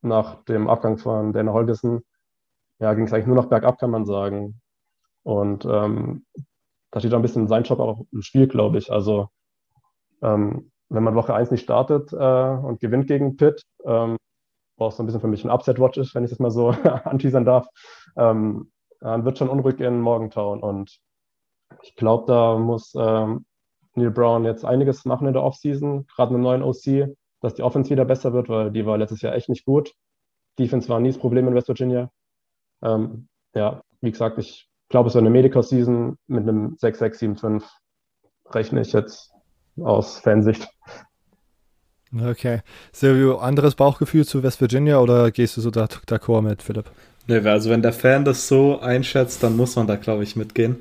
nach 0.00 0.44
dem 0.44 0.66
Abgang 0.66 0.96
von 0.96 1.34
Dana 1.34 1.52
Holgerson 1.52 2.00
ja, 2.78 2.94
ging 2.94 3.04
es 3.04 3.12
eigentlich 3.12 3.26
nur 3.26 3.36
noch 3.36 3.50
bergab, 3.50 3.78
kann 3.78 3.90
man 3.90 4.06
sagen. 4.06 4.62
Und 5.24 5.66
ähm, 5.66 6.24
da 6.90 7.00
steht 7.00 7.12
auch 7.12 7.18
ein 7.18 7.22
bisschen 7.22 7.48
sein 7.48 7.64
Job 7.64 7.80
auch 7.80 8.06
im 8.10 8.22
Spiel, 8.22 8.48
glaube 8.48 8.78
ich. 8.78 8.90
Also 8.90 9.28
ähm, 10.22 10.72
wenn 10.88 11.02
man 11.02 11.14
Woche 11.14 11.34
1 11.34 11.50
nicht 11.50 11.64
startet 11.64 12.10
äh, 12.14 12.16
und 12.16 12.80
gewinnt 12.80 13.08
gegen 13.08 13.36
Pitt, 13.36 13.62
ähm, 13.84 14.16
braucht 14.78 14.96
so 14.96 15.02
ein 15.02 15.06
bisschen 15.06 15.20
für 15.20 15.28
mich 15.28 15.44
ein 15.44 15.50
Upset-Watch 15.50 15.98
ist, 15.98 16.14
wenn 16.14 16.24
ich 16.24 16.30
das 16.30 16.38
mal 16.38 16.50
so 16.50 16.68
anteasern 17.04 17.44
darf, 17.44 17.68
ähm, 18.16 18.70
dann 19.00 19.24
wird 19.24 19.38
schon 19.38 19.50
unruhig 19.50 19.80
in 19.80 20.00
Morgentown. 20.00 20.62
Und 20.62 20.98
ich 21.82 21.94
glaube, 21.94 22.24
da 22.26 22.56
muss 22.58 22.94
ähm, 22.98 23.44
Neil 23.94 24.10
Brown 24.10 24.44
jetzt 24.44 24.64
einiges 24.64 25.04
machen 25.04 25.26
in 25.26 25.34
der 25.34 25.42
Offseason, 25.42 26.06
gerade 26.06 26.32
mit 26.32 26.36
einem 26.36 26.62
neuen 26.62 26.62
OC, 26.62 27.14
dass 27.40 27.54
die 27.54 27.62
Offense 27.62 27.90
wieder 27.90 28.04
besser 28.04 28.32
wird, 28.32 28.48
weil 28.48 28.70
die 28.70 28.86
war 28.86 28.96
letztes 28.96 29.20
Jahr 29.20 29.34
echt 29.34 29.48
nicht 29.48 29.64
gut. 29.64 29.92
Defense 30.58 30.88
war 30.88 31.00
nie 31.00 31.10
das 31.10 31.18
Problem 31.18 31.46
in 31.46 31.54
West 31.54 31.68
Virginia. 31.68 32.10
Ähm, 32.82 33.28
ja, 33.54 33.82
wie 34.00 34.10
gesagt, 34.10 34.38
ich 34.38 34.68
glaube, 34.88 35.08
es 35.08 35.14
war 35.14 35.20
eine 35.20 35.30
Medical-Season 35.30 36.16
mit 36.26 36.42
einem 36.42 36.76
6-6-7-5 36.76 37.64
rechne 38.50 38.80
ich 38.80 38.92
jetzt 38.92 39.32
aus 39.76 40.18
Fansicht. 40.18 40.68
Okay. 42.14 42.60
Silvio, 42.92 43.38
anderes 43.38 43.74
Bauchgefühl 43.74 44.26
zu 44.26 44.42
West 44.42 44.60
Virginia 44.60 44.98
oder 44.98 45.30
gehst 45.30 45.56
du 45.56 45.60
so 45.60 45.70
d'accord 45.70 46.42
mit 46.42 46.62
Philipp? 46.62 46.86
Nee, 47.26 47.46
also 47.46 47.68
wenn 47.68 47.82
der 47.82 47.92
Fan 47.92 48.24
das 48.24 48.48
so 48.48 48.80
einschätzt, 48.80 49.42
dann 49.42 49.56
muss 49.56 49.76
man 49.76 49.86
da, 49.86 49.96
glaube 49.96 50.22
ich, 50.22 50.34
mitgehen. 50.34 50.76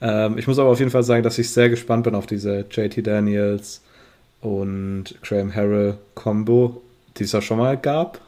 Ähm, 0.00 0.36
ich 0.38 0.48
muss 0.48 0.58
aber 0.58 0.70
auf 0.70 0.80
jeden 0.80 0.90
Fall 0.90 1.04
sagen, 1.04 1.22
dass 1.22 1.38
ich 1.38 1.50
sehr 1.50 1.70
gespannt 1.70 2.04
bin 2.04 2.16
auf 2.16 2.26
diese 2.26 2.64
JT 2.68 3.06
Daniels 3.06 3.80
und 4.40 5.14
Graham 5.22 5.54
Harrell 5.54 5.98
Combo, 6.14 6.82
die 7.16 7.24
es 7.24 7.32
ja 7.32 7.40
schon 7.40 7.58
mal 7.58 7.76
gab. 7.76 8.20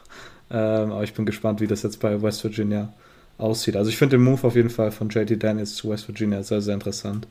Ähm, 0.49 0.91
aber 0.93 1.03
ich 1.03 1.13
bin 1.13 1.25
gespannt, 1.25 1.59
wie 1.59 1.67
das 1.67 1.83
jetzt 1.83 1.99
bei 1.99 2.21
West 2.21 2.43
Virginia 2.43 2.93
aussieht. 3.37 3.75
Also 3.75 3.89
ich 3.89 3.97
finde 3.97 4.17
den 4.17 4.23
Move 4.23 4.47
auf 4.47 4.55
jeden 4.55 4.69
Fall 4.69 4.91
von 4.91 5.09
JT 5.09 5.43
Daniels 5.43 5.75
zu 5.75 5.89
West 5.89 6.07
Virginia 6.07 6.41
sehr, 6.43 6.61
sehr 6.61 6.73
interessant. 6.73 7.27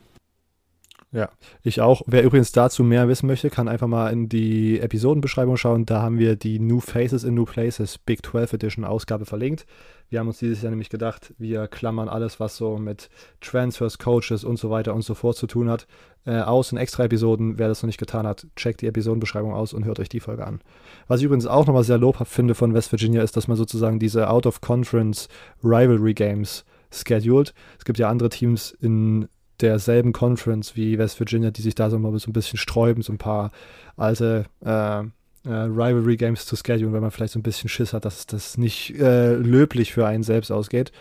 Ja, 1.17 1.31
ich 1.63 1.81
auch. 1.81 2.03
Wer 2.05 2.21
übrigens 2.21 2.51
dazu 2.51 2.83
mehr 2.83 3.07
wissen 3.07 3.25
möchte, 3.25 3.49
kann 3.49 3.67
einfach 3.67 3.87
mal 3.87 4.13
in 4.13 4.29
die 4.29 4.79
Episodenbeschreibung 4.79 5.57
schauen. 5.57 5.87
Da 5.87 5.99
haben 5.99 6.19
wir 6.19 6.35
die 6.35 6.59
New 6.59 6.79
Faces 6.79 7.23
in 7.23 7.33
New 7.33 7.45
Places 7.45 7.97
Big 7.97 8.23
12 8.23 8.53
Edition 8.53 8.85
Ausgabe 8.85 9.25
verlinkt. 9.25 9.65
Wir 10.09 10.19
haben 10.19 10.27
uns 10.27 10.37
dieses 10.37 10.61
Jahr 10.61 10.69
nämlich 10.69 10.91
gedacht, 10.91 11.33
wir 11.39 11.67
klammern 11.69 12.07
alles, 12.07 12.39
was 12.39 12.55
so 12.55 12.77
mit 12.77 13.09
Transfers, 13.41 13.97
Coaches 13.97 14.43
und 14.43 14.59
so 14.59 14.69
weiter 14.69 14.93
und 14.93 15.01
so 15.01 15.15
fort 15.15 15.37
zu 15.37 15.47
tun 15.47 15.71
hat, 15.71 15.87
äh, 16.27 16.39
aus 16.39 16.71
in 16.71 16.77
extra 16.77 17.05
Episoden. 17.05 17.57
Wer 17.57 17.67
das 17.67 17.81
noch 17.81 17.87
nicht 17.87 17.97
getan 17.97 18.27
hat, 18.27 18.45
checkt 18.55 18.81
die 18.81 18.87
Episodenbeschreibung 18.87 19.55
aus 19.55 19.73
und 19.73 19.85
hört 19.85 19.99
euch 19.99 20.09
die 20.09 20.19
Folge 20.19 20.45
an. 20.45 20.61
Was 21.07 21.21
ich 21.21 21.25
übrigens 21.25 21.47
auch 21.47 21.65
nochmal 21.65 21.83
sehr 21.83 21.97
lobhaft 21.97 22.31
finde 22.31 22.53
von 22.53 22.75
West 22.75 22.91
Virginia, 22.91 23.23
ist, 23.23 23.35
dass 23.35 23.47
man 23.47 23.57
sozusagen 23.57 23.97
diese 23.97 24.29
Out-of-Conference 24.29 25.29
Rivalry 25.63 26.13
Games 26.13 26.63
scheduled. 26.91 27.55
Es 27.79 27.85
gibt 27.85 27.97
ja 27.97 28.07
andere 28.07 28.29
Teams 28.29 28.69
in 28.79 29.27
derselben 29.61 30.13
Conference 30.13 30.75
wie 30.75 30.97
West 30.97 31.19
Virginia, 31.19 31.51
die 31.51 31.61
sich 31.61 31.75
da 31.75 31.89
so 31.89 31.99
mal 31.99 32.17
so 32.19 32.29
ein 32.29 32.33
bisschen 32.33 32.57
sträuben, 32.57 33.03
so 33.03 33.13
ein 33.13 33.17
paar 33.17 33.51
alte 33.95 34.45
äh, 34.63 34.99
äh, 34.99 35.05
Rivalry 35.45 36.17
Games 36.17 36.45
zu 36.45 36.55
schedulen, 36.55 36.93
wenn 36.93 37.01
man 37.01 37.11
vielleicht 37.11 37.33
so 37.33 37.39
ein 37.39 37.43
bisschen 37.43 37.69
Schiss 37.69 37.93
hat, 37.93 38.05
dass 38.05 38.25
das 38.27 38.57
nicht 38.57 38.99
äh, 38.99 39.33
löblich 39.33 39.93
für 39.93 40.05
einen 40.05 40.23
selbst 40.23 40.51
ausgeht. 40.51 40.91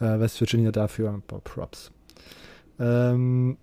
Äh, 0.00 0.18
West 0.18 0.40
Virginia 0.40 0.72
dafür 0.72 1.12
ein 1.12 1.22
paar 1.22 1.40
Props. 1.40 1.90
Ähm, 2.78 3.56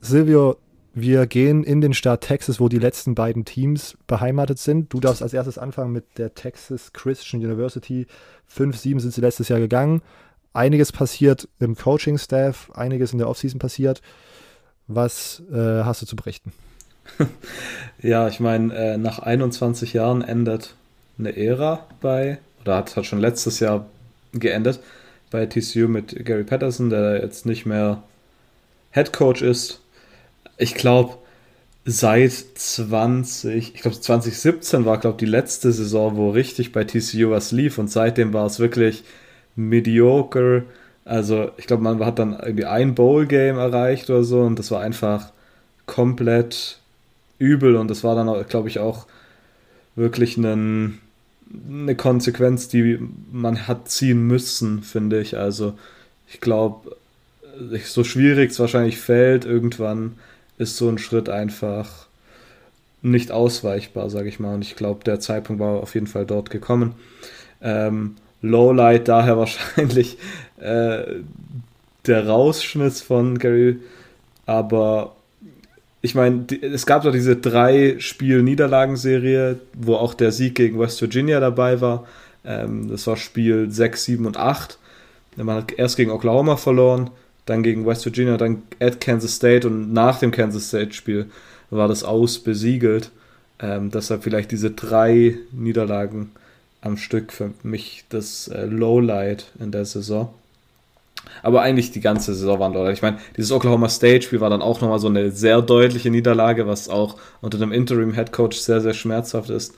Silvio, 0.00 0.56
wir 0.92 1.26
gehen 1.26 1.64
in 1.64 1.80
den 1.80 1.92
Staat 1.92 2.20
Texas, 2.22 2.60
wo 2.60 2.68
die 2.68 2.78
letzten 2.78 3.14
beiden 3.14 3.44
Teams 3.44 3.98
beheimatet 4.06 4.58
sind. 4.58 4.92
Du 4.92 5.00
darfst 5.00 5.22
als 5.22 5.34
erstes 5.34 5.58
anfangen 5.58 5.92
mit 5.92 6.18
der 6.18 6.34
Texas 6.34 6.92
Christian 6.92 7.42
University. 7.42 8.06
5-7 8.48 9.00
sind 9.00 9.12
sie 9.12 9.20
letztes 9.20 9.48
Jahr 9.48 9.58
gegangen 9.58 10.02
einiges 10.54 10.92
passiert 10.92 11.48
im 11.58 11.76
Coaching-Staff, 11.76 12.70
einiges 12.74 13.12
in 13.12 13.18
der 13.18 13.28
Offseason 13.28 13.58
passiert. 13.58 14.00
Was 14.86 15.42
äh, 15.52 15.82
hast 15.84 16.02
du 16.02 16.06
zu 16.06 16.16
berichten? 16.16 16.52
ja, 18.02 18.28
ich 18.28 18.40
meine, 18.40 18.74
äh, 18.74 18.96
nach 18.96 19.18
21 19.18 19.92
Jahren 19.92 20.22
endet 20.22 20.74
eine 21.18 21.36
Ära 21.36 21.86
bei, 22.00 22.38
oder 22.62 22.76
hat, 22.76 22.96
hat 22.96 23.06
schon 23.06 23.20
letztes 23.20 23.60
Jahr 23.60 23.86
geendet, 24.32 24.80
bei 25.30 25.46
TCU 25.46 25.88
mit 25.88 26.24
Gary 26.24 26.44
Patterson, 26.44 26.90
der 26.90 27.20
jetzt 27.22 27.46
nicht 27.46 27.66
mehr 27.66 28.02
Head 28.92 29.12
Coach 29.12 29.42
ist. 29.42 29.80
Ich 30.56 30.74
glaube, 30.74 31.16
seit 31.84 32.32
20, 32.32 33.74
ich 33.74 33.82
glaube 33.82 34.00
2017 34.00 34.84
war, 34.84 34.98
glaube 34.98 35.18
die 35.18 35.26
letzte 35.26 35.72
Saison, 35.72 36.16
wo 36.16 36.30
richtig 36.30 36.72
bei 36.72 36.84
TCU 36.84 37.30
was 37.30 37.52
lief 37.52 37.78
und 37.78 37.90
seitdem 37.90 38.32
war 38.32 38.46
es 38.46 38.58
wirklich 38.58 39.04
mediocre. 39.56 40.64
Also 41.04 41.50
ich 41.56 41.66
glaube, 41.66 41.82
man 41.82 42.04
hat 42.04 42.18
dann 42.18 42.32
irgendwie 42.32 42.64
ein 42.64 42.94
Bowl-Game 42.94 43.58
erreicht 43.58 44.08
oder 44.10 44.24
so 44.24 44.40
und 44.40 44.58
das 44.58 44.70
war 44.70 44.80
einfach 44.80 45.32
komplett 45.86 46.78
übel 47.38 47.76
und 47.76 47.88
das 47.88 48.04
war 48.04 48.14
dann, 48.14 48.46
glaube 48.48 48.68
ich, 48.68 48.78
auch 48.78 49.06
wirklich 49.96 50.38
einen, 50.38 51.00
eine 51.68 51.94
Konsequenz, 51.94 52.68
die 52.68 52.98
man 53.30 53.66
hat 53.66 53.88
ziehen 53.88 54.26
müssen, 54.26 54.82
finde 54.82 55.20
ich. 55.20 55.36
Also 55.36 55.74
ich 56.28 56.40
glaube, 56.40 56.96
so 57.84 58.02
schwierig 58.02 58.50
es 58.50 58.58
wahrscheinlich 58.58 58.98
fällt, 58.98 59.44
irgendwann 59.44 60.14
ist 60.58 60.76
so 60.76 60.88
ein 60.88 60.98
Schritt 60.98 61.28
einfach 61.28 62.06
nicht 63.02 63.30
ausweichbar, 63.30 64.08
sage 64.08 64.28
ich 64.28 64.40
mal. 64.40 64.54
Und 64.54 64.62
ich 64.62 64.76
glaube, 64.76 65.04
der 65.04 65.20
Zeitpunkt 65.20 65.60
war 65.60 65.80
auf 65.80 65.94
jeden 65.94 66.06
Fall 66.06 66.24
dort 66.24 66.50
gekommen. 66.50 66.94
Ähm, 67.60 68.16
Lowlight 68.44 69.08
daher 69.08 69.38
wahrscheinlich 69.38 70.18
äh, 70.58 71.02
der 72.06 72.26
Rausschmiss 72.26 73.02
von 73.02 73.38
Gary. 73.38 73.78
Aber 74.46 75.16
ich 76.02 76.14
meine, 76.14 76.44
es 76.60 76.84
gab 76.84 77.02
doch 77.02 77.12
diese 77.12 77.36
drei 77.36 77.96
Spiel-Niederlagenserie, 77.98 79.58
wo 79.72 79.94
auch 79.94 80.14
der 80.14 80.32
Sieg 80.32 80.54
gegen 80.54 80.78
West 80.78 81.00
Virginia 81.00 81.40
dabei 81.40 81.80
war. 81.80 82.06
Ähm, 82.44 82.90
das 82.90 83.06
war 83.06 83.16
Spiel 83.16 83.70
6, 83.70 84.04
7 84.04 84.26
und 84.26 84.36
8. 84.36 84.78
Man 85.36 85.56
hat 85.56 85.72
erst 85.72 85.96
gegen 85.96 86.10
Oklahoma 86.10 86.56
verloren, 86.56 87.10
dann 87.46 87.62
gegen 87.62 87.86
West 87.86 88.04
Virginia, 88.04 88.36
dann 88.36 88.62
at 88.80 89.00
Kansas 89.00 89.34
State 89.36 89.66
und 89.66 89.92
nach 89.92 90.18
dem 90.18 90.30
Kansas 90.30 90.68
State-Spiel 90.68 91.30
war 91.70 91.88
das 91.88 92.04
aus 92.04 92.38
besiegelt. 92.38 93.10
Ähm, 93.58 93.90
deshalb 93.90 94.22
vielleicht 94.22 94.50
diese 94.50 94.70
drei 94.70 95.38
Niederlagen 95.52 96.32
am 96.84 96.96
Stück 96.98 97.32
für 97.32 97.50
mich 97.62 98.04
das 98.10 98.48
äh, 98.48 98.66
Lowlight 98.66 99.46
in 99.58 99.72
der 99.72 99.86
Saison. 99.86 100.32
Aber 101.42 101.62
eigentlich 101.62 101.90
die 101.90 102.00
ganze 102.00 102.34
Saison 102.34 102.60
war 102.60 102.68
ein 102.68 102.74
Lowlight. 102.74 102.96
Ich 102.96 103.02
meine, 103.02 103.18
dieses 103.36 103.50
Oklahoma 103.50 103.88
State-Spiel 103.88 104.40
war 104.40 104.50
dann 104.50 104.60
auch 104.60 104.82
nochmal 104.82 104.98
so 104.98 105.08
eine 105.08 105.30
sehr 105.30 105.62
deutliche 105.62 106.10
Niederlage, 106.10 106.66
was 106.66 106.90
auch 106.90 107.16
unter 107.40 107.58
dem 107.58 107.72
Interim-Headcoach 107.72 108.60
sehr, 108.60 108.82
sehr 108.82 108.92
schmerzhaft 108.92 109.48
ist. 109.48 109.74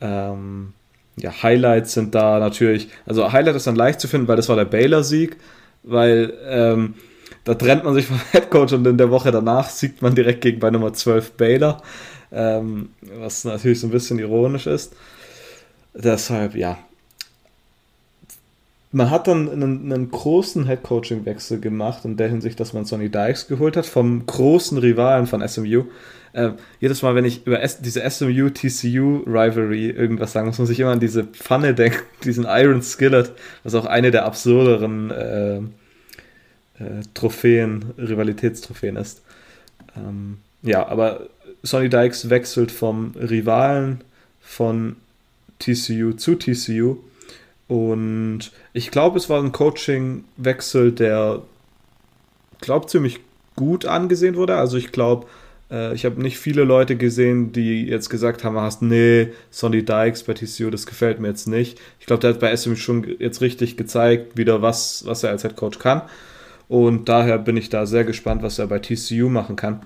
Ähm, 0.00 0.72
ja, 1.16 1.42
Highlights 1.42 1.92
sind 1.92 2.16
da 2.16 2.40
natürlich. 2.40 2.88
Also, 3.06 3.32
Highlight 3.32 3.54
ist 3.54 3.68
dann 3.68 3.76
leicht 3.76 4.00
zu 4.00 4.08
finden, 4.08 4.26
weil 4.26 4.36
das 4.36 4.48
war 4.48 4.56
der 4.56 4.64
Baylor-Sieg, 4.64 5.36
weil 5.84 6.34
ähm, 6.48 6.94
da 7.44 7.54
trennt 7.54 7.84
man 7.84 7.94
sich 7.94 8.06
vom 8.06 8.20
Headcoach 8.32 8.72
und 8.72 8.84
in 8.84 8.98
der 8.98 9.10
Woche 9.10 9.30
danach 9.30 9.68
siegt 9.68 10.02
man 10.02 10.16
direkt 10.16 10.40
gegen 10.40 10.58
bei 10.58 10.70
Nummer 10.70 10.92
12 10.92 11.32
Baylor, 11.32 11.80
ähm, 12.32 12.90
was 13.20 13.44
natürlich 13.44 13.78
so 13.78 13.86
ein 13.86 13.92
bisschen 13.92 14.18
ironisch 14.18 14.66
ist. 14.66 14.96
Deshalb, 15.94 16.54
ja. 16.56 16.78
Man 18.90 19.10
hat 19.10 19.26
dann 19.26 19.50
einen, 19.50 19.92
einen 19.92 20.10
großen 20.10 20.66
Headcoaching-Wechsel 20.66 21.60
gemacht, 21.60 22.04
in 22.04 22.16
der 22.16 22.28
Hinsicht, 22.28 22.60
dass 22.60 22.72
man 22.72 22.84
Sonny 22.84 23.08
Dykes 23.08 23.48
geholt 23.48 23.76
hat, 23.76 23.86
vom 23.86 24.24
großen 24.24 24.78
Rivalen 24.78 25.26
von 25.26 25.46
SMU. 25.46 25.86
Äh, 26.32 26.50
jedes 26.80 27.02
Mal, 27.02 27.14
wenn 27.14 27.24
ich 27.24 27.46
über 27.46 27.60
S 27.60 27.80
diese 27.80 28.08
SMU-TCU-Rivalry 28.08 29.90
irgendwas 29.90 30.32
sagen 30.32 30.46
muss, 30.46 30.58
muss 30.58 30.70
ich 30.70 30.78
immer 30.78 30.92
an 30.92 31.00
diese 31.00 31.24
Pfanne 31.24 31.74
denken, 31.74 32.02
diesen 32.24 32.44
Iron 32.48 32.82
Skillet, 32.82 33.32
was 33.62 33.74
auch 33.74 33.86
eine 33.86 34.10
der 34.10 34.26
absurderen 34.26 35.10
äh, 35.10 35.56
äh, 35.56 37.02
Trophäen, 37.14 37.94
Rivalitätstrophäen 37.98 38.96
ist. 38.96 39.22
Ähm, 39.96 40.38
ja, 40.62 40.86
aber 40.86 41.28
Sonny 41.62 41.88
Dykes 41.88 42.30
wechselt 42.30 42.70
vom 42.70 43.12
Rivalen 43.16 44.02
von 44.40 44.96
TCU 45.64 46.12
zu 46.12 46.34
TCU 46.34 46.98
und 47.66 48.52
ich 48.72 48.90
glaube, 48.90 49.18
es 49.18 49.30
war 49.30 49.42
ein 49.42 49.52
Coaching-Wechsel, 49.52 50.92
der, 50.92 51.42
glaube 52.60 52.86
ziemlich 52.86 53.20
gut 53.56 53.86
angesehen 53.86 54.36
wurde. 54.36 54.56
Also 54.56 54.76
ich 54.76 54.92
glaube, 54.92 55.26
äh, 55.70 55.94
ich 55.94 56.04
habe 56.04 56.20
nicht 56.20 56.38
viele 56.38 56.64
Leute 56.64 56.96
gesehen, 56.96 57.52
die 57.52 57.86
jetzt 57.86 58.10
gesagt 58.10 58.44
haben, 58.44 58.58
hast, 58.58 58.82
nee, 58.82 59.28
Sonny 59.50 59.84
Dykes 59.84 60.24
bei 60.24 60.34
TCU, 60.34 60.70
das 60.70 60.86
gefällt 60.86 61.20
mir 61.20 61.28
jetzt 61.28 61.48
nicht. 61.48 61.80
Ich 62.00 62.06
glaube, 62.06 62.20
der 62.20 62.34
hat 62.34 62.40
bei 62.40 62.54
SMU 62.54 62.76
schon 62.76 63.16
jetzt 63.18 63.40
richtig 63.40 63.76
gezeigt, 63.76 64.36
wieder 64.36 64.60
was, 64.62 65.06
was 65.06 65.22
er 65.22 65.30
als 65.30 65.42
Head 65.42 65.56
Coach 65.56 65.78
kann. 65.78 66.02
Und 66.68 67.08
daher 67.08 67.38
bin 67.38 67.56
ich 67.56 67.68
da 67.68 67.86
sehr 67.86 68.04
gespannt, 68.04 68.42
was 68.42 68.58
er 68.58 68.66
bei 68.66 68.78
TCU 68.78 69.28
machen 69.28 69.56
kann. 69.56 69.82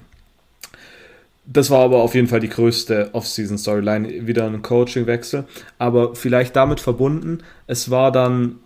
Das 1.51 1.71
war 1.71 1.81
aber 1.81 2.03
auf 2.03 2.15
jeden 2.15 2.29
Fall 2.29 2.41
die 2.41 2.51
größte 2.51 3.09
Off-Season-Storyline, 3.15 4.27
wieder 4.27 4.45
ein 4.45 4.61
Coaching-Wechsel. 4.61 5.45
Aber 5.79 6.15
vielleicht 6.15 6.55
damit 6.55 6.79
verbunden, 6.79 7.43
es 7.67 7.91
war 7.91 8.13
dann, 8.13 8.57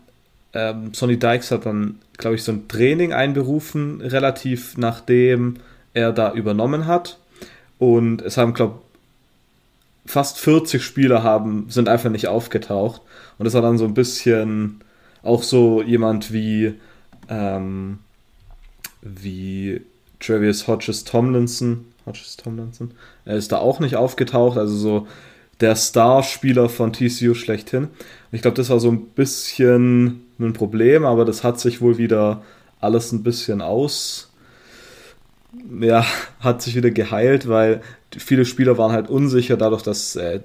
ähm, 0.53 0.93
Sonny 0.93 1.17
Dykes 1.17 1.53
hat 1.53 1.65
dann, 1.65 2.01
glaube 2.19 2.35
ich, 2.35 2.43
so 2.43 2.51
ein 2.51 2.67
Training 2.67 3.13
einberufen, 3.13 4.01
relativ 4.01 4.77
nachdem 4.77 5.59
er 5.95 6.13
da 6.13 6.33
übernommen 6.33 6.87
hat. 6.87 7.19
Und 7.79 8.21
es 8.21 8.37
haben, 8.37 8.53
glaube 8.53 8.75
ich, 10.05 10.11
fast 10.13 10.41
40 10.41 10.83
Spieler 10.83 11.23
haben, 11.23 11.67
sind 11.69 11.89
einfach 11.89 12.11
nicht 12.11 12.27
aufgetaucht. 12.27 13.01
Und 13.39 13.47
es 13.47 13.55
war 13.55 13.63
dann 13.63 13.79
so 13.79 13.85
ein 13.85 13.95
bisschen 13.95 14.81
auch 15.23 15.45
so 15.45 15.83
jemand 15.83 16.33
wie 16.33 16.75
ähm, 17.29 17.99
wie 19.03 19.83
Travis 20.19 20.67
Hodges 20.67 21.05
Tomlinson. 21.05 21.92
Hodges 22.07 22.37
Tomlinson. 22.37 22.93
Er 23.25 23.37
ist 23.37 23.53
da 23.53 23.59
auch 23.59 23.81
nicht 23.81 23.97
aufgetaucht, 23.97 24.59
also 24.59 24.77
so 24.77 25.07
der 25.61 25.77
Starspieler 25.77 26.69
von 26.69 26.93
TCU 26.93 27.35
schlechthin. 27.35 27.89
Ich 28.33 28.43
glaube, 28.43 28.57
das 28.57 28.71
war 28.71 28.81
so 28.81 28.91
ein 28.91 29.07
bisschen 29.07 30.23
ein 30.41 30.53
Problem, 30.53 31.05
aber 31.05 31.25
das 31.25 31.45
hat 31.45 31.61
sich 31.61 31.81
wohl 31.81 31.99
wieder 31.99 32.43
alles 32.81 33.13
ein 33.13 33.23
bisschen 33.23 33.63
aus. 33.63 34.31
Ja, 35.81 36.05
hat 36.41 36.63
sich 36.63 36.75
wieder 36.75 36.91
geheilt, 36.91 37.49
weil 37.49 37.83
viele 38.17 38.45
Spieler 38.45 38.79
waren 38.79 38.93
halt 38.93 39.09
unsicher, 39.09 39.57
dadurch, 39.57 39.83
dass 39.83 40.17
äh, 40.17 40.41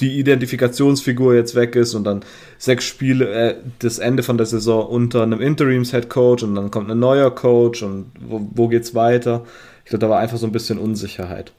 die 0.00 0.18
Identifikationsfigur 0.18 1.34
jetzt 1.34 1.54
weg 1.54 1.74
ist 1.76 1.94
und 1.94 2.04
dann 2.04 2.24
sechs 2.56 2.84
Spiele, 2.84 3.28
äh, 3.28 3.54
das 3.80 3.98
Ende 3.98 4.22
von 4.22 4.36
der 4.38 4.46
Saison 4.46 4.86
unter 4.86 5.22
einem 5.22 5.40
Interims-Head-Coach 5.40 6.42
und 6.44 6.54
dann 6.54 6.70
kommt 6.70 6.90
ein 6.90 6.98
neuer 6.98 7.34
Coach 7.34 7.82
und 7.82 8.06
wo, 8.20 8.48
wo 8.54 8.68
geht's 8.68 8.94
weiter? 8.94 9.44
Ich 9.88 9.90
glaube, 9.90 10.04
da 10.04 10.10
war 10.10 10.20
einfach 10.20 10.36
so 10.36 10.44
ein 10.44 10.52
bisschen 10.52 10.76
Unsicherheit. 10.76 11.50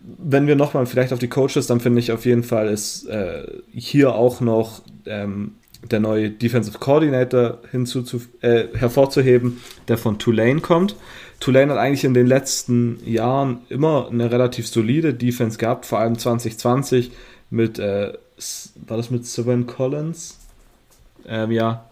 Wenn 0.00 0.46
wir 0.46 0.56
nochmal 0.56 0.86
vielleicht 0.86 1.12
auf 1.12 1.18
die 1.18 1.28
Coaches, 1.28 1.66
dann 1.66 1.78
finde 1.78 2.00
ich 2.00 2.10
auf 2.10 2.24
jeden 2.24 2.42
Fall 2.42 2.68
ist 2.68 3.06
äh, 3.06 3.46
hier 3.70 4.14
auch 4.14 4.40
noch 4.40 4.80
ähm, 5.04 5.56
der 5.90 6.00
neue 6.00 6.30
Defensive 6.30 6.78
Coordinator 6.78 7.58
hinzuzu 7.70 8.22
äh, 8.40 8.68
hervorzuheben, 8.72 9.60
der 9.88 9.98
von 9.98 10.18
Tulane 10.18 10.62
kommt. 10.62 10.96
Tulane 11.38 11.70
hat 11.70 11.78
eigentlich 11.78 12.04
in 12.04 12.14
den 12.14 12.26
letzten 12.26 12.98
Jahren 13.04 13.58
immer 13.68 14.08
eine 14.10 14.30
relativ 14.30 14.66
solide 14.66 15.12
Defense 15.12 15.58
gehabt, 15.58 15.84
vor 15.84 15.98
allem 15.98 16.16
2020 16.16 17.10
mit, 17.50 17.78
äh, 17.78 18.14
war 18.86 18.96
das 18.96 19.10
mit 19.10 19.26
Sylvan 19.26 19.66
Collins? 19.66 20.38
Ähm, 21.26 21.50
ja, 21.50 21.84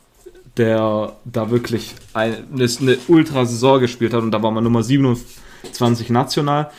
der 0.57 1.13
da 1.25 1.51
wirklich 1.51 1.95
eine, 2.13 2.37
eine 2.55 2.99
Ultra-Saison 3.09 3.81
gespielt 3.81 4.15
hat 4.15 4.23
und 4.23 4.31
da 4.31 4.43
war 4.43 4.51
man 4.51 4.65
Nummer 4.65 4.83
27 4.83 6.11
national. 6.11 6.71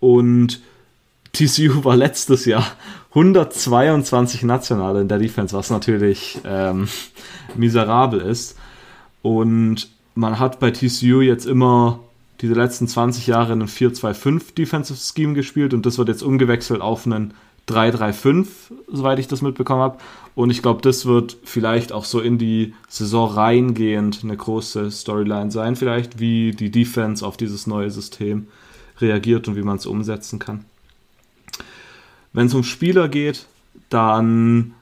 Und 0.00 0.60
TCU 1.32 1.84
war 1.84 1.96
letztes 1.96 2.44
Jahr 2.46 2.66
122 3.10 4.42
national 4.42 4.96
in 4.96 5.08
der 5.08 5.18
Defense, 5.18 5.56
was 5.56 5.70
natürlich 5.70 6.40
ähm, 6.44 6.88
miserabel 7.54 8.20
ist. 8.20 8.56
Und 9.22 9.88
man 10.14 10.38
hat 10.38 10.60
bei 10.60 10.70
TCU 10.70 11.20
jetzt 11.20 11.46
immer 11.46 12.00
diese 12.40 12.54
letzten 12.54 12.88
20 12.88 13.26
Jahre 13.26 13.52
einen 13.52 13.68
4-2-5 13.68 14.54
Defensive 14.54 14.98
Scheme 14.98 15.34
gespielt 15.34 15.74
und 15.74 15.86
das 15.86 15.98
wird 15.98 16.08
jetzt 16.08 16.22
umgewechselt 16.22 16.80
auf 16.80 17.06
einen 17.06 17.34
3-3-5, 17.68 18.46
soweit 18.92 19.18
ich 19.18 19.28
das 19.28 19.42
mitbekommen 19.42 19.80
habe. 19.80 19.98
Und 20.34 20.50
ich 20.50 20.62
glaube, 20.62 20.82
das 20.82 21.06
wird 21.06 21.36
vielleicht 21.44 21.92
auch 21.92 22.04
so 22.04 22.20
in 22.20 22.38
die 22.38 22.74
Saison 22.88 23.30
reingehend 23.30 24.20
eine 24.24 24.36
große 24.36 24.90
Storyline 24.90 25.50
sein, 25.50 25.76
vielleicht 25.76 26.18
wie 26.18 26.52
die 26.52 26.70
Defense 26.70 27.24
auf 27.24 27.36
dieses 27.36 27.66
neue 27.66 27.90
System 27.90 28.48
reagiert 29.00 29.46
und 29.46 29.56
wie 29.56 29.62
man 29.62 29.76
es 29.76 29.86
umsetzen 29.86 30.38
kann. 30.38 30.64
Wenn 32.32 32.46
es 32.46 32.54
um 32.54 32.64
Spieler 32.64 33.08
geht, 33.08 33.46
dann 33.90 34.74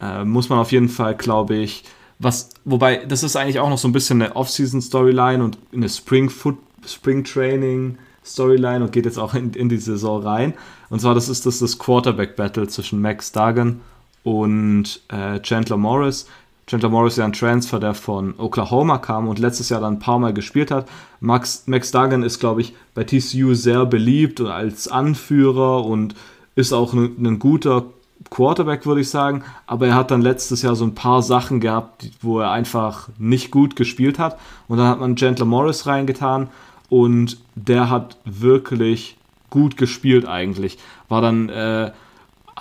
äh, 0.00 0.24
muss 0.24 0.48
man 0.48 0.58
auf 0.58 0.72
jeden 0.72 0.88
Fall, 0.88 1.16
glaube 1.16 1.54
ich, 1.54 1.84
was, 2.18 2.50
wobei, 2.64 3.04
das 3.04 3.22
ist 3.22 3.36
eigentlich 3.36 3.60
auch 3.60 3.68
noch 3.68 3.78
so 3.78 3.88
ein 3.88 3.92
bisschen 3.92 4.20
eine 4.20 4.34
Off-Season-Storyline 4.34 5.42
und 5.44 5.58
eine 5.72 5.88
Spring 5.88 6.28
Foot, 6.28 6.58
Spring 6.86 7.22
Training 7.22 7.98
Storyline 8.24 8.84
und 8.84 8.92
geht 8.92 9.04
jetzt 9.04 9.18
auch 9.18 9.34
in, 9.34 9.52
in 9.54 9.68
die 9.68 9.78
Saison 9.78 10.22
rein. 10.22 10.54
Und 10.90 11.00
zwar, 11.00 11.14
das 11.14 11.28
ist 11.28 11.46
das, 11.46 11.58
das 11.58 11.78
Quarterback-Battle 11.78 12.68
zwischen 12.68 13.00
Max 13.00 13.32
Duggan 13.32 13.80
und 14.24 15.00
äh, 15.08 15.40
Chandler 15.40 15.76
Morris. 15.76 16.26
Chandler 16.66 16.88
Morris 16.88 17.14
ist 17.14 17.18
ja 17.18 17.24
ein 17.24 17.32
Transfer, 17.32 17.80
der 17.80 17.94
von 17.94 18.34
Oklahoma 18.38 18.98
kam 18.98 19.28
und 19.28 19.38
letztes 19.38 19.68
Jahr 19.68 19.80
dann 19.80 19.94
ein 19.94 19.98
paar 19.98 20.18
Mal 20.18 20.32
gespielt 20.32 20.70
hat. 20.70 20.88
Max, 21.20 21.64
Max 21.66 21.90
Duggan 21.90 22.22
ist, 22.22 22.38
glaube 22.38 22.60
ich, 22.60 22.74
bei 22.94 23.04
TCU 23.04 23.54
sehr 23.54 23.84
beliebt 23.84 24.40
und 24.40 24.48
als 24.48 24.88
Anführer 24.88 25.84
und 25.84 26.14
ist 26.54 26.72
auch 26.72 26.92
ein, 26.92 27.16
ein 27.18 27.38
guter 27.38 27.86
Quarterback, 28.30 28.86
würde 28.86 29.00
ich 29.00 29.10
sagen. 29.10 29.44
Aber 29.66 29.88
er 29.88 29.94
hat 29.94 30.10
dann 30.10 30.22
letztes 30.22 30.62
Jahr 30.62 30.76
so 30.76 30.84
ein 30.84 30.94
paar 30.94 31.22
Sachen 31.22 31.60
gehabt, 31.60 32.08
wo 32.20 32.38
er 32.40 32.50
einfach 32.50 33.08
nicht 33.18 33.50
gut 33.50 33.76
gespielt 33.76 34.18
hat. 34.18 34.38
Und 34.68 34.78
dann 34.78 34.86
hat 34.86 35.00
man 35.00 35.16
Gentler 35.16 35.46
Morris 35.46 35.86
reingetan 35.86 36.48
und 36.88 37.38
der 37.54 37.90
hat 37.90 38.16
wirklich 38.24 39.16
gut 39.50 39.76
gespielt 39.76 40.26
eigentlich. 40.26 40.78
War 41.08 41.20
dann, 41.20 41.48
äh, 41.48 41.90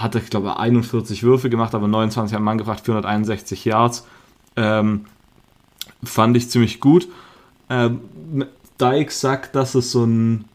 hatte, 0.01 0.19
ich 0.19 0.29
glaube, 0.29 0.57
41 0.57 1.23
Würfe 1.23 1.49
gemacht, 1.49 1.75
aber 1.75 1.87
29 1.87 2.35
haben 2.35 2.43
Mann 2.43 2.57
gebracht, 2.57 2.85
461 2.85 3.65
Yards. 3.65 4.05
Ähm, 4.55 5.05
fand 6.03 6.37
ich 6.37 6.49
ziemlich 6.49 6.79
gut. 6.79 7.07
Ähm, 7.69 8.01
Dyke 8.79 9.11
sagt, 9.11 9.55
dass 9.55 9.75
es 9.75 9.91
so 9.91 10.03
ein 10.03 10.45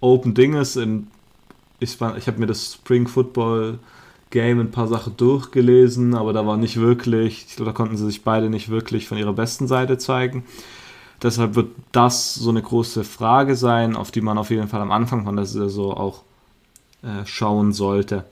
Open 0.00 0.34
Ding 0.34 0.54
ist. 0.54 0.76
In, 0.76 1.08
ich 1.80 2.00
ich 2.00 2.26
habe 2.26 2.38
mir 2.38 2.46
das 2.46 2.74
Spring 2.74 3.08
Football 3.08 3.78
Game 4.30 4.60
ein 4.60 4.70
paar 4.70 4.88
Sachen 4.88 5.16
durchgelesen, 5.16 6.14
aber 6.14 6.32
da 6.32 6.46
war 6.46 6.56
nicht 6.56 6.78
wirklich, 6.78 7.46
ich 7.48 7.56
glaube, 7.56 7.70
da 7.70 7.76
konnten 7.76 7.96
sie 7.96 8.04
sich 8.04 8.24
beide 8.24 8.50
nicht 8.50 8.68
wirklich 8.68 9.08
von 9.08 9.16
ihrer 9.16 9.32
besten 9.32 9.66
Seite 9.66 9.96
zeigen. 9.96 10.44
Deshalb 11.22 11.54
wird 11.54 11.70
das 11.92 12.34
so 12.34 12.50
eine 12.50 12.62
große 12.62 13.04
Frage 13.04 13.56
sein, 13.56 13.96
auf 13.96 14.10
die 14.10 14.20
man 14.20 14.38
auf 14.38 14.50
jeden 14.50 14.68
Fall 14.68 14.82
am 14.82 14.92
Anfang 14.92 15.24
von 15.24 15.34
der 15.34 15.46
Saison 15.46 15.94
auch 15.94 16.22
äh, 17.02 17.24
schauen 17.24 17.72
sollte. 17.72 18.24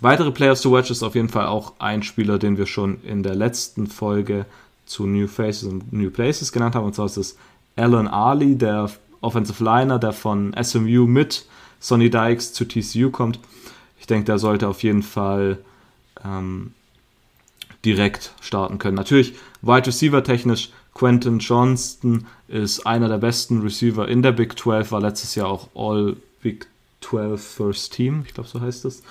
Weitere 0.00 0.30
Players 0.30 0.62
to 0.62 0.72
Watch 0.72 0.90
ist 0.90 1.02
auf 1.02 1.14
jeden 1.14 1.28
Fall 1.28 1.46
auch 1.46 1.74
ein 1.78 2.02
Spieler, 2.02 2.38
den 2.38 2.56
wir 2.58 2.66
schon 2.66 3.02
in 3.04 3.22
der 3.22 3.34
letzten 3.34 3.86
Folge 3.86 4.46
zu 4.86 5.06
New 5.06 5.28
Faces 5.28 5.64
und 5.64 5.92
New 5.92 6.10
Places 6.10 6.52
genannt 6.52 6.74
haben. 6.74 6.86
Und 6.86 6.94
zwar 6.94 7.06
ist 7.06 7.16
es 7.16 7.36
Alan 7.76 8.08
Ali, 8.08 8.56
der 8.56 8.90
Offensive 9.20 9.62
Liner, 9.62 9.98
der 9.98 10.12
von 10.12 10.54
SMU 10.60 11.06
mit 11.06 11.46
Sonny 11.78 12.10
Dykes 12.10 12.52
zu 12.52 12.64
TCU 12.64 13.10
kommt 13.10 13.38
ich 14.02 14.08
denke, 14.08 14.24
der 14.24 14.40
sollte 14.40 14.66
auf 14.66 14.82
jeden 14.82 15.04
Fall 15.04 15.58
ähm, 16.24 16.74
direkt 17.84 18.32
starten 18.40 18.78
können. 18.78 18.96
Natürlich, 18.96 19.34
Wide 19.62 19.86
Receiver 19.86 20.24
technisch, 20.24 20.70
Quentin 20.92 21.38
Johnston 21.38 22.26
ist 22.48 22.84
einer 22.84 23.08
der 23.08 23.18
besten 23.18 23.60
Receiver 23.60 24.08
in 24.08 24.22
der 24.22 24.32
Big 24.32 24.58
12, 24.58 24.90
war 24.90 25.00
letztes 25.00 25.36
Jahr 25.36 25.46
auch 25.46 25.68
All 25.76 26.16
Big 26.42 26.66
12 27.00 27.40
First 27.40 27.92
Team, 27.92 28.24
ich 28.26 28.34
glaube, 28.34 28.48
so 28.48 28.60
heißt 28.60 28.84
es. 28.86 29.04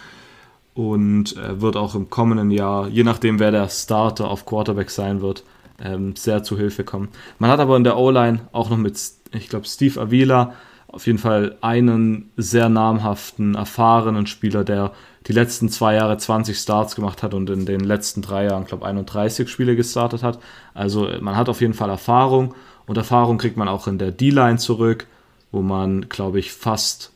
Und 0.73 1.35
äh, 1.37 1.59
wird 1.59 1.75
auch 1.75 1.95
im 1.95 2.09
kommenden 2.09 2.49
Jahr, 2.49 2.87
je 2.87 3.03
nachdem, 3.03 3.39
wer 3.39 3.51
der 3.51 3.67
Starter 3.69 4.29
auf 4.29 4.45
Quarterback 4.45 4.89
sein 4.89 5.21
wird, 5.21 5.43
ähm, 5.83 6.15
sehr 6.15 6.43
zu 6.43 6.57
Hilfe 6.57 6.83
kommen. 6.83 7.09
Man 7.39 7.49
hat 7.49 7.59
aber 7.59 7.75
in 7.75 7.83
der 7.83 7.97
O-Line 7.97 8.41
auch 8.51 8.69
noch 8.69 8.77
mit, 8.77 8.99
ich 9.33 9.49
glaube, 9.49 9.67
Steve 9.67 9.99
Avila 9.99 10.53
auf 10.87 11.07
jeden 11.07 11.19
Fall 11.19 11.57
einen 11.61 12.31
sehr 12.35 12.69
namhaften, 12.69 13.55
erfahrenen 13.55 14.27
Spieler, 14.27 14.63
der 14.63 14.91
die 15.27 15.33
letzten 15.33 15.69
zwei 15.69 15.95
Jahre 15.95 16.17
20 16.17 16.57
Starts 16.57 16.95
gemacht 16.95 17.23
hat 17.23 17.33
und 17.33 17.49
in 17.49 17.65
den 17.65 17.81
letzten 17.81 18.21
drei 18.21 18.45
Jahren, 18.45 18.65
glaube 18.65 18.83
ich, 18.83 18.89
31 18.89 19.49
Spiele 19.49 19.75
gestartet 19.75 20.23
hat. 20.23 20.39
Also 20.73 21.07
man 21.21 21.37
hat 21.37 21.47
auf 21.47 21.61
jeden 21.61 21.73
Fall 21.73 21.89
Erfahrung 21.89 22.55
und 22.87 22.97
Erfahrung 22.97 23.37
kriegt 23.37 23.55
man 23.55 23.67
auch 23.67 23.87
in 23.87 23.99
der 23.99 24.11
D-Line 24.11 24.57
zurück, 24.57 25.07
wo 25.51 25.61
man, 25.61 26.09
glaube 26.09 26.39
ich, 26.39 26.51
fast, 26.51 27.13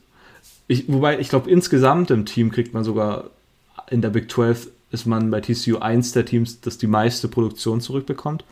ich, 0.68 0.86
wobei 0.88 1.20
ich 1.20 1.30
glaube, 1.30 1.50
insgesamt 1.50 2.12
im 2.12 2.26
Team 2.26 2.52
kriegt 2.52 2.74
man 2.74 2.84
sogar 2.84 3.26
in 3.90 4.02
der 4.02 4.10
Big 4.10 4.32
12 4.32 4.70
ist 4.92 5.06
man 5.06 5.30
bei 5.32 5.42
TCU 5.42 5.78
eins 5.78 6.12
der 6.12 6.26
Teams, 6.26 6.62
das 6.62 6.78
die 6.78 6.88
meiste 6.88 7.28
Produktion 7.28 7.82
zurückbekommt. 7.82 8.44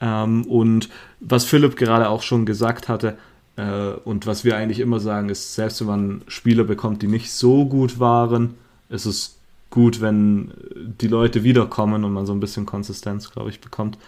Ähm, 0.00 0.44
und 0.46 0.88
was 1.20 1.44
Philipp 1.44 1.76
gerade 1.76 2.08
auch 2.08 2.22
schon 2.22 2.46
gesagt 2.46 2.88
hatte, 2.88 3.18
äh, 3.56 3.90
und 4.04 4.26
was 4.26 4.44
wir 4.44 4.56
eigentlich 4.56 4.80
immer 4.80 5.00
sagen, 5.00 5.28
ist, 5.28 5.54
selbst 5.54 5.80
wenn 5.80 5.88
man 5.88 6.22
Spieler 6.28 6.64
bekommt, 6.64 7.02
die 7.02 7.08
nicht 7.08 7.32
so 7.32 7.66
gut 7.66 7.98
waren, 7.98 8.54
ist 8.88 9.06
es 9.06 9.36
gut, 9.70 10.00
wenn 10.00 10.52
die 11.00 11.08
Leute 11.08 11.42
wiederkommen 11.44 12.04
und 12.04 12.12
man 12.12 12.26
so 12.26 12.32
ein 12.32 12.40
bisschen 12.40 12.64
Konsistenz, 12.64 13.30
glaube 13.30 13.50
ich, 13.50 13.60
bekommt. 13.60 13.98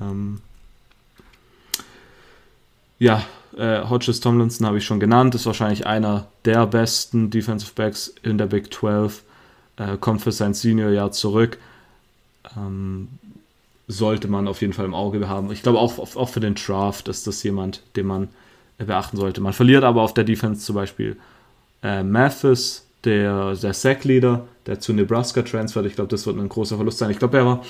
Ähm, 0.00 0.40
ja, 2.98 3.22
äh, 3.56 3.82
Hodges 3.88 4.20
Tomlinson 4.20 4.66
habe 4.66 4.78
ich 4.78 4.86
schon 4.86 5.00
genannt, 5.00 5.34
ist 5.34 5.46
wahrscheinlich 5.46 5.86
einer 5.86 6.28
der 6.44 6.66
besten 6.66 7.30
Defensive 7.30 7.72
Backs 7.74 8.14
in 8.22 8.38
der 8.38 8.46
Big 8.46 8.72
12, 8.72 9.22
äh, 9.76 9.96
kommt 9.98 10.22
für 10.22 10.32
sein 10.32 10.54
Senior-Jahr 10.54 11.12
zurück. 11.12 11.58
Ähm, 12.56 13.08
sollte 13.88 14.28
man 14.28 14.48
auf 14.48 14.60
jeden 14.60 14.72
Fall 14.72 14.84
im 14.84 14.94
Auge 14.94 15.28
haben. 15.28 15.50
Ich 15.52 15.62
glaube 15.62 15.78
auch, 15.78 15.98
auch 15.98 16.28
für 16.28 16.40
den 16.40 16.54
Draft 16.54 17.08
ist 17.08 17.26
das 17.26 17.42
jemand, 17.42 17.82
den 17.94 18.06
man 18.06 18.28
beachten 18.78 19.16
sollte. 19.16 19.40
Man 19.40 19.52
verliert 19.52 19.84
aber 19.84 20.02
auf 20.02 20.12
der 20.12 20.24
Defense 20.24 20.64
zum 20.64 20.74
Beispiel 20.74 21.16
äh, 21.82 22.02
Mathis, 22.02 22.86
der, 23.04 23.54
der 23.54 23.72
Sack-Leader, 23.72 24.46
der 24.66 24.80
zu 24.80 24.92
Nebraska 24.92 25.42
transfert. 25.42 25.86
Ich 25.86 25.94
glaube, 25.94 26.08
das 26.08 26.26
wird 26.26 26.36
ein 26.38 26.48
großer 26.48 26.76
Verlust 26.76 26.98
sein. 26.98 27.10
Ich 27.10 27.18
glaube, 27.18 27.38
er 27.38 27.46
war. 27.46 27.64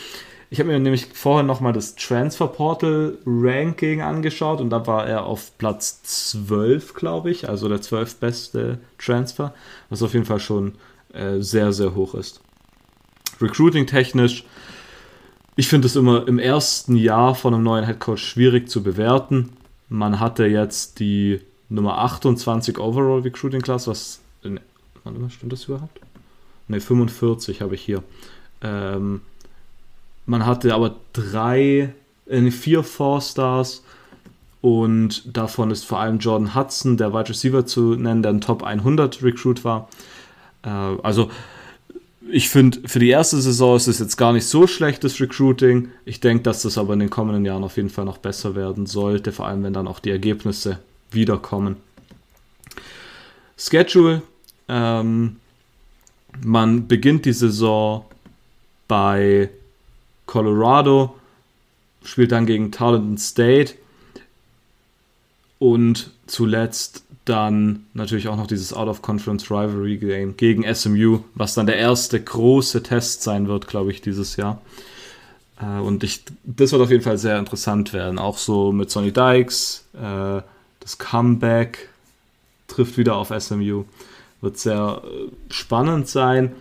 Ich 0.48 0.60
habe 0.60 0.70
mir 0.70 0.78
nämlich 0.78 1.06
vorher 1.12 1.42
nochmal 1.42 1.72
das 1.72 1.96
Transfer 1.96 2.46
Portal 2.46 3.18
Ranking 3.26 4.00
angeschaut 4.00 4.60
und 4.60 4.70
da 4.70 4.86
war 4.86 5.04
er 5.04 5.24
auf 5.26 5.58
Platz 5.58 6.04
12, 6.04 6.94
glaube 6.94 7.32
ich, 7.32 7.48
also 7.48 7.68
der 7.68 7.82
12 7.82 8.14
beste 8.16 8.78
Transfer, 8.96 9.52
was 9.90 10.04
auf 10.04 10.14
jeden 10.14 10.24
Fall 10.24 10.38
schon 10.38 10.74
äh, 11.16 11.42
sehr, 11.42 11.72
sehr 11.72 11.94
hoch 11.94 12.14
ist. 12.14 12.40
Recruiting 13.40 13.86
technisch, 13.86 14.44
ich 15.56 15.68
finde 15.68 15.86
es 15.86 15.96
immer 15.96 16.28
im 16.28 16.38
ersten 16.38 16.96
Jahr 16.96 17.34
von 17.34 17.54
einem 17.54 17.62
neuen 17.62 17.84
Headcoach 17.84 18.18
schwierig 18.18 18.68
zu 18.68 18.82
bewerten. 18.82 19.50
Man 19.88 20.20
hatte 20.20 20.46
jetzt 20.46 21.00
die 21.00 21.40
Nummer 21.70 21.98
28 21.98 22.78
Overall 22.78 23.20
Recruiting 23.20 23.62
Class, 23.62 23.86
was. 23.86 24.20
In, 24.42 24.60
warte 25.02 25.18
mal, 25.18 25.30
stimmt 25.30 25.52
das 25.52 25.64
überhaupt? 25.64 26.00
Ne, 26.68 26.80
45 26.80 27.62
habe 27.62 27.74
ich 27.74 27.82
hier. 27.82 28.02
Ähm, 28.60 29.22
man 30.26 30.44
hatte 30.44 30.74
aber 30.74 30.96
drei, 31.12 31.94
äh, 32.26 32.50
vier 32.50 32.82
Four-Stars 32.82 33.82
und 34.60 35.36
davon 35.36 35.70
ist 35.70 35.84
vor 35.84 36.00
allem 36.00 36.18
Jordan 36.18 36.54
Hudson, 36.54 36.96
der 36.96 37.12
Wide 37.14 37.28
Receiver 37.28 37.64
zu 37.64 37.94
nennen, 37.94 38.22
der 38.22 38.32
ein 38.32 38.40
Top 38.40 38.62
100 38.62 39.22
Recruit 39.22 39.64
war. 39.64 39.88
Äh, 40.66 40.68
also 40.68 41.30
ich 42.28 42.48
finde, 42.48 42.88
für 42.88 42.98
die 42.98 43.08
erste 43.08 43.40
Saison 43.40 43.76
ist 43.76 43.86
es 43.86 44.00
jetzt 44.00 44.16
gar 44.16 44.32
nicht 44.32 44.46
so 44.46 44.66
schlechtes 44.66 45.20
Recruiting. 45.20 45.90
Ich 46.04 46.20
denke, 46.20 46.42
dass 46.42 46.62
das 46.62 46.76
aber 46.76 46.94
in 46.94 46.98
den 46.98 47.10
kommenden 47.10 47.44
Jahren 47.44 47.62
auf 47.62 47.76
jeden 47.76 47.88
Fall 47.88 48.04
noch 48.04 48.18
besser 48.18 48.54
werden 48.56 48.86
sollte, 48.86 49.32
vor 49.32 49.46
allem 49.46 49.62
wenn 49.62 49.72
dann 49.72 49.86
auch 49.86 50.00
die 50.00 50.10
Ergebnisse 50.10 50.80
wiederkommen. 51.10 51.76
Schedule. 53.56 54.22
Ähm, 54.68 55.36
man 56.44 56.88
beginnt 56.88 57.24
die 57.24 57.32
Saison 57.32 58.04
bei 58.88 59.48
Colorado, 60.26 61.14
spielt 62.02 62.32
dann 62.32 62.46
gegen 62.46 62.72
Tarleton 62.72 63.16
State 63.16 63.74
und 65.58 66.10
zuletzt 66.26 67.04
dann 67.24 67.86
natürlich 67.92 68.28
auch 68.28 68.36
noch 68.36 68.46
dieses 68.46 68.72
Out-of-Conference-Rivalry-Game 68.72 70.36
gegen 70.36 70.74
SMU, 70.74 71.20
was 71.34 71.54
dann 71.54 71.66
der 71.66 71.76
erste 71.76 72.22
große 72.22 72.82
Test 72.82 73.22
sein 73.22 73.48
wird, 73.48 73.66
glaube 73.66 73.90
ich, 73.90 74.00
dieses 74.00 74.36
Jahr. 74.36 74.60
Äh, 75.60 75.80
und 75.80 76.04
ich, 76.04 76.22
das 76.44 76.72
wird 76.72 76.82
auf 76.82 76.90
jeden 76.90 77.02
Fall 77.02 77.18
sehr 77.18 77.38
interessant 77.38 77.92
werden. 77.92 78.18
Auch 78.18 78.38
so 78.38 78.72
mit 78.72 78.90
Sonny 78.90 79.12
Dykes, 79.12 79.86
äh, 79.94 80.40
das 80.80 80.98
Comeback 80.98 81.88
trifft 82.68 82.96
wieder 82.96 83.16
auf 83.16 83.32
SMU. 83.36 83.84
Wird 84.40 84.58
sehr 84.58 85.02
äh, 85.04 85.52
spannend 85.52 86.08
sein. 86.08 86.52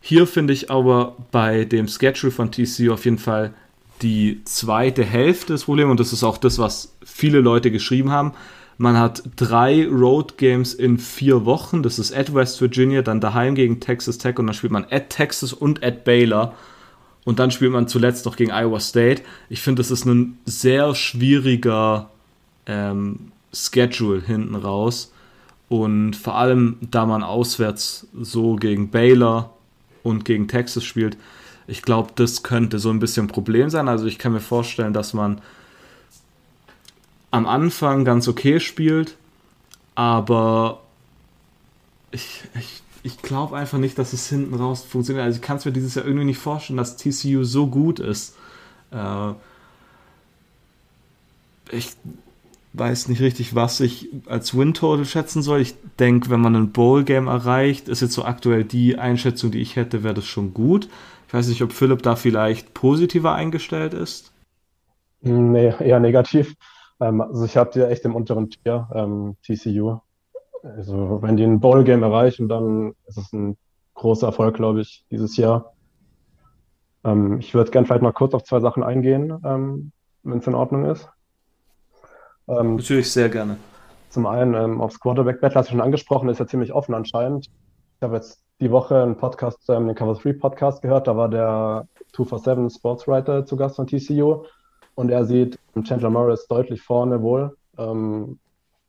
Hier 0.00 0.26
finde 0.26 0.52
ich 0.52 0.70
aber 0.70 1.16
bei 1.30 1.64
dem 1.64 1.86
Schedule 1.88 2.32
von 2.32 2.50
TCU 2.50 2.92
auf 2.92 3.04
jeden 3.04 3.18
Fall 3.18 3.54
die 4.02 4.42
zweite 4.44 5.04
Hälfte 5.04 5.52
des 5.52 5.64
Problems 5.64 5.90
und 5.90 6.00
das 6.00 6.12
ist 6.12 6.24
auch 6.24 6.38
das, 6.38 6.58
was 6.58 6.94
viele 7.04 7.40
Leute 7.40 7.70
geschrieben 7.70 8.10
haben 8.10 8.32
man 8.76 8.98
hat 8.98 9.22
drei 9.36 9.86
Road 9.86 10.36
Games 10.36 10.74
in 10.74 10.98
vier 10.98 11.44
Wochen. 11.44 11.82
Das 11.82 11.98
ist 11.98 12.12
at 12.12 12.34
West 12.34 12.60
Virginia, 12.60 13.02
dann 13.02 13.20
daheim 13.20 13.54
gegen 13.54 13.80
Texas 13.80 14.18
Tech 14.18 14.38
und 14.38 14.46
dann 14.46 14.54
spielt 14.54 14.72
man 14.72 14.86
at 14.90 15.10
Texas 15.10 15.52
und 15.52 15.84
at 15.84 16.04
Baylor. 16.04 16.54
Und 17.24 17.38
dann 17.38 17.50
spielt 17.50 17.72
man 17.72 17.88
zuletzt 17.88 18.26
noch 18.26 18.36
gegen 18.36 18.50
Iowa 18.50 18.80
State. 18.80 19.22
Ich 19.48 19.62
finde, 19.62 19.80
das 19.80 19.90
ist 19.90 20.04
ein 20.04 20.38
sehr 20.44 20.94
schwieriger 20.94 22.10
ähm, 22.66 23.32
Schedule 23.52 24.20
hinten 24.20 24.56
raus. 24.56 25.12
Und 25.68 26.14
vor 26.14 26.36
allem, 26.36 26.76
da 26.82 27.06
man 27.06 27.22
auswärts 27.22 28.08
so 28.20 28.56
gegen 28.56 28.90
Baylor 28.90 29.54
und 30.02 30.24
gegen 30.24 30.48
Texas 30.48 30.84
spielt, 30.84 31.16
ich 31.66 31.82
glaube, 31.82 32.12
das 32.14 32.42
könnte 32.42 32.78
so 32.78 32.90
ein 32.90 32.98
bisschen 32.98 33.26
ein 33.26 33.28
Problem 33.28 33.70
sein. 33.70 33.88
Also 33.88 34.06
ich 34.06 34.18
kann 34.18 34.32
mir 34.32 34.40
vorstellen, 34.40 34.92
dass 34.92 35.14
man 35.14 35.40
am 37.30 37.46
Anfang 37.46 38.04
ganz 38.04 38.28
okay 38.28 38.60
spielt, 38.60 39.16
aber 39.94 40.80
ich, 42.10 42.42
ich, 42.58 42.82
ich 43.02 43.22
glaube 43.22 43.56
einfach 43.56 43.78
nicht, 43.78 43.98
dass 43.98 44.12
es 44.12 44.28
hinten 44.28 44.54
raus 44.54 44.84
funktioniert. 44.84 45.24
Also 45.24 45.36
ich 45.36 45.42
kann 45.42 45.56
es 45.56 45.64
mir 45.64 45.72
dieses 45.72 45.94
Jahr 45.94 46.04
irgendwie 46.04 46.26
nicht 46.26 46.38
vorstellen, 46.38 46.76
dass 46.76 46.96
TCU 46.96 47.44
so 47.44 47.66
gut 47.66 47.98
ist. 47.98 48.36
Äh, 48.90 49.32
ich 51.70 51.92
weiß 52.74 53.08
nicht 53.08 53.20
richtig, 53.20 53.54
was 53.54 53.80
ich 53.80 54.08
als 54.26 54.56
Win-Total 54.56 55.04
schätzen 55.04 55.42
soll. 55.42 55.60
Ich 55.60 55.74
denke, 55.98 56.30
wenn 56.30 56.40
man 56.40 56.56
ein 56.56 56.72
Bowl-Game 56.72 57.28
erreicht, 57.28 57.88
ist 57.88 58.02
jetzt 58.02 58.14
so 58.14 58.24
aktuell 58.24 58.64
die 58.64 58.98
Einschätzung, 58.98 59.50
die 59.52 59.60
ich 59.60 59.76
hätte, 59.76 60.02
wäre 60.02 60.14
das 60.14 60.26
schon 60.26 60.54
gut. 60.54 60.88
Ich 61.34 61.38
weiß 61.38 61.48
nicht, 61.48 61.62
ob 61.62 61.72
Philipp 61.72 62.00
da 62.04 62.14
vielleicht 62.14 62.74
positiver 62.74 63.34
eingestellt 63.34 63.92
ist. 63.92 64.32
Nee, 65.20 65.74
eher 65.80 65.98
negativ. 65.98 66.54
Ähm, 67.00 67.20
also 67.20 67.44
ich 67.44 67.56
habe 67.56 67.72
die 67.74 67.80
echt 67.80 68.04
im 68.04 68.14
unteren 68.14 68.50
Tier, 68.50 68.88
ähm, 68.94 69.36
TCU. 69.42 69.98
Also 70.62 71.18
wenn 71.22 71.36
die 71.36 71.42
ein 71.42 71.58
Bowl-Game 71.58 72.04
erreichen, 72.04 72.48
dann 72.48 72.92
ist 73.08 73.18
es 73.18 73.32
ein 73.32 73.56
großer 73.94 74.28
Erfolg, 74.28 74.54
glaube 74.54 74.82
ich, 74.82 75.04
dieses 75.10 75.36
Jahr. 75.36 75.74
Ähm, 77.02 77.40
ich 77.40 77.52
würde 77.52 77.72
gerne 77.72 77.88
vielleicht 77.88 78.04
noch 78.04 78.14
kurz 78.14 78.32
auf 78.32 78.44
zwei 78.44 78.60
Sachen 78.60 78.84
eingehen, 78.84 79.36
ähm, 79.44 79.90
wenn 80.22 80.38
es 80.38 80.46
in 80.46 80.54
Ordnung 80.54 80.84
ist. 80.84 81.08
Ähm, 82.46 82.76
Natürlich 82.76 83.10
sehr 83.10 83.28
gerne. 83.28 83.56
Zum 84.08 84.26
einen 84.26 84.54
ähm, 84.54 84.80
aufs 84.80 85.00
Quarterback-Battle 85.00 85.58
hast 85.58 85.66
du 85.66 85.72
schon 85.72 85.80
angesprochen, 85.80 86.28
ist 86.28 86.38
ja 86.38 86.46
ziemlich 86.46 86.72
offen 86.72 86.94
anscheinend. 86.94 87.46
Ich 87.46 88.02
habe 88.02 88.14
jetzt 88.14 88.43
die 88.60 88.70
Woche 88.70 89.02
einen 89.02 89.16
Podcast, 89.16 89.68
ähm, 89.68 89.86
den 89.86 89.96
Cover 89.96 90.14
3 90.14 90.34
Podcast 90.34 90.82
gehört, 90.82 91.06
da 91.06 91.16
war 91.16 91.28
der 91.28 91.88
247 92.12 92.78
Sportswriter 92.78 93.44
zu 93.44 93.56
Gast 93.56 93.76
von 93.76 93.86
TCU 93.86 94.44
und 94.94 95.10
er 95.10 95.24
sieht 95.24 95.58
Chandler 95.82 96.10
Morris 96.10 96.46
deutlich 96.46 96.80
vorne 96.80 97.20
wohl, 97.22 97.56
ähm, 97.78 98.38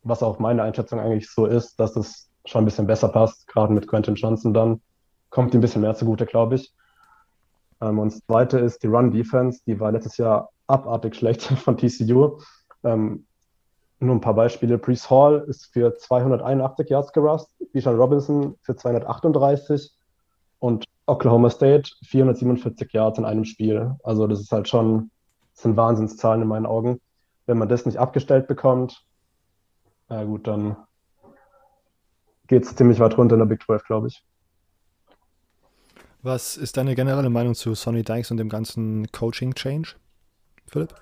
was 0.04 0.22
auch 0.22 0.40
meine 0.40 0.64
Einschätzung 0.64 1.00
eigentlich 1.00 1.30
so 1.30 1.46
ist, 1.46 1.80
dass 1.80 1.96
es 1.96 2.30
schon 2.46 2.62
ein 2.62 2.66
bisschen 2.66 2.88
besser 2.88 3.10
passt, 3.10 3.48
gerade 3.48 3.74
mit 3.74 3.88
Quentin 3.88 4.16
Johnson 4.16 4.54
dann. 4.54 4.82
Kommt 5.32 5.54
ihm 5.54 5.58
ein 5.58 5.62
bisschen 5.62 5.82
mehr 5.82 5.96
zugute, 5.96 6.26
glaube 6.26 6.56
ich. 6.56 6.74
Ähm, 7.82 8.00
und 8.00 8.14
das 8.14 8.22
zweite 8.26 8.60
ist 8.60 8.84
die 8.84 8.88
Run-Defense, 8.88 9.62
die 9.66 9.80
war 9.80 9.92
letztes 9.92 10.18
Jahr 10.18 10.50
abartig 10.68 11.16
schlecht 11.16 11.42
von 11.64 11.78
TCU. 11.78 12.40
Ähm, 12.84 13.26
nur 14.00 14.16
ein 14.16 14.22
paar 14.22 14.34
Beispiele. 14.34 14.78
Brees 14.78 15.10
Hall 15.10 15.46
ist 15.48 15.72
für 15.74 15.96
281 15.96 16.90
Yards 16.90 17.14
gerust, 17.14 17.50
Bijan 17.72 17.96
Robinson 17.96 18.56
für 18.62 18.76
238 18.76 19.92
und 20.60 20.86
Oklahoma 21.08 21.50
State 21.50 21.92
447 22.06 22.92
Yards 22.94 23.20
in 23.20 23.26
einem 23.26 23.46
Spiel. 23.46 23.96
Also 24.04 24.28
das 24.28 24.42
ist 24.42 24.52
halt 24.52 24.68
schon 24.68 25.12
das 25.56 25.64
sind 25.64 25.78
Wahnsinnszahlen 25.78 26.42
in 26.42 26.48
meinen 26.50 26.66
Augen. 26.66 27.00
Wenn 27.46 27.58
man 27.58 27.70
das 27.70 27.86
nicht 27.86 27.98
abgestellt 27.98 28.48
bekommt, 28.48 29.06
na 30.10 30.24
gut, 30.24 30.48
dann 30.48 30.76
geht 32.48 32.64
es 32.64 32.76
ziemlich 32.76 33.00
weit 33.00 33.18
runter 33.18 33.36
in 33.36 33.40
der 33.40 33.46
Big 33.46 33.64
12, 33.64 33.86
glaube 33.86 34.08
ich. 34.10 34.24
Was 36.22 36.58
ist 36.58 36.76
deine 36.76 36.96
generelle 36.96 37.30
Meinung 37.30 37.56
zu 37.56 37.74
Sonny 37.74 38.04
Dykes 38.04 38.32
und 38.32 38.38
dem 38.38 38.50
ganzen 38.50 39.10
Coaching-Change? 39.12 39.96
Philipp? 40.68 40.94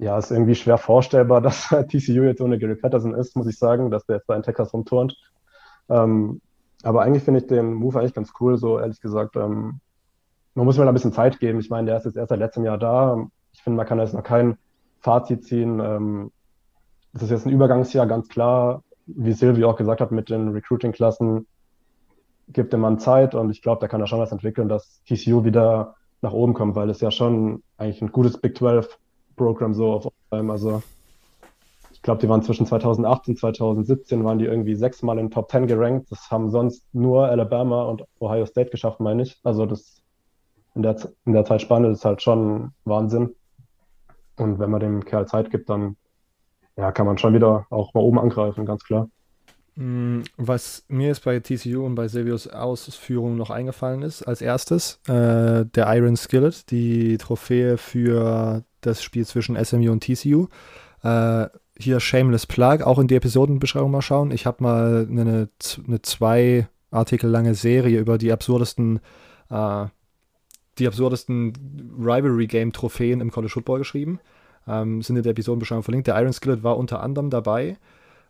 Ja, 0.00 0.16
ist 0.16 0.30
irgendwie 0.30 0.54
schwer 0.54 0.78
vorstellbar, 0.78 1.40
dass 1.42 1.68
TCU 1.68 2.22
jetzt 2.22 2.40
ohne 2.40 2.58
Gary 2.58 2.74
Patterson 2.74 3.14
ist, 3.14 3.36
muss 3.36 3.46
ich 3.46 3.58
sagen, 3.58 3.90
dass 3.90 4.06
der 4.06 4.16
jetzt 4.16 4.28
da 4.28 4.34
in 4.34 4.42
Texas 4.42 4.72
rumturnt. 4.72 5.16
Ähm, 5.90 6.40
aber 6.82 7.02
eigentlich 7.02 7.22
finde 7.22 7.40
ich 7.40 7.46
den 7.46 7.74
Move 7.74 7.98
eigentlich 7.98 8.14
ganz 8.14 8.32
cool, 8.40 8.56
so 8.56 8.80
ehrlich 8.80 9.02
gesagt. 9.02 9.36
Ähm, 9.36 9.80
man 10.54 10.64
muss 10.64 10.78
mir 10.78 10.84
da 10.84 10.90
ein 10.90 10.94
bisschen 10.94 11.12
Zeit 11.12 11.38
geben. 11.38 11.60
Ich 11.60 11.68
meine, 11.68 11.86
der 11.86 11.98
ist 11.98 12.06
jetzt 12.06 12.16
erst 12.16 12.30
seit 12.30 12.38
letztem 12.38 12.64
Jahr 12.64 12.78
da. 12.78 13.26
Ich 13.52 13.62
finde, 13.62 13.76
man 13.76 13.86
kann 13.86 13.98
da 13.98 14.04
jetzt 14.04 14.14
noch 14.14 14.22
kein 14.22 14.56
Fazit 15.00 15.44
ziehen. 15.44 15.80
Ähm, 15.80 16.32
das 17.12 17.24
ist 17.24 17.30
jetzt 17.30 17.46
ein 17.46 17.52
Übergangsjahr, 17.52 18.06
ganz 18.06 18.28
klar. 18.28 18.82
Wie 19.04 19.32
Silvi 19.32 19.64
auch 19.64 19.76
gesagt 19.76 20.00
hat, 20.00 20.12
mit 20.12 20.30
den 20.30 20.48
Recruiting-Klassen 20.48 21.46
gibt 22.48 22.72
dem 22.72 22.80
Mann 22.80 22.98
Zeit 22.98 23.34
und 23.34 23.50
ich 23.50 23.60
glaube, 23.60 23.80
da 23.80 23.88
kann 23.88 24.00
er 24.00 24.06
schon 24.06 24.18
was 24.18 24.32
entwickeln, 24.32 24.68
dass 24.68 25.02
TCU 25.04 25.44
wieder 25.44 25.96
nach 26.22 26.32
oben 26.32 26.54
kommt, 26.54 26.74
weil 26.74 26.88
es 26.88 27.00
ja 27.00 27.10
schon 27.10 27.62
eigentlich 27.76 28.00
ein 28.00 28.12
gutes 28.12 28.38
Big 28.38 28.56
12 28.56 28.98
Programm 29.40 29.72
so 29.72 29.92
auf 29.92 30.12
allem. 30.30 30.50
Also 30.50 30.82
ich 31.92 32.02
glaube, 32.02 32.20
die 32.20 32.28
waren 32.28 32.42
zwischen 32.42 32.66
2018 32.66 33.32
und 33.32 33.38
2017 33.38 34.24
waren 34.24 34.38
die 34.38 34.44
irgendwie 34.44 34.74
sechsmal 34.74 35.18
in 35.18 35.30
Top 35.30 35.50
10 35.50 35.66
gerankt. 35.66 36.10
Das 36.10 36.30
haben 36.30 36.50
sonst 36.50 36.84
nur 36.92 37.26
Alabama 37.26 37.84
und 37.84 38.04
Ohio 38.20 38.46
State 38.46 38.70
geschafft, 38.70 39.00
meine 39.00 39.22
ich. 39.22 39.40
Also 39.42 39.66
das 39.66 40.02
in 40.74 40.82
der, 40.82 40.96
in 41.24 41.32
der 41.32 41.44
Zeitspanne 41.44 41.88
ist 41.88 42.04
halt 42.04 42.22
schon 42.22 42.72
Wahnsinn. 42.84 43.34
Und 44.36 44.58
wenn 44.58 44.70
man 44.70 44.80
dem 44.80 45.04
Kerl 45.04 45.26
Zeit 45.26 45.50
gibt, 45.50 45.68
dann 45.70 45.96
ja, 46.76 46.92
kann 46.92 47.06
man 47.06 47.18
schon 47.18 47.34
wieder 47.34 47.66
auch 47.70 47.92
mal 47.94 48.00
oben 48.00 48.18
angreifen, 48.18 48.64
ganz 48.66 48.84
klar. 48.84 49.08
Mm, 49.76 50.22
was 50.36 50.84
mir 50.88 51.08
jetzt 51.08 51.24
bei 51.24 51.38
TCU 51.40 51.84
und 51.84 51.94
bei 51.94 52.08
Silvios 52.08 52.46
Ausführungen 52.48 53.36
noch 53.36 53.50
eingefallen 53.50 54.02
ist, 54.02 54.22
als 54.22 54.42
erstes 54.42 55.00
äh, 55.06 55.64
der 55.64 55.94
Iron 55.96 56.16
Skillet, 56.16 56.70
die 56.70 57.16
Trophäe 57.18 57.76
für 57.76 58.64
das 58.80 59.02
Spiel 59.02 59.26
zwischen 59.26 59.62
SMU 59.62 59.92
und 59.92 60.02
TCU. 60.04 60.48
Äh, 61.02 61.48
hier 61.78 62.00
Shameless 62.00 62.46
Plug, 62.46 62.82
auch 62.82 62.98
in 62.98 63.08
die 63.08 63.14
Episodenbeschreibung 63.14 63.90
mal 63.90 64.02
schauen. 64.02 64.32
Ich 64.32 64.44
habe 64.44 64.62
mal 64.62 65.06
eine, 65.10 65.48
eine 65.86 66.02
zwei 66.02 66.68
Artikel 66.90 67.30
lange 67.30 67.54
Serie 67.54 68.00
über 68.00 68.18
die 68.18 68.32
absurdesten 68.32 69.00
äh, 69.48 69.86
die 70.78 70.86
absurdesten 70.86 71.52
Rivalry-Game-Trophäen 71.98 73.20
im 73.20 73.30
College 73.30 73.52
Football 73.52 73.78
geschrieben. 73.78 74.20
Ähm, 74.66 75.02
sind 75.02 75.16
in 75.16 75.22
der 75.22 75.32
Episodenbeschreibung 75.32 75.82
verlinkt. 75.82 76.06
Der 76.06 76.20
Iron 76.20 76.32
Skillet 76.32 76.62
war 76.62 76.76
unter 76.76 77.02
anderem 77.02 77.30
dabei. 77.30 77.76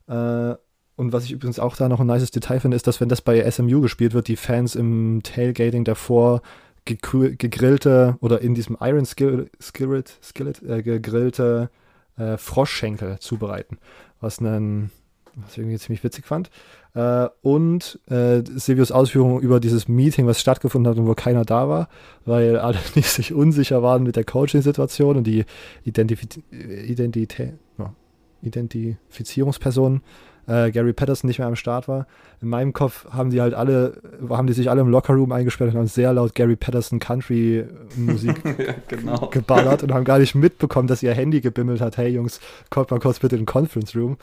Äh, 0.09 0.55
und 1.01 1.14
was 1.14 1.24
ich 1.24 1.32
übrigens 1.32 1.59
auch 1.59 1.76
da 1.76 1.88
noch 1.88 2.01
ein 2.01 2.07
nices 2.07 2.30
Detail 2.30 2.61
finde, 2.61 2.76
ist, 2.76 2.86
dass 2.86 3.01
wenn 3.01 3.09
das 3.09 3.22
bei 3.22 3.51
SMU 3.51 3.80
gespielt 3.80 4.12
wird, 4.12 4.28
die 4.28 4.36
Fans 4.36 4.74
im 4.74 5.22
Tailgating 5.22 5.82
davor 5.84 6.42
gegrillte 6.84 8.18
oder 8.20 8.42
in 8.42 8.55
diesem 8.55 8.76
Iron 8.80 9.07
Skillet, 9.07 9.51
Skillet, 9.62 10.18
Skillet 10.22 10.62
äh, 10.62 10.82
gegrillte 10.82 11.70
äh, 12.18 12.36
Froschschenkel 12.36 13.18
zubereiten. 13.18 13.78
Was 14.20 14.40
einen 14.40 14.90
was 15.36 15.53
ich 15.53 15.59
irgendwie 15.59 15.78
ziemlich 15.78 16.05
witzig 16.05 16.26
fand. 16.26 16.51
Äh, 16.94 17.28
und 17.40 17.98
äh, 18.11 18.42
Silvius 18.44 18.92
Ausführungen 18.92 19.40
über 19.40 19.59
dieses 19.59 19.88
Meeting, 19.88 20.26
was 20.26 20.38
stattgefunden 20.38 20.90
hat 20.90 20.98
und 20.98 21.07
wo 21.07 21.14
keiner 21.14 21.46
da 21.46 21.66
war, 21.66 21.88
weil 22.26 22.59
alle 22.59 22.78
nicht 22.94 23.09
sich 23.09 23.32
unsicher 23.32 23.82
waren 23.82 24.03
mit 24.03 24.16
der 24.16 24.24
Coaching-Situation 24.24 25.16
und 25.16 25.24
die 25.24 25.46
Identif 25.84 26.20
Identität, 26.51 27.55
no, 27.78 27.94
Identifizierungsperson 28.42 30.03
äh, 30.51 30.72
Gary 30.72 30.92
Patterson 30.92 31.28
nicht 31.28 31.38
mehr 31.38 31.46
am 31.46 31.55
Start 31.55 31.86
war. 31.86 32.07
In 32.42 32.48
meinem 32.48 32.72
Kopf 32.72 33.07
haben 33.11 33.30
die 33.30 33.40
halt 33.40 33.55
alle, 33.55 34.01
haben 34.28 34.48
die 34.48 34.53
sich 34.53 34.68
alle 34.68 34.80
im 34.80 34.88
Lockerroom 34.88 35.30
eingesperrt 35.30 35.72
und 35.72 35.78
haben 35.78 35.86
sehr 35.86 36.12
laut 36.12 36.34
Gary 36.34 36.57
Patterson 36.57 36.98
Country 36.98 37.64
Musik 37.96 38.42
ja, 38.59 38.74
genau. 38.88 39.28
geballert 39.28 39.84
und 39.84 39.94
haben 39.94 40.05
gar 40.05 40.18
nicht 40.18 40.34
mitbekommen, 40.34 40.88
dass 40.88 41.03
ihr 41.03 41.14
Handy 41.14 41.40
gebimmelt 41.40 41.80
hat. 41.80 41.96
Hey 41.96 42.09
Jungs, 42.09 42.40
kommt 42.68 42.90
mal 42.90 42.98
kurz 42.98 43.20
bitte 43.20 43.36
in 43.36 43.42
den 43.42 43.46
Conference 43.46 43.94
Room. 43.94 44.16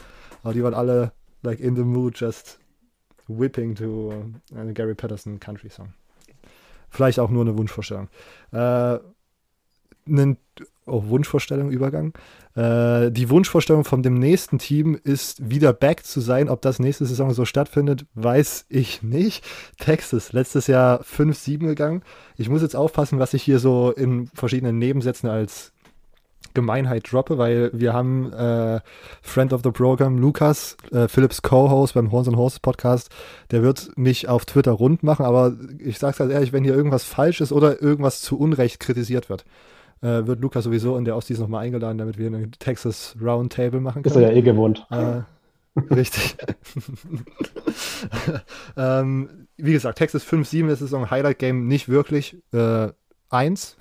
Aber 0.44 0.54
die 0.54 0.62
waren 0.62 0.74
alle 0.74 1.14
like 1.44 1.62
in 1.62 1.76
the 1.76 1.84
mood, 1.84 2.20
just 2.20 2.60
whipping 3.28 3.76
to 3.76 4.14
einen 4.54 4.74
Gary 4.74 4.96
Patterson 4.96 5.40
Country 5.40 5.70
Song. 5.70 5.94
Vielleicht 6.90 7.20
auch 7.20 7.30
nur 7.30 7.44
eine 7.44 7.58
Wunschvorstellung. 7.58 8.10
Äh, 8.52 9.00
einen, 10.08 10.38
oh, 10.86 11.04
Wunschvorstellung, 11.08 11.70
Übergang. 11.70 12.14
Äh, 12.58 13.12
die 13.12 13.30
Wunschvorstellung 13.30 13.84
von 13.84 14.02
dem 14.02 14.16
nächsten 14.16 14.58
Team 14.58 15.00
ist, 15.04 15.48
wieder 15.48 15.74
back 15.74 16.04
zu 16.04 16.20
sein. 16.22 16.50
Ob 16.50 16.62
das 16.64 16.80
nächste 16.80 17.06
Saison 17.06 17.32
so 17.32 17.46
stattfindet, 17.46 18.06
weiß 18.16 18.66
ich 18.68 19.04
nicht. 19.04 19.46
Texas, 19.78 20.34
letztes 20.34 20.66
Jahr 20.66 21.02
5-7 21.04 21.68
gegangen. 21.68 22.02
Ich 22.36 22.50
muss 22.50 22.64
jetzt 22.64 22.76
aufpassen, 22.76 23.20
was 23.20 23.36
ich 23.36 23.44
hier 23.44 23.60
so 23.60 23.92
in 23.92 24.28
verschiedenen 24.34 24.80
Nebensätzen 24.80 25.30
als 25.30 25.72
Gemeinheit 26.56 27.12
droppe, 27.12 27.38
weil 27.38 27.70
wir 27.74 27.94
haben 27.94 28.34
äh, 28.34 28.80
Friend 29.22 29.54
of 29.54 29.62
the 29.64 29.70
Program, 29.70 30.18
Lukas, 30.18 30.78
äh, 30.92 31.08
Philips 31.08 31.44
Co-Host 31.44 31.94
beim 31.94 32.12
Horns 32.12 32.28
and 32.28 32.38
Horses 32.38 32.60
Podcast, 32.60 33.12
der 33.52 33.62
wird 33.62 33.96
mich 33.96 34.28
auf 34.28 34.46
Twitter 34.46 34.72
rund 34.72 35.04
machen, 35.04 35.24
aber 35.24 35.56
ich 35.78 36.00
sag's 36.00 36.20
halt 36.20 36.32
ehrlich, 36.32 36.54
wenn 36.54 36.64
hier 36.64 36.74
irgendwas 36.74 37.04
falsch 37.04 37.42
ist 37.42 37.52
oder 37.52 37.80
irgendwas 37.84 38.22
zu 38.22 38.40
Unrecht 38.40 38.80
kritisiert 38.80 39.30
wird, 39.30 39.46
äh, 40.02 40.26
wird 40.26 40.42
Lukas 40.42 40.64
sowieso 40.64 40.98
in 40.98 41.06
der 41.06 41.16
Ostis 41.16 41.40
nochmal 41.40 41.66
eingeladen, 41.66 41.98
damit 41.98 42.18
wir 42.18 42.28
eine 42.28 42.52
Texas 42.52 43.16
Roundtable 43.22 43.80
machen 43.80 44.04
können. 44.04 44.16
Ist 44.16 44.22
er 44.22 44.32
ja 44.32 44.38
eh 44.38 44.42
gewohnt. 44.42 44.86
Äh, 44.90 45.22
richtig. 45.94 46.38
ähm, 48.78 49.48
wie 49.58 49.74
gesagt, 49.74 49.98
Texas 49.98 50.26
5-7 50.26 50.70
ist 50.70 50.80
Saison 50.80 51.10
Highlight-Game 51.10 51.68
nicht 51.68 51.90
wirklich. 51.90 52.38
Äh, 52.54 52.90
eins. 53.30 53.78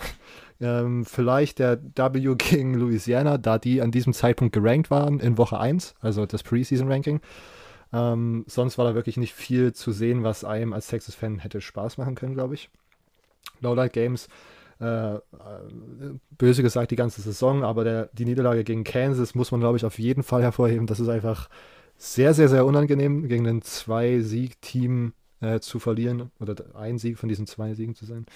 Ähm, 0.59 1.05
vielleicht 1.05 1.59
der 1.59 1.79
W 1.95 2.35
gegen 2.39 2.75
Louisiana, 2.75 3.37
da 3.37 3.59
die 3.59 3.83
an 3.83 3.91
diesem 3.91 4.15
Zeitpunkt 4.15 4.55
gerankt 4.55 4.91
waren 4.91 5.21
in 5.21 5.37
Woche 5.37 5.59
1, 5.59 5.95
also 6.01 6.25
das 6.25 6.43
Preseason-Ranking. 6.43 7.21
Ähm, 7.93 8.45
sonst 8.49 8.79
war 8.79 8.87
da 8.87 8.95
wirklich 8.95 9.17
nicht 9.19 9.35
viel 9.35 9.75
zu 9.75 9.93
sehen, 9.93 10.25
was 10.25 10.45
einem 10.45 10.73
als 10.73 10.87
Texas-Fan 10.89 11.41
hätte 11.41 11.61
Spaß 11.61 11.99
machen 11.99 12.15
können, 12.15 12.35
glaube 12.35 12.55
ich. 12.55 12.71
Lowlight 13.61 13.93
Games, 13.93 14.29
äh, 14.81 15.15
äh, 15.15 15.21
böse 16.37 16.63
gesagt, 16.63 16.91
die 16.91 16.97
ganze 16.97 17.23
Saison, 17.23 17.65
aber 17.65 17.85
der, 17.85 18.11
die 18.13 18.25
Niederlage 18.25 18.65
gegen 18.65 18.85
Kansas 18.85 19.35
muss 19.35 19.51
man, 19.51 19.61
glaube 19.61 19.77
ich, 19.77 19.85
auf 19.85 19.99
jeden 19.99 20.23
Fall 20.23 20.43
hervorheben. 20.43 20.87
Das 20.87 21.01
ist 21.01 21.09
einfach 21.09 21.49
sehr, 21.97 22.35
sehr, 22.35 22.49
sehr 22.49 22.67
unangenehm, 22.67 23.29
gegen 23.29 23.47
ein 23.47 23.63
Zwei-Sieg-Team 23.63 25.15
äh, 25.41 25.61
zu 25.61 25.79
verlieren 25.79 26.31
oder 26.41 26.55
ein 26.75 26.99
Sieg 26.99 27.19
von 27.19 27.29
diesen 27.29 27.47
zwei 27.47 27.75
Siegen 27.75 27.95
zu 27.95 28.05
sein. 28.05 28.27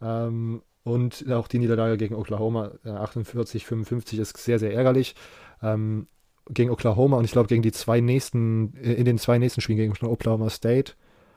Ähm, 0.00 0.62
und 0.84 1.30
auch 1.30 1.48
die 1.48 1.58
Niederlage 1.58 1.96
gegen 1.96 2.14
Oklahoma, 2.14 2.72
48, 2.84 3.62
äh, 3.62 3.66
55, 3.66 4.18
ist 4.18 4.36
sehr, 4.38 4.58
sehr 4.58 4.72
ärgerlich. 4.72 5.14
Ähm, 5.62 6.06
gegen 6.50 6.70
Oklahoma 6.70 7.18
und 7.18 7.24
ich 7.24 7.32
glaube 7.32 7.48
gegen 7.48 7.62
die 7.62 7.72
zwei 7.72 8.00
nächsten, 8.00 8.74
äh, 8.74 8.94
in 8.94 9.04
den 9.04 9.18
zwei 9.18 9.38
nächsten 9.38 9.60
Spielen 9.60 9.78
gegen 9.78 10.06
Oklahoma 10.06 10.48
State 10.48 10.94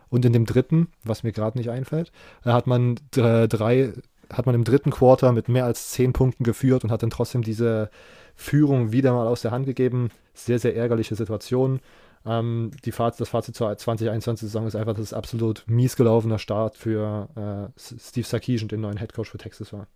und 0.09 0.25
in 0.25 0.33
dem 0.33 0.45
dritten, 0.45 0.87
was 1.03 1.23
mir 1.23 1.31
gerade 1.31 1.57
nicht 1.57 1.69
einfällt, 1.69 2.11
hat 2.43 2.67
man 2.67 2.95
drei, 3.11 3.93
hat 4.31 4.45
man 4.45 4.55
im 4.55 4.63
dritten 4.63 4.91
Quarter 4.91 5.31
mit 5.31 5.49
mehr 5.49 5.65
als 5.65 5.91
zehn 5.91 6.13
Punkten 6.13 6.43
geführt 6.43 6.83
und 6.83 6.91
hat 6.91 7.03
dann 7.03 7.09
trotzdem 7.09 7.41
diese 7.41 7.89
Führung 8.35 8.91
wieder 8.91 9.13
mal 9.13 9.27
aus 9.27 9.41
der 9.41 9.51
Hand 9.51 9.65
gegeben. 9.65 10.09
Sehr, 10.33 10.59
sehr 10.59 10.75
ärgerliche 10.75 11.15
Situation. 11.15 11.79
Ähm, 12.25 12.71
die 12.85 12.91
Fazit, 12.91 13.21
das 13.21 13.29
Fazit 13.29 13.55
zur 13.55 13.69
2021-Saison 13.69 14.67
ist 14.67 14.75
einfach, 14.75 14.93
dass 14.93 15.03
es 15.03 15.13
absolut 15.13 15.63
mies 15.67 15.95
gelaufener 15.95 16.39
Start 16.39 16.77
für 16.77 17.29
äh, 17.35 17.79
Steve 17.79 18.27
Sarkisian, 18.27 18.67
den 18.67 18.81
neuen 18.81 18.97
Headcoach 18.97 19.29
für 19.29 19.37
Texas 19.37 19.73
war. 19.73 19.87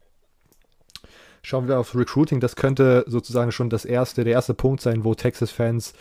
Schauen 1.44 1.68
wir 1.68 1.80
auf 1.80 1.96
Recruiting, 1.96 2.40
das 2.40 2.56
könnte 2.56 3.06
sozusagen 3.08 3.52
schon 3.52 3.70
das 3.70 3.86
erste, 3.86 4.24
der 4.24 4.34
erste 4.34 4.56
Punkt 4.56 4.82
sein, 4.82 5.04
wo 5.04 5.14
Texas-Fans, 5.14 5.94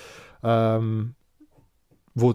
ähm, 0.43 1.15
wo 2.15 2.35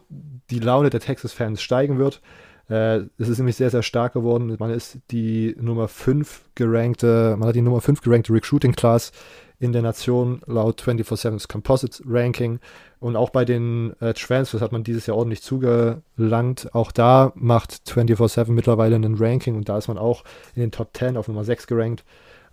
die 0.52 0.60
Laune 0.60 0.92
der 0.92 1.00
Texas-Fans 1.00 1.60
steigen 1.60 1.98
wird. 1.98 2.22
Äh, 2.70 3.02
es 3.18 3.28
ist 3.28 3.40
nämlich 3.40 3.56
sehr, 3.56 3.70
sehr 3.70 3.84
stark 3.84 4.14
geworden. 4.14 4.56
Man 4.60 4.70
ist 4.70 5.00
die 5.12 5.56
Nummer 5.60 5.88
5 5.88 6.46
gerankte, 6.56 7.36
man 7.38 7.50
hat 7.50 7.56
die 7.56 7.62
Nummer 7.62 7.82
5 7.82 8.02
gerankte 8.02 8.34
Recruiting 8.34 8.74
Class 8.74 9.12
in 9.60 9.74
der 9.74 9.82
Nation 9.82 10.42
laut 10.46 10.82
24-7's 10.82 11.48
Composite 11.48 12.02
Ranking. 12.06 12.60
Und 13.00 13.16
auch 13.16 13.30
bei 13.30 13.44
den 13.44 13.94
äh, 14.00 14.14
Transfers 14.14 14.62
hat 14.62 14.72
man 14.72 14.84
dieses 14.84 15.06
Jahr 15.06 15.18
ordentlich 15.18 15.42
zugelangt. 15.42 16.74
Auch 16.74 16.92
da 16.92 17.34
macht 17.36 17.74
24-7 17.88 18.52
mittlerweile 18.52 18.96
einen 18.96 19.16
Ranking 19.18 19.56
und 19.56 19.68
da 19.68 19.78
ist 19.78 19.88
man 19.88 19.98
auch 19.98 20.24
in 20.56 20.62
den 20.62 20.72
Top 20.72 20.96
10 20.96 21.18
auf 21.18 21.28
Nummer 21.28 21.44
6 21.44 21.68
gerankt. 21.68 22.06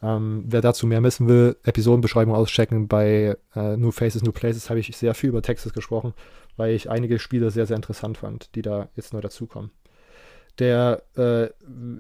Ähm, 0.03 0.45
wer 0.47 0.61
dazu 0.61 0.87
mehr 0.87 1.03
wissen 1.03 1.29
will, 1.29 1.57
Episodenbeschreibung 1.63 2.35
auschecken. 2.35 2.89
Bei 2.89 3.37
äh, 3.55 3.77
New 3.77 3.93
Faces, 3.93 4.23
New 4.23 4.33
Places 4.33 4.69
habe 4.69 4.81
ich 4.81 4.97
sehr 4.97 5.15
viel 5.15 5.31
über 5.31 5.43
Texas 5.43 5.73
gesprochen, 5.73 6.13
weil 6.57 6.75
ich 6.75 6.91
einige 6.91 7.19
Spiele 7.19 7.51
sehr, 7.51 7.67
sehr 7.67 7.77
interessant 7.77 8.19
fand, 8.19 8.55
die 8.55 8.63
da 8.63 8.89
jetzt 8.95 9.15
neu 9.15 9.21
dazukommen. 9.21 9.71
Der 10.59 11.03
äh, 11.17 11.49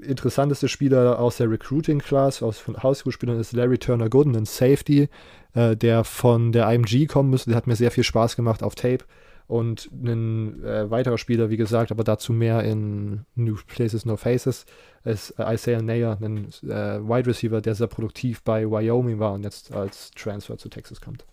interessanteste 0.06 0.68
Spieler 0.68 1.18
aus 1.18 1.36
der 1.36 1.50
Recruiting 1.50 1.98
Class, 1.98 2.42
aus 2.42 2.58
von 2.58 2.82
Highschool-Spielern, 2.82 3.38
ist 3.38 3.52
Larry 3.52 3.78
Turner 3.78 4.08
Gooden, 4.08 4.34
ein 4.34 4.46
Safety, 4.46 5.08
äh, 5.54 5.76
der 5.76 6.04
von 6.04 6.52
der 6.52 6.70
IMG 6.72 7.06
kommen 7.06 7.30
müsste. 7.30 7.50
Der 7.50 7.56
hat 7.56 7.66
mir 7.66 7.76
sehr 7.76 7.90
viel 7.90 8.04
Spaß 8.04 8.36
gemacht 8.36 8.62
auf 8.62 8.74
Tape. 8.74 9.04
Und 9.46 9.90
ein 9.92 10.64
äh, 10.64 10.90
weiterer 10.90 11.18
Spieler, 11.18 11.50
wie 11.50 11.56
gesagt, 11.56 11.92
aber 11.92 12.02
dazu 12.02 12.32
mehr 12.32 12.64
in 12.64 13.26
New 13.36 13.56
Places, 13.66 14.04
No 14.04 14.16
Faces, 14.16 14.66
ist 15.04 15.38
äh, 15.38 15.54
Isaiah 15.54 15.82
Nayer, 15.82 16.18
ein 16.20 16.48
äh, 16.62 16.98
Wide 17.00 17.28
Receiver, 17.28 17.60
der 17.60 17.74
sehr 17.74 17.86
produktiv 17.86 18.42
bei 18.42 18.68
Wyoming 18.68 19.20
war 19.20 19.34
und 19.34 19.44
jetzt 19.44 19.72
als 19.72 20.10
Transfer 20.12 20.58
zu 20.58 20.68
Texas 20.68 21.00
kommt. 21.00 21.24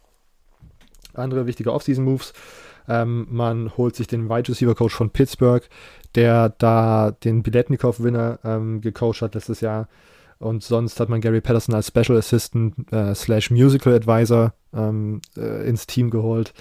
Andere 1.13 1.45
wichtige 1.45 1.71
Offseason-Moves. 1.71 2.33
Ähm, 2.87 3.27
man 3.29 3.77
holt 3.77 3.95
sich 3.95 4.07
den 4.07 4.29
Wide 4.29 4.49
Receiver 4.49 4.75
Coach 4.75 4.95
von 4.95 5.09
Pittsburgh, 5.09 5.67
der 6.15 6.49
da 6.49 7.11
den 7.11 7.43
Biletnikow-Winner 7.43 8.39
ähm, 8.43 8.81
gecoacht 8.81 9.21
hat 9.21 9.35
letztes 9.35 9.61
Jahr. 9.61 9.87
Und 10.39 10.63
sonst 10.63 10.99
hat 10.99 11.07
man 11.07 11.21
Gary 11.21 11.39
Patterson 11.39 11.73
als 11.73 11.87
Special 11.87 12.17
Assistant 12.17 12.91
äh, 12.91 13.15
slash 13.15 13.49
Musical 13.49 13.93
Advisor 13.93 14.53
ähm, 14.73 15.21
äh, 15.37 15.67
ins 15.67 15.87
Team 15.87 16.09
geholt. 16.09 16.53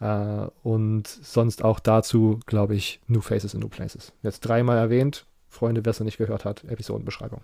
Äh, 0.00 0.46
und 0.62 1.06
sonst 1.06 1.62
auch 1.62 1.80
dazu, 1.80 2.40
glaube 2.46 2.74
ich, 2.74 3.00
New 3.08 3.20
Faces 3.20 3.54
in 3.54 3.60
New 3.60 3.68
Places. 3.68 4.12
Jetzt 4.22 4.40
dreimal 4.40 4.78
erwähnt. 4.78 5.26
Freunde, 5.48 5.84
wer 5.84 5.90
es 5.90 6.00
noch 6.00 6.04
nicht 6.04 6.18
gehört 6.18 6.44
hat, 6.44 6.64
Episodenbeschreibung. 6.64 7.40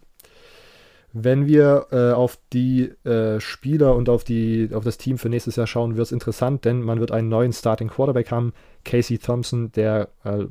Wenn 1.12 1.46
wir 1.46 1.86
äh, 1.90 2.12
auf 2.12 2.38
die 2.52 2.84
äh, 3.04 3.38
Spieler 3.38 3.94
und 3.94 4.08
auf, 4.08 4.24
die, 4.24 4.70
auf 4.72 4.84
das 4.84 4.96
Team 4.96 5.18
für 5.18 5.28
nächstes 5.28 5.56
Jahr 5.56 5.66
schauen, 5.66 5.96
wird 5.96 6.06
es 6.06 6.12
interessant, 6.12 6.64
denn 6.64 6.82
man 6.82 7.00
wird 7.00 7.12
einen 7.12 7.28
neuen 7.28 7.52
Starting 7.52 7.88
Quarterback 7.88 8.30
haben. 8.30 8.54
Casey 8.84 9.18
Thompson, 9.18 9.70
der 9.72 10.08
äh, 10.24 10.46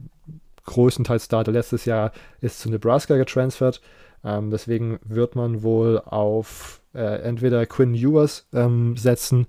größtenteils 0.66 1.26
Starter 1.26 1.52
letztes 1.52 1.86
Jahr, 1.86 2.12
ist 2.42 2.60
zu 2.60 2.70
Nebraska 2.70 3.18
getransfert. 3.18 3.82
Ähm, 4.24 4.52
deswegen 4.52 5.00
wird 5.04 5.36
man 5.36 5.64
wohl 5.64 6.00
auf 6.00 6.82
äh, 6.94 7.22
entweder 7.22 7.66
Quinn 7.66 7.96
Ewers 7.96 8.48
ähm, 8.54 8.96
setzen. 8.98 9.48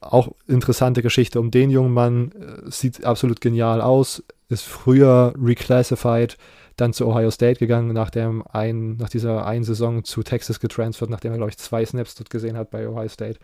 Auch 0.00 0.32
interessante 0.48 1.02
Geschichte 1.02 1.38
um 1.38 1.52
den 1.52 1.70
jungen 1.70 1.92
Mann. 1.92 2.32
Äh, 2.32 2.70
sieht 2.70 3.04
absolut 3.04 3.40
genial 3.40 3.80
aus. 3.80 4.24
Ist 4.48 4.64
früher 4.64 5.32
reclassified 5.40 6.36
dann 6.76 6.92
zu 6.92 7.06
Ohio 7.06 7.30
State 7.30 7.58
gegangen, 7.58 7.92
nach, 7.92 8.10
dem 8.10 8.44
ein, 8.46 8.96
nach 8.96 9.08
dieser 9.08 9.46
einen 9.46 9.64
Saison 9.64 10.04
zu 10.04 10.22
Texas 10.22 10.60
getransfert, 10.60 11.10
nachdem 11.10 11.32
er, 11.32 11.38
glaube 11.38 11.50
ich, 11.50 11.58
zwei 11.58 11.84
Snaps 11.84 12.14
dort 12.14 12.30
gesehen 12.30 12.56
hat 12.56 12.70
bei 12.70 12.88
Ohio 12.88 13.08
State. 13.08 13.38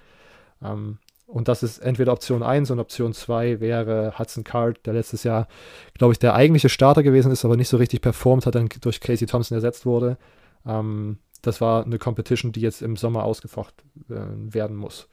Ähm, 0.63 0.99
und 1.27 1.47
das 1.47 1.63
ist 1.63 1.79
entweder 1.79 2.13
Option 2.13 2.43
1 2.43 2.73
und 2.73 2.81
Option 2.81 3.13
2 3.13 3.61
wäre 3.61 4.19
Hudson 4.19 4.43
Card, 4.43 4.85
der 4.85 4.95
letztes 4.95 5.23
Jahr, 5.23 5.47
glaube 5.97 6.13
ich, 6.13 6.19
der 6.19 6.35
eigentliche 6.35 6.69
Starter 6.69 7.05
gewesen 7.05 7.31
ist, 7.31 7.45
aber 7.45 7.57
nicht 7.57 7.69
so 7.69 7.77
richtig 7.77 8.01
performt 8.01 8.47
hat, 8.47 8.57
dann 8.57 8.69
durch 8.81 9.01
Casey 9.01 9.27
Thompson 9.27 9.55
ersetzt 9.55 9.87
wurde. 9.87 10.19
Ähm, 10.67 11.19
das 11.43 11.61
war 11.61 11.85
eine 11.85 11.99
Competition, 11.99 12.51
die 12.51 12.61
jetzt 12.61 12.83
im 12.83 12.97
Sommer 12.97 13.25
ausgefocht 13.25 13.75
äh, 14.09 14.15
werden 14.53 14.77
muss. 14.77 15.09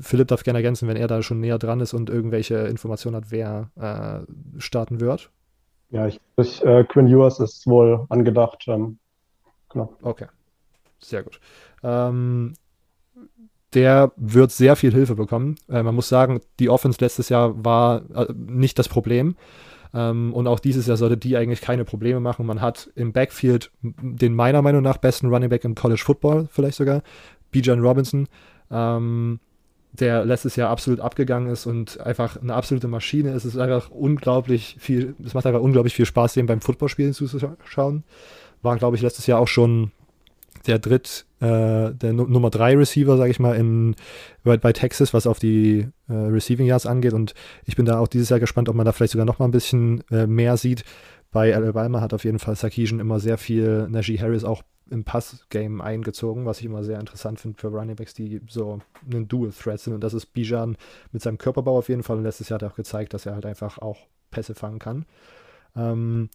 Philipp 0.00 0.28
darf 0.28 0.44
gerne 0.44 0.58
ergänzen, 0.58 0.88
wenn 0.88 0.96
er 0.96 1.08
da 1.08 1.22
schon 1.22 1.40
näher 1.40 1.58
dran 1.58 1.80
ist 1.80 1.94
und 1.94 2.10
irgendwelche 2.10 2.56
Informationen 2.66 3.16
hat, 3.16 3.30
wer 3.30 3.70
äh, 3.76 4.60
starten 4.60 5.00
wird. 5.00 5.30
Ja, 5.90 6.06
ich, 6.06 6.20
ich 6.36 6.64
äh, 6.64 6.84
Quinn 6.84 7.08
Ewers 7.08 7.40
ist 7.40 7.66
wohl 7.66 8.06
angedacht. 8.08 8.64
Ähm, 8.68 8.98
genau. 9.68 9.92
Okay, 10.02 10.26
sehr 10.98 11.22
gut. 11.22 11.40
Ähm, 11.82 12.54
der 13.74 14.12
wird 14.16 14.50
sehr 14.50 14.76
viel 14.76 14.92
Hilfe 14.92 15.14
bekommen. 15.14 15.56
Äh, 15.68 15.82
man 15.82 15.94
muss 15.94 16.08
sagen, 16.08 16.40
die 16.58 16.68
Offense 16.68 16.98
letztes 17.00 17.28
Jahr 17.28 17.64
war 17.64 18.02
äh, 18.14 18.32
nicht 18.34 18.78
das 18.78 18.88
Problem. 18.88 19.36
Ähm, 19.92 20.32
und 20.32 20.46
auch 20.46 20.60
dieses 20.60 20.86
Jahr 20.86 20.96
sollte 20.96 21.16
die 21.16 21.36
eigentlich 21.36 21.60
keine 21.60 21.84
Probleme 21.84 22.20
machen. 22.20 22.46
Man 22.46 22.60
hat 22.60 22.90
im 22.94 23.12
Backfield 23.12 23.70
den 23.82 24.34
meiner 24.34 24.62
Meinung 24.62 24.82
nach 24.82 24.98
besten 24.98 25.28
Running 25.28 25.48
Back 25.48 25.64
im 25.64 25.74
College 25.74 26.02
Football, 26.04 26.48
vielleicht 26.50 26.76
sogar, 26.76 27.02
Bijan 27.50 27.80
Robinson. 27.80 28.28
Ähm, 28.70 29.40
der 29.92 30.24
letztes 30.24 30.56
Jahr 30.56 30.70
absolut 30.70 31.00
abgegangen 31.00 31.50
ist 31.50 31.66
und 31.66 32.00
einfach 32.00 32.40
eine 32.40 32.54
absolute 32.54 32.88
Maschine 32.88 33.30
ist. 33.30 33.44
Es 33.44 33.54
ist 33.54 33.60
einfach 33.60 33.90
unglaublich 33.90 34.76
viel, 34.78 35.14
es 35.24 35.34
macht 35.34 35.46
einfach 35.46 35.60
unglaublich 35.60 35.94
viel 35.94 36.06
Spaß, 36.06 36.34
dem 36.34 36.46
beim 36.46 36.60
Footballspielen 36.60 37.12
zuzuschauen. 37.12 38.04
War, 38.62 38.76
glaube 38.76 38.96
ich, 38.96 39.02
letztes 39.02 39.26
Jahr 39.26 39.40
auch 39.40 39.48
schon 39.48 39.90
der 40.66 40.78
Dritt, 40.78 41.26
äh, 41.40 41.92
der 41.92 42.10
N 42.10 42.16
Nummer 42.16 42.50
3 42.50 42.76
Receiver, 42.76 43.16
sage 43.16 43.30
ich 43.30 43.40
mal, 43.40 43.56
in, 43.56 43.96
bei, 44.44 44.56
bei, 44.56 44.72
Texas, 44.72 45.14
was 45.14 45.26
auf 45.26 45.38
die 45.38 45.88
äh, 46.08 46.12
Receiving 46.12 46.66
Yards 46.66 46.86
angeht. 46.86 47.14
Und 47.14 47.34
ich 47.64 47.76
bin 47.76 47.86
da 47.86 47.98
auch 47.98 48.08
dieses 48.08 48.28
Jahr 48.28 48.40
gespannt, 48.40 48.68
ob 48.68 48.76
man 48.76 48.84
da 48.84 48.92
vielleicht 48.92 49.12
sogar 49.12 49.26
noch 49.26 49.38
mal 49.38 49.46
ein 49.46 49.52
bisschen 49.52 50.04
äh, 50.10 50.26
mehr 50.26 50.56
sieht. 50.56 50.84
Bei 51.30 51.54
Alabama 51.54 52.00
hat 52.00 52.12
auf 52.12 52.24
jeden 52.24 52.38
Fall 52.38 52.56
Sarkisian 52.56 53.00
immer 53.00 53.20
sehr 53.20 53.38
viel 53.38 53.88
Najee 53.88 54.18
Harris 54.18 54.44
auch 54.44 54.62
im 54.90 55.04
Pass-Game 55.04 55.80
eingezogen, 55.80 56.46
was 56.46 56.58
ich 56.58 56.66
immer 56.66 56.82
sehr 56.82 56.98
interessant 56.98 57.38
finde 57.38 57.58
für 57.58 57.68
Runningbacks, 57.68 58.14
die 58.14 58.40
so 58.48 58.80
einen 59.08 59.28
Dual-Threat 59.28 59.80
sind. 59.80 59.94
Und 59.94 60.02
das 60.02 60.14
ist 60.14 60.26
Bijan 60.26 60.76
mit 61.12 61.22
seinem 61.22 61.38
Körperbau 61.38 61.78
auf 61.78 61.88
jeden 61.88 62.02
Fall. 62.02 62.16
Und 62.16 62.24
letztes 62.24 62.48
Jahr 62.48 62.56
hat 62.56 62.62
er 62.62 62.72
auch 62.72 62.76
gezeigt, 62.76 63.14
dass 63.14 63.26
er 63.26 63.34
halt 63.34 63.46
einfach 63.46 63.78
auch 63.78 64.08
Pässe 64.32 64.54
fangen 64.54 64.80
kann. 64.80 65.06
Ähm, 65.76 66.28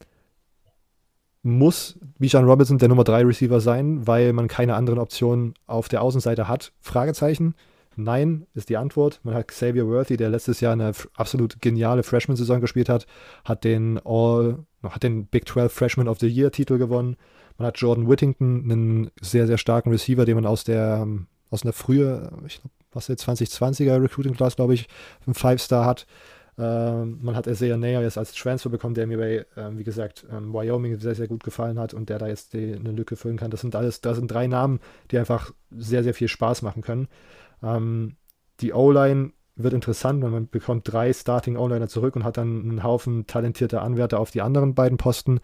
muss 1.43 1.99
Bijan 2.17 2.45
Robinson 2.45 2.77
der 2.77 2.89
Nummer 2.89 3.03
3 3.03 3.25
Receiver 3.25 3.59
sein, 3.59 4.07
weil 4.07 4.31
man 4.31 4.47
keine 4.47 4.75
anderen 4.75 4.99
Optionen 4.99 5.53
auf 5.67 5.89
der 5.89 6.01
Außenseite 6.01 6.47
hat? 6.47 6.71
Fragezeichen. 6.79 7.55
Nein, 7.95 8.45
ist 8.53 8.69
die 8.69 8.77
Antwort. 8.77 9.19
Man 9.23 9.33
hat 9.33 9.47
Xavier 9.47 9.87
Worthy, 9.87 10.17
der 10.17 10.29
letztes 10.29 10.59
Jahr 10.59 10.73
eine 10.73 10.91
absolut 11.15 11.61
geniale 11.61 12.03
Freshman-Saison 12.03 12.61
gespielt 12.61 12.89
hat, 12.89 13.07
hat 13.43 13.63
den 13.63 13.99
All, 14.03 14.65
hat 14.83 15.03
den 15.03 15.27
Big 15.27 15.47
12 15.47 15.71
Freshman 15.71 16.07
of 16.07 16.19
the 16.19 16.27
Year 16.27 16.51
Titel 16.51 16.77
gewonnen 16.77 17.17
man 17.57 17.67
hat 17.67 17.77
Jordan 17.79 18.09
Whittington, 18.09 18.63
einen 18.63 19.11
sehr, 19.21 19.47
sehr 19.47 19.57
starken 19.57 19.91
Receiver, 19.91 20.25
den 20.25 20.35
man 20.35 20.45
aus 20.45 20.63
der, 20.63 21.07
aus 21.49 21.63
einer 21.63 21.73
frühe, 21.73 22.31
ich 22.45 22.59
glaube, 22.59 22.73
was 22.91 23.07
der 23.07 23.17
2020er 23.17 24.01
Recruiting 24.01 24.33
Class, 24.33 24.55
glaube 24.55 24.73
ich, 24.73 24.87
einen 25.25 25.33
Five-Star 25.33 25.85
hat. 25.85 26.05
Ähm, 26.57 27.19
man 27.21 27.35
hat 27.35 27.47
Isaiah 27.47 27.75
Nayer 27.75 28.01
jetzt 28.01 28.17
als 28.17 28.33
Transfer 28.33 28.69
bekommen, 28.69 28.95
der 28.95 29.07
mir 29.07 29.17
bei, 29.17 29.45
ähm, 29.57 29.77
wie 29.77 29.83
gesagt, 29.83 30.25
ähm, 30.31 30.53
Wyoming 30.53 30.97
sehr, 30.99 31.15
sehr 31.15 31.27
gut 31.27 31.43
gefallen 31.43 31.77
hat 31.77 31.93
und 31.93 32.07
der 32.07 32.17
da 32.17 32.27
jetzt 32.27 32.53
die, 32.53 32.73
eine 32.73 32.91
Lücke 32.91 33.17
füllen 33.17 33.35
kann. 33.35 33.51
Das 33.51 33.61
sind 33.61 33.75
alles, 33.75 33.99
das 33.99 34.17
sind 34.17 34.31
drei 34.31 34.47
Namen, 34.47 34.79
die 35.11 35.17
einfach 35.17 35.51
sehr, 35.71 36.03
sehr 36.03 36.13
viel 36.13 36.29
Spaß 36.29 36.61
machen 36.61 36.81
können. 36.81 37.09
Ähm, 37.65 38.17
die 38.61 38.73
O-Line 38.73 39.31
wird 39.55 39.73
interessant, 39.73 40.21
weil 40.21 40.31
man 40.31 40.49
bekommt 40.49 40.91
drei 40.91 41.11
Starting 41.13 41.57
O-Liner 41.57 41.87
zurück 41.87 42.15
und 42.15 42.23
hat 42.23 42.37
dann 42.37 42.61
einen 42.61 42.83
Haufen 42.83 43.25
talentierter 43.25 43.81
Anwärter 43.81 44.19
auf 44.19 44.31
die 44.31 44.41
anderen 44.41 44.75
beiden 44.75 44.97
Posten. 44.97 45.39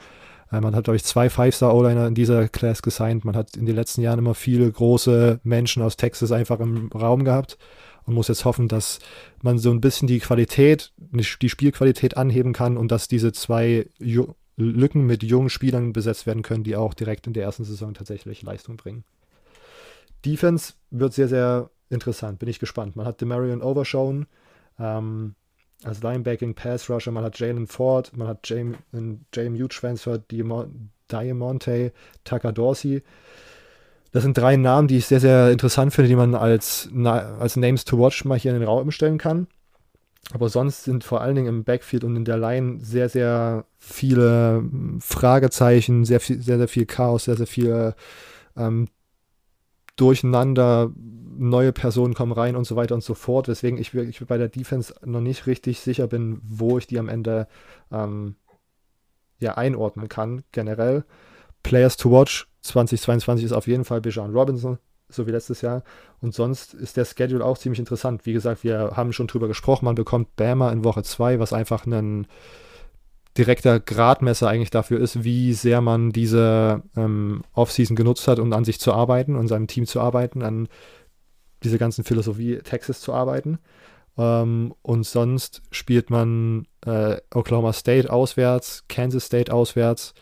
Äh, 0.51 0.61
man 0.61 0.75
hat, 0.75 0.83
glaube 0.83 0.97
ich, 0.97 1.03
zwei 1.03 1.29
Five-Star-O-Liner 1.29 2.07
in 2.07 2.15
dieser 2.15 2.47
Class 2.49 2.81
gesigned. 2.81 3.25
Man 3.25 3.35
hat 3.35 3.55
in 3.55 3.65
den 3.65 3.75
letzten 3.75 4.01
Jahren 4.01 4.19
immer 4.19 4.35
viele 4.35 4.69
große 4.71 5.39
Menschen 5.43 5.81
aus 5.81 5.97
Texas 5.97 6.31
einfach 6.31 6.59
im 6.59 6.89
Raum 6.93 7.23
gehabt 7.23 7.57
und 8.05 8.13
muss 8.13 8.27
jetzt 8.27 8.45
hoffen, 8.45 8.67
dass 8.67 8.99
man 9.41 9.57
so 9.57 9.71
ein 9.71 9.81
bisschen 9.81 10.07
die 10.07 10.19
Qualität, 10.19 10.93
die 10.97 11.49
Spielqualität 11.49 12.17
anheben 12.17 12.53
kann 12.53 12.77
und 12.77 12.91
dass 12.91 13.07
diese 13.07 13.31
zwei 13.31 13.87
Ju 13.99 14.27
Lücken 14.57 15.07
mit 15.07 15.23
jungen 15.23 15.49
Spielern 15.49 15.91
besetzt 15.93 16.27
werden 16.27 16.43
können, 16.43 16.63
die 16.63 16.75
auch 16.75 16.93
direkt 16.93 17.25
in 17.25 17.33
der 17.33 17.43
ersten 17.43 17.63
Saison 17.63 17.95
tatsächlich 17.95 18.43
Leistung 18.43 18.77
bringen. 18.77 19.05
Defense 20.23 20.73
wird 20.91 21.13
sehr, 21.13 21.29
sehr 21.29 21.71
interessant, 21.91 22.39
bin 22.39 22.49
ich 22.49 22.59
gespannt. 22.59 22.95
Man 22.95 23.05
hat 23.05 23.21
Demarion 23.21 23.61
Overshown, 23.61 24.25
ähm, 24.79 25.35
als 25.83 26.03
Linebacking, 26.03 26.53
Pass 26.53 26.89
Rusher, 26.89 27.11
man 27.11 27.23
hat 27.23 27.39
Jalen 27.39 27.67
Ford, 27.67 28.15
man 28.15 28.27
hat 28.27 28.47
JMU 28.47 29.67
Transfer, 29.67 30.19
Diamante, 31.11 31.91
Tucker 32.23 32.51
Dorsey. 32.51 33.01
Das 34.11 34.23
sind 34.23 34.37
drei 34.37 34.57
Namen, 34.57 34.87
die 34.87 34.97
ich 34.97 35.07
sehr, 35.07 35.19
sehr 35.19 35.51
interessant 35.51 35.93
finde, 35.93 36.09
die 36.09 36.15
man 36.15 36.35
als, 36.35 36.89
als 37.05 37.55
Names 37.55 37.85
to 37.85 37.97
Watch 37.97 38.25
mal 38.25 38.37
hier 38.37 38.53
in 38.53 38.59
den 38.59 38.67
Raum 38.67 38.91
stellen 38.91 39.17
kann. 39.17 39.47
Aber 40.33 40.49
sonst 40.49 40.83
sind 40.83 41.03
vor 41.03 41.21
allen 41.21 41.35
Dingen 41.35 41.47
im 41.47 41.63
Backfield 41.63 42.03
und 42.03 42.15
in 42.15 42.25
der 42.25 42.37
Line 42.37 42.79
sehr, 42.81 43.09
sehr 43.09 43.65
viele 43.79 44.63
Fragezeichen, 44.99 46.05
sehr, 46.05 46.19
viel, 46.19 46.41
sehr, 46.41 46.57
sehr 46.57 46.67
viel 46.67 46.85
Chaos, 46.85 47.25
sehr, 47.25 47.35
sehr 47.35 47.47
viel 47.47 47.95
ähm, 48.55 48.87
Durcheinander, 49.95 50.91
neue 51.41 51.71
Personen 51.71 52.13
kommen 52.13 52.31
rein 52.31 52.55
und 52.55 52.65
so 52.65 52.75
weiter 52.75 52.93
und 52.93 53.03
so 53.03 53.15
fort, 53.15 53.47
weswegen 53.47 53.79
ich, 53.79 53.93
ich 53.95 54.25
bei 54.25 54.37
der 54.37 54.47
Defense 54.47 54.93
noch 55.03 55.21
nicht 55.21 55.47
richtig 55.47 55.79
sicher 55.79 56.07
bin, 56.07 56.39
wo 56.43 56.77
ich 56.77 56.85
die 56.85 56.99
am 56.99 57.09
Ende 57.09 57.47
ähm, 57.91 58.35
ja, 59.39 59.55
einordnen 59.55 60.07
kann, 60.07 60.43
generell. 60.51 61.03
Players 61.63 61.97
to 61.97 62.11
Watch 62.11 62.47
2022 62.61 63.45
ist 63.45 63.53
auf 63.53 63.65
jeden 63.65 63.85
Fall 63.85 64.01
Bijan 64.01 64.31
Robinson, 64.31 64.77
so 65.09 65.25
wie 65.25 65.31
letztes 65.31 65.61
Jahr. 65.61 65.83
Und 66.21 66.35
sonst 66.35 66.75
ist 66.75 66.95
der 66.95 67.05
Schedule 67.05 67.43
auch 67.43 67.57
ziemlich 67.57 67.79
interessant. 67.79 68.25
Wie 68.27 68.33
gesagt, 68.33 68.63
wir 68.63 68.91
haben 68.95 69.11
schon 69.11 69.27
drüber 69.27 69.47
gesprochen, 69.47 69.85
man 69.85 69.95
bekommt 69.95 70.35
Bama 70.35 70.71
in 70.71 70.83
Woche 70.83 71.01
2, 71.01 71.39
was 71.39 71.53
einfach 71.53 71.87
ein 71.87 72.27
direkter 73.35 73.79
Gradmesser 73.79 74.47
eigentlich 74.47 74.69
dafür 74.69 74.99
ist, 74.99 75.23
wie 75.23 75.53
sehr 75.53 75.81
man 75.81 76.11
diese 76.11 76.83
ähm, 76.95 77.41
Offseason 77.53 77.95
genutzt 77.95 78.27
hat, 78.27 78.37
um 78.37 78.53
an 78.53 78.65
sich 78.65 78.79
zu 78.79 78.93
arbeiten, 78.93 79.35
und 79.35 79.47
seinem 79.47 79.67
Team 79.67 79.87
zu 79.87 80.01
arbeiten, 80.01 80.43
an 80.43 80.67
diese 81.63 81.77
ganzen 81.77 82.03
Philosophie 82.03 82.59
Texas 82.63 83.01
zu 83.01 83.13
arbeiten. 83.13 83.59
Ähm, 84.17 84.73
und 84.81 85.05
sonst 85.05 85.61
spielt 85.71 86.09
man 86.09 86.67
äh, 86.85 87.17
Oklahoma 87.33 87.73
State 87.73 88.11
auswärts, 88.11 88.85
Kansas 88.89 89.25
State 89.25 89.53
auswärts 89.53 90.13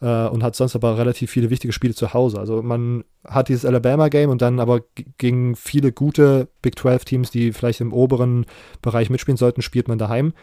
äh, 0.00 0.26
und 0.26 0.42
hat 0.42 0.54
sonst 0.54 0.76
aber 0.76 0.98
relativ 0.98 1.30
viele 1.30 1.50
wichtige 1.50 1.72
Spiele 1.72 1.94
zu 1.94 2.14
Hause. 2.14 2.38
Also 2.38 2.62
man 2.62 3.04
hat 3.24 3.48
dieses 3.48 3.64
Alabama-Game 3.64 4.30
und 4.30 4.42
dann 4.42 4.60
aber 4.60 4.82
gegen 5.18 5.56
viele 5.56 5.92
gute 5.92 6.48
Big 6.60 6.74
12-Teams, 6.76 7.30
die 7.30 7.52
vielleicht 7.52 7.80
im 7.80 7.92
oberen 7.92 8.46
Bereich 8.80 9.10
mitspielen 9.10 9.36
sollten, 9.36 9.62
spielt 9.62 9.88
man 9.88 9.98
daheim 9.98 10.34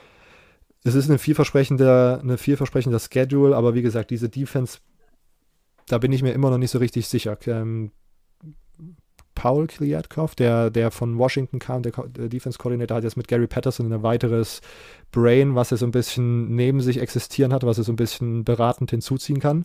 es 0.83 0.95
ist 0.95 1.09
eine 1.09 1.19
vielversprechende, 1.19 2.19
eine 2.21 2.37
vielversprechender 2.37 2.99
Schedule, 2.99 3.55
aber 3.55 3.73
wie 3.73 3.81
gesagt, 3.81 4.11
diese 4.11 4.29
Defense, 4.29 4.79
da 5.87 5.97
bin 5.97 6.11
ich 6.11 6.23
mir 6.23 6.31
immer 6.31 6.49
noch 6.49 6.57
nicht 6.57 6.71
so 6.71 6.79
richtig 6.79 7.07
sicher. 7.07 7.37
Ähm, 7.47 7.91
Paul 9.39 9.67
Kliatkov, 9.67 10.35
der, 10.35 10.69
der 10.69 10.91
von 10.91 11.17
Washington 11.17 11.59
kam, 11.59 11.81
der, 11.81 11.93
der 11.93 12.27
Defense 12.27 12.57
Coordinator, 12.57 12.97
hat 12.97 13.05
jetzt 13.05 13.15
mit 13.15 13.29
Gary 13.29 13.47
Patterson 13.47 13.89
ein 13.89 14.03
weiteres 14.03 14.59
Brain, 15.13 15.55
was 15.55 15.71
er 15.71 15.77
so 15.77 15.85
ein 15.85 15.91
bisschen 15.91 16.53
neben 16.57 16.81
sich 16.81 16.99
existieren 16.99 17.53
hat, 17.53 17.63
was 17.63 17.77
er 17.77 17.85
so 17.85 17.93
ein 17.93 17.95
bisschen 17.95 18.43
beratend 18.43 18.91
hinzuziehen 18.91 19.39
kann. 19.39 19.63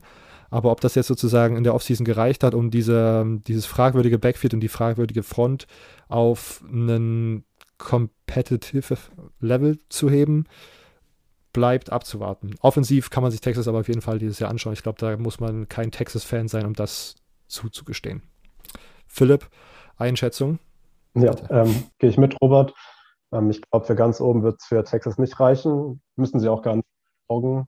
Aber 0.49 0.71
ob 0.71 0.81
das 0.81 0.95
jetzt 0.95 1.09
sozusagen 1.09 1.57
in 1.57 1.65
der 1.65 1.75
Offseason 1.75 2.05
gereicht 2.05 2.45
hat, 2.45 2.55
um 2.55 2.71
diese, 2.71 3.27
dieses 3.49 3.67
fragwürdige 3.67 4.21
Backfield 4.21 4.55
und 4.55 4.61
die 4.61 4.69
fragwürdige 4.69 5.25
Front 5.25 5.67
auf 6.07 6.63
einen 6.73 7.43
competitive 7.77 8.97
Level 9.41 9.81
zu 9.89 10.09
heben, 10.09 10.45
bleibt 11.53 11.91
abzuwarten. 11.91 12.55
Offensiv 12.61 13.11
kann 13.11 13.25
man 13.25 13.33
sich 13.33 13.41
Texas 13.41 13.67
aber 13.67 13.81
auf 13.81 13.89
jeden 13.89 14.03
Fall 14.03 14.21
dieses 14.21 14.39
Jahr 14.39 14.51
anschauen. 14.51 14.75
Ich 14.75 14.85
glaube, 14.85 15.01
da 15.01 15.17
muss 15.17 15.41
man 15.41 15.69
kein 15.69 15.91
Texas-Fan 15.91 16.47
sein, 16.47 16.65
um 16.65 16.75
das 16.75 17.17
zuzugestehen. 17.49 18.23
Philipp, 19.15 19.49
Einschätzung? 19.97 20.59
Ja, 21.15 21.33
ähm, 21.49 21.85
gehe 21.99 22.11
ich 22.11 22.19
mit, 22.19 22.37
Robert. 22.43 22.75
Ähm, 23.33 23.49
ich 23.49 23.63
glaube, 23.63 23.87
für 23.87 23.95
ganz 23.95 24.21
oben 24.21 24.43
wird 24.43 24.57
es 24.61 24.67
für 24.67 24.83
Texas 24.83 25.19
nicht 25.19 25.39
reichen. 25.39 26.03
Müssen 26.17 26.41
sie 26.41 26.49
auch 26.49 26.63
gar 26.63 26.75
nicht 26.75 26.89
augen. 27.29 27.67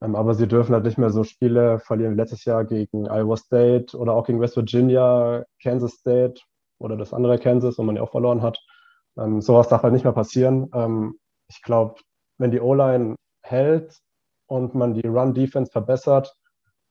Ähm, 0.00 0.16
aber 0.16 0.32
sie 0.34 0.48
dürfen 0.48 0.74
halt 0.74 0.86
nicht 0.86 0.96
mehr 0.96 1.10
so 1.10 1.22
Spiele 1.22 1.80
verlieren 1.80 2.14
wie 2.14 2.16
letztes 2.16 2.46
Jahr 2.46 2.64
gegen 2.64 3.06
Iowa 3.06 3.36
State 3.36 3.94
oder 3.94 4.14
auch 4.14 4.26
gegen 4.26 4.40
West 4.40 4.56
Virginia, 4.56 5.44
Kansas 5.62 5.92
State 5.92 6.40
oder 6.78 6.96
das 6.96 7.12
andere 7.12 7.38
Kansas, 7.38 7.76
wo 7.76 7.82
man 7.82 7.96
ja 7.96 8.02
auch 8.02 8.12
verloren 8.12 8.40
hat. 8.40 8.58
Ähm, 9.18 9.42
sowas 9.42 9.68
darf 9.68 9.82
halt 9.82 9.92
nicht 9.92 10.04
mehr 10.04 10.14
passieren. 10.14 10.70
Ähm, 10.72 11.18
ich 11.48 11.60
glaube, 11.60 12.00
wenn 12.38 12.50
die 12.50 12.60
O-Line 12.60 13.16
hält 13.42 13.98
und 14.46 14.74
man 14.74 14.94
die 14.94 15.06
Run-Defense 15.06 15.70
verbessert, 15.70 16.34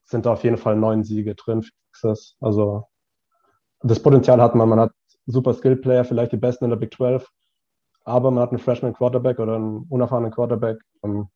sind 0.04 0.26
da 0.26 0.34
auf 0.34 0.44
jeden 0.44 0.58
Fall 0.58 0.76
neun 0.76 1.02
Siege 1.02 1.34
drin 1.34 1.64
für 1.64 1.72
Texas. 1.92 2.36
Also 2.40 2.86
das 3.84 4.00
Potenzial 4.00 4.40
hat 4.40 4.54
man. 4.54 4.68
Man 4.68 4.80
hat 4.80 4.92
super 5.26 5.54
Skill-Player, 5.54 6.04
vielleicht 6.04 6.32
die 6.32 6.36
besten 6.36 6.64
in 6.64 6.70
der 6.70 6.76
Big 6.76 6.94
12, 6.94 7.28
aber 8.04 8.30
man 8.30 8.42
hat 8.42 8.50
einen 8.50 8.58
Freshman 8.58 8.94
Quarterback 8.94 9.38
oder 9.38 9.56
einen 9.56 9.86
unerfahrenen 9.88 10.32
Quarterback. 10.32 10.78
Ähm, 11.04 11.28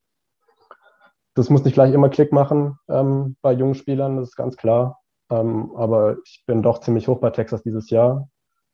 das 1.34 1.50
muss 1.50 1.64
nicht 1.64 1.74
gleich 1.74 1.94
immer 1.94 2.08
Klick 2.08 2.32
machen 2.32 2.78
ähm, 2.88 3.36
bei 3.42 3.52
jungen 3.52 3.74
Spielern, 3.74 4.16
das 4.16 4.30
ist 4.30 4.36
ganz 4.36 4.56
klar. 4.56 4.98
Ähm, 5.30 5.72
aber 5.76 6.16
ich 6.24 6.42
bin 6.46 6.62
doch 6.62 6.80
ziemlich 6.80 7.06
hoch 7.06 7.20
bei 7.20 7.30
Texas 7.30 7.62
dieses 7.62 7.90
Jahr. 7.90 8.28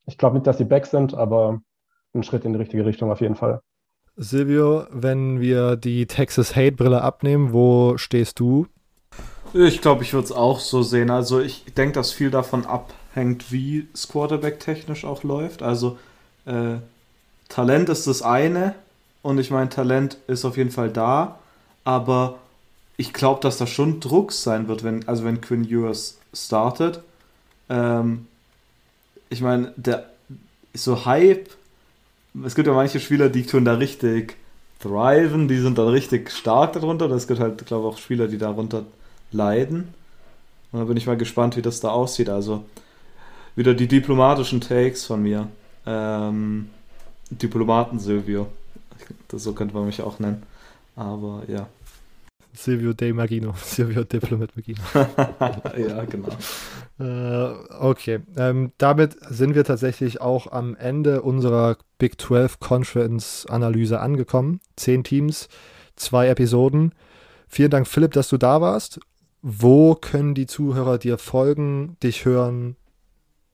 Ich 0.06 0.18
glaube 0.18 0.36
nicht, 0.36 0.46
dass 0.46 0.58
sie 0.58 0.64
back 0.64 0.86
sind, 0.86 1.14
aber 1.14 1.60
ein 2.14 2.22
Schritt 2.22 2.44
in 2.44 2.52
die 2.52 2.58
richtige 2.58 2.86
Richtung 2.86 3.10
auf 3.10 3.20
jeden 3.20 3.34
Fall. 3.34 3.60
Silvio, 4.16 4.84
wenn 4.90 5.40
wir 5.40 5.76
die 5.76 6.06
Texas 6.06 6.54
Hate-Brille 6.54 7.02
abnehmen, 7.02 7.52
wo 7.52 7.96
stehst 7.96 8.38
du? 8.38 8.68
Ich 9.52 9.80
glaube, 9.80 10.04
ich 10.04 10.12
würde 10.14 10.26
es 10.26 10.32
auch 10.32 10.60
so 10.60 10.82
sehen. 10.82 11.10
Also 11.10 11.40
ich 11.40 11.64
denke, 11.74 11.94
dass 11.94 12.12
viel 12.12 12.30
davon 12.30 12.64
ab 12.64 12.92
hängt, 13.14 13.52
wie 13.52 13.88
es 13.94 14.08
Quarterback-technisch 14.08 15.04
auch 15.04 15.22
läuft. 15.22 15.62
Also 15.62 15.98
äh, 16.46 16.76
Talent 17.48 17.88
ist 17.88 18.06
das 18.06 18.22
eine 18.22 18.74
und 19.22 19.38
ich 19.38 19.50
meine, 19.50 19.68
Talent 19.68 20.18
ist 20.26 20.44
auf 20.44 20.56
jeden 20.56 20.70
Fall 20.70 20.90
da, 20.90 21.38
aber 21.84 22.38
ich 22.96 23.12
glaube, 23.12 23.40
dass 23.40 23.58
da 23.58 23.66
schon 23.66 24.00
Druck 24.00 24.32
sein 24.32 24.68
wird, 24.68 24.84
wenn, 24.84 25.06
also 25.08 25.24
wenn 25.24 25.40
Quinn 25.40 25.68
Ewers 25.68 26.18
startet. 26.32 27.00
Ähm, 27.68 28.26
ich 29.30 29.40
meine, 29.40 29.72
der 29.76 30.10
so 30.74 31.04
Hype, 31.04 31.50
es 32.44 32.54
gibt 32.54 32.66
ja 32.66 32.74
manche 32.74 33.00
Spieler, 33.00 33.28
die 33.28 33.46
tun 33.46 33.64
da 33.64 33.74
richtig 33.74 34.36
thriven, 34.80 35.48
die 35.48 35.58
sind 35.58 35.78
dann 35.78 35.88
richtig 35.88 36.30
stark 36.30 36.74
darunter. 36.74 37.10
Es 37.10 37.26
gibt 37.26 37.40
halt, 37.40 37.64
glaube 37.66 37.88
ich, 37.88 37.94
auch 37.94 37.98
Spieler, 37.98 38.28
die 38.28 38.38
darunter 38.38 38.84
leiden. 39.32 39.94
Und 40.72 40.80
da 40.80 40.84
bin 40.84 40.96
ich 40.96 41.06
mal 41.06 41.16
gespannt, 41.16 41.56
wie 41.56 41.62
das 41.62 41.80
da 41.80 41.90
aussieht. 41.90 42.28
Also 42.28 42.64
wieder 43.56 43.74
die 43.74 43.88
diplomatischen 43.88 44.60
Takes 44.60 45.04
von 45.04 45.22
mir. 45.22 45.48
Ähm, 45.86 46.70
Diplomaten 47.30 47.98
Silvio. 47.98 48.48
Das, 49.28 49.42
so 49.42 49.52
könnte 49.52 49.74
man 49.74 49.86
mich 49.86 50.02
auch 50.02 50.18
nennen. 50.18 50.42
Aber 50.96 51.42
ja. 51.48 51.66
Silvio 52.52 52.92
De 52.92 53.12
Magino. 53.12 53.54
Silvio 53.62 54.04
Diplomat 54.04 54.56
Magino. 54.56 54.80
ja, 54.94 56.04
genau. 56.04 56.28
Äh, 56.98 57.54
okay. 57.80 58.20
Ähm, 58.36 58.72
damit 58.78 59.16
sind 59.28 59.54
wir 59.54 59.64
tatsächlich 59.64 60.20
auch 60.20 60.50
am 60.52 60.76
Ende 60.76 61.22
unserer 61.22 61.76
Big 61.98 62.20
12 62.20 62.60
Conference 62.60 63.46
Analyse 63.48 64.00
angekommen. 64.00 64.60
Zehn 64.76 65.02
Teams, 65.02 65.48
zwei 65.96 66.28
Episoden. 66.28 66.92
Vielen 67.48 67.70
Dank, 67.70 67.88
Philipp, 67.88 68.12
dass 68.12 68.28
du 68.28 68.36
da 68.36 68.60
warst. 68.60 69.00
Wo 69.42 69.94
können 69.94 70.34
die 70.34 70.46
Zuhörer 70.46 70.98
dir 70.98 71.18
folgen, 71.18 71.96
dich 72.02 72.24
hören, 72.24 72.76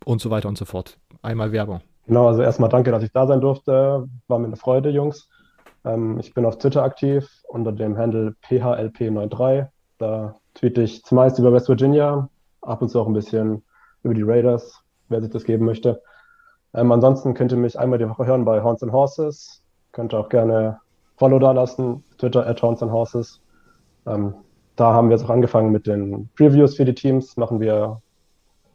und 0.05 0.21
so 0.21 0.31
weiter 0.31 0.49
und 0.49 0.59
so 0.59 0.65
fort. 0.65 0.99
Einmal 1.23 1.53
Werbung. 1.53 1.81
Genau, 2.07 2.27
also 2.27 2.43
erstmal 2.43 2.71
danke, 2.71 2.91
dass 2.91 3.03
ich 3.03 3.13
da 3.13 3.27
sein 3.27 3.41
durfte. 3.41 4.09
War 4.29 4.39
mir 4.39 4.47
eine 4.47 4.57
Freude, 4.57 4.91
Jungs. 4.91 5.29
Ähm, 5.85 6.19
ich 6.19 6.35
bin 6.35 6.45
auf 6.45 6.59
Twitter 6.59 6.83
aktiv 6.83 7.29
unter 7.49 7.73
dem 7.73 7.97
Handle 7.97 8.35
PHLP93. 8.49 9.69
Da 9.99 10.35
tweete 10.55 10.83
ich 10.83 11.05
zumeist 11.05 11.39
über 11.39 11.53
West 11.53 11.69
Virginia, 11.69 12.29
ab 12.63 12.83
und 12.83 12.89
zu 12.89 13.01
auch 13.01 13.07
ein 13.07 13.13
bisschen 13.13 13.63
über 14.03 14.15
die 14.15 14.23
Raiders, 14.23 14.83
wer 15.09 15.21
sich 15.21 15.31
das 15.31 15.45
geben 15.45 15.65
möchte. 15.65 16.03
Ähm, 16.75 16.93
ansonsten 16.93 17.35
könnt 17.35 17.53
ihr 17.53 17.59
mich 17.59 17.79
einmal 17.79 17.99
die 17.99 18.09
Woche 18.09 18.27
hören 18.27 18.45
bei 18.45 18.63
Horns 18.63 18.83
and 18.83 18.93
Horses. 18.93 19.63
Könnt 19.93 20.15
ihr 20.15 20.19
auch 20.19 20.29
gerne 20.29 20.81
Follow 21.17 21.39
da 21.39 21.53
lassen, 21.53 22.03
Twitter 22.19 22.47
at 22.47 22.63
Horns 22.63 22.83
and 22.83 22.93
Horses. 22.93 23.41
Ähm, 24.07 24.35
da 24.77 24.95
haben 24.95 25.11
wir 25.11 25.17
jetzt 25.17 25.27
auch 25.27 25.31
angefangen 25.31 25.73
mit 25.73 25.87
den 25.87 26.31
Previews 26.37 26.77
für 26.77 26.85
die 26.85 26.95
Teams. 26.95 27.37
Machen 27.37 27.61
wir 27.61 28.01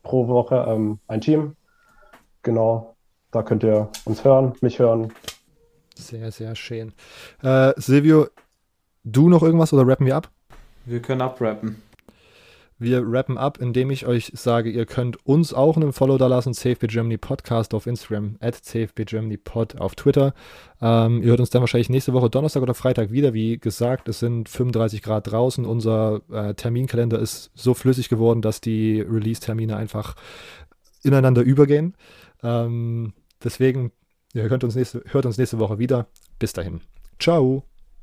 pro 0.05 0.29
Woche 0.29 0.65
ähm, 0.69 0.99
ein 1.07 1.19
Team. 1.19 1.57
Genau, 2.43 2.95
da 3.31 3.43
könnt 3.43 3.63
ihr 3.63 3.89
uns 4.05 4.23
hören, 4.23 4.53
mich 4.61 4.79
hören. 4.79 5.11
Sehr, 5.95 6.31
sehr 6.31 6.55
schön. 6.55 6.93
Äh, 7.41 7.73
Silvio, 7.75 8.27
du 9.03 9.27
noch 9.27 9.43
irgendwas 9.43 9.73
oder 9.73 9.85
rappen 9.85 10.05
wir 10.05 10.15
ab? 10.15 10.29
Wir 10.85 11.01
können 11.01 11.21
abrappen. 11.21 11.81
Wir 12.77 13.03
rappen 13.05 13.37
ab, 13.37 13.59
indem 13.61 13.89
ich 13.89 14.05
euch 14.05 14.33
sage, 14.35 14.69
ihr 14.69 14.85
könnt 14.85 15.25
uns 15.25 15.53
auch 15.53 15.77
einen 15.77 15.93
Follow 15.93 16.17
da 16.17 16.27
lassen, 16.27 16.53
CFB 16.53 16.87
Germany 16.87 17.17
Podcast 17.17 17.73
auf 17.73 17.87
Instagram, 17.87 18.35
at 18.41 18.55
CFB 18.55 19.05
Germany 19.05 19.37
Pod 19.37 19.79
auf 19.79 19.95
Twitter. 19.95 20.33
Ähm, 20.81 21.21
ihr 21.21 21.29
hört 21.29 21.39
uns 21.39 21.51
dann 21.51 21.61
wahrscheinlich 21.61 21.89
nächste 21.89 22.11
Woche 22.11 22.29
Donnerstag 22.29 22.61
oder 22.61 22.73
Freitag 22.73 23.11
wieder. 23.11 23.33
Wie 23.33 23.57
gesagt, 23.57 24.09
es 24.09 24.19
sind 24.19 24.49
35 24.49 25.01
Grad 25.01 25.31
draußen. 25.31 25.63
Unser 25.63 26.21
äh, 26.29 26.53
Terminkalender 26.53 27.17
ist 27.17 27.49
so 27.55 27.73
flüssig 27.73 28.09
geworden, 28.09 28.41
dass 28.41 28.59
die 28.59 28.99
Release-Termine 28.99 29.77
einfach 29.77 30.15
ineinander 31.01 31.43
übergehen. 31.43 31.95
Ähm, 32.43 33.13
deswegen, 33.41 33.93
ihr 34.33 34.49
hört 34.49 34.65
uns, 34.65 34.75
nächste, 34.75 35.01
hört 35.05 35.25
uns 35.25 35.37
nächste 35.37 35.59
Woche 35.59 35.79
wieder. 35.79 36.07
Bis 36.39 36.51
dahin. 36.51 36.81
Ciao. 37.19 37.63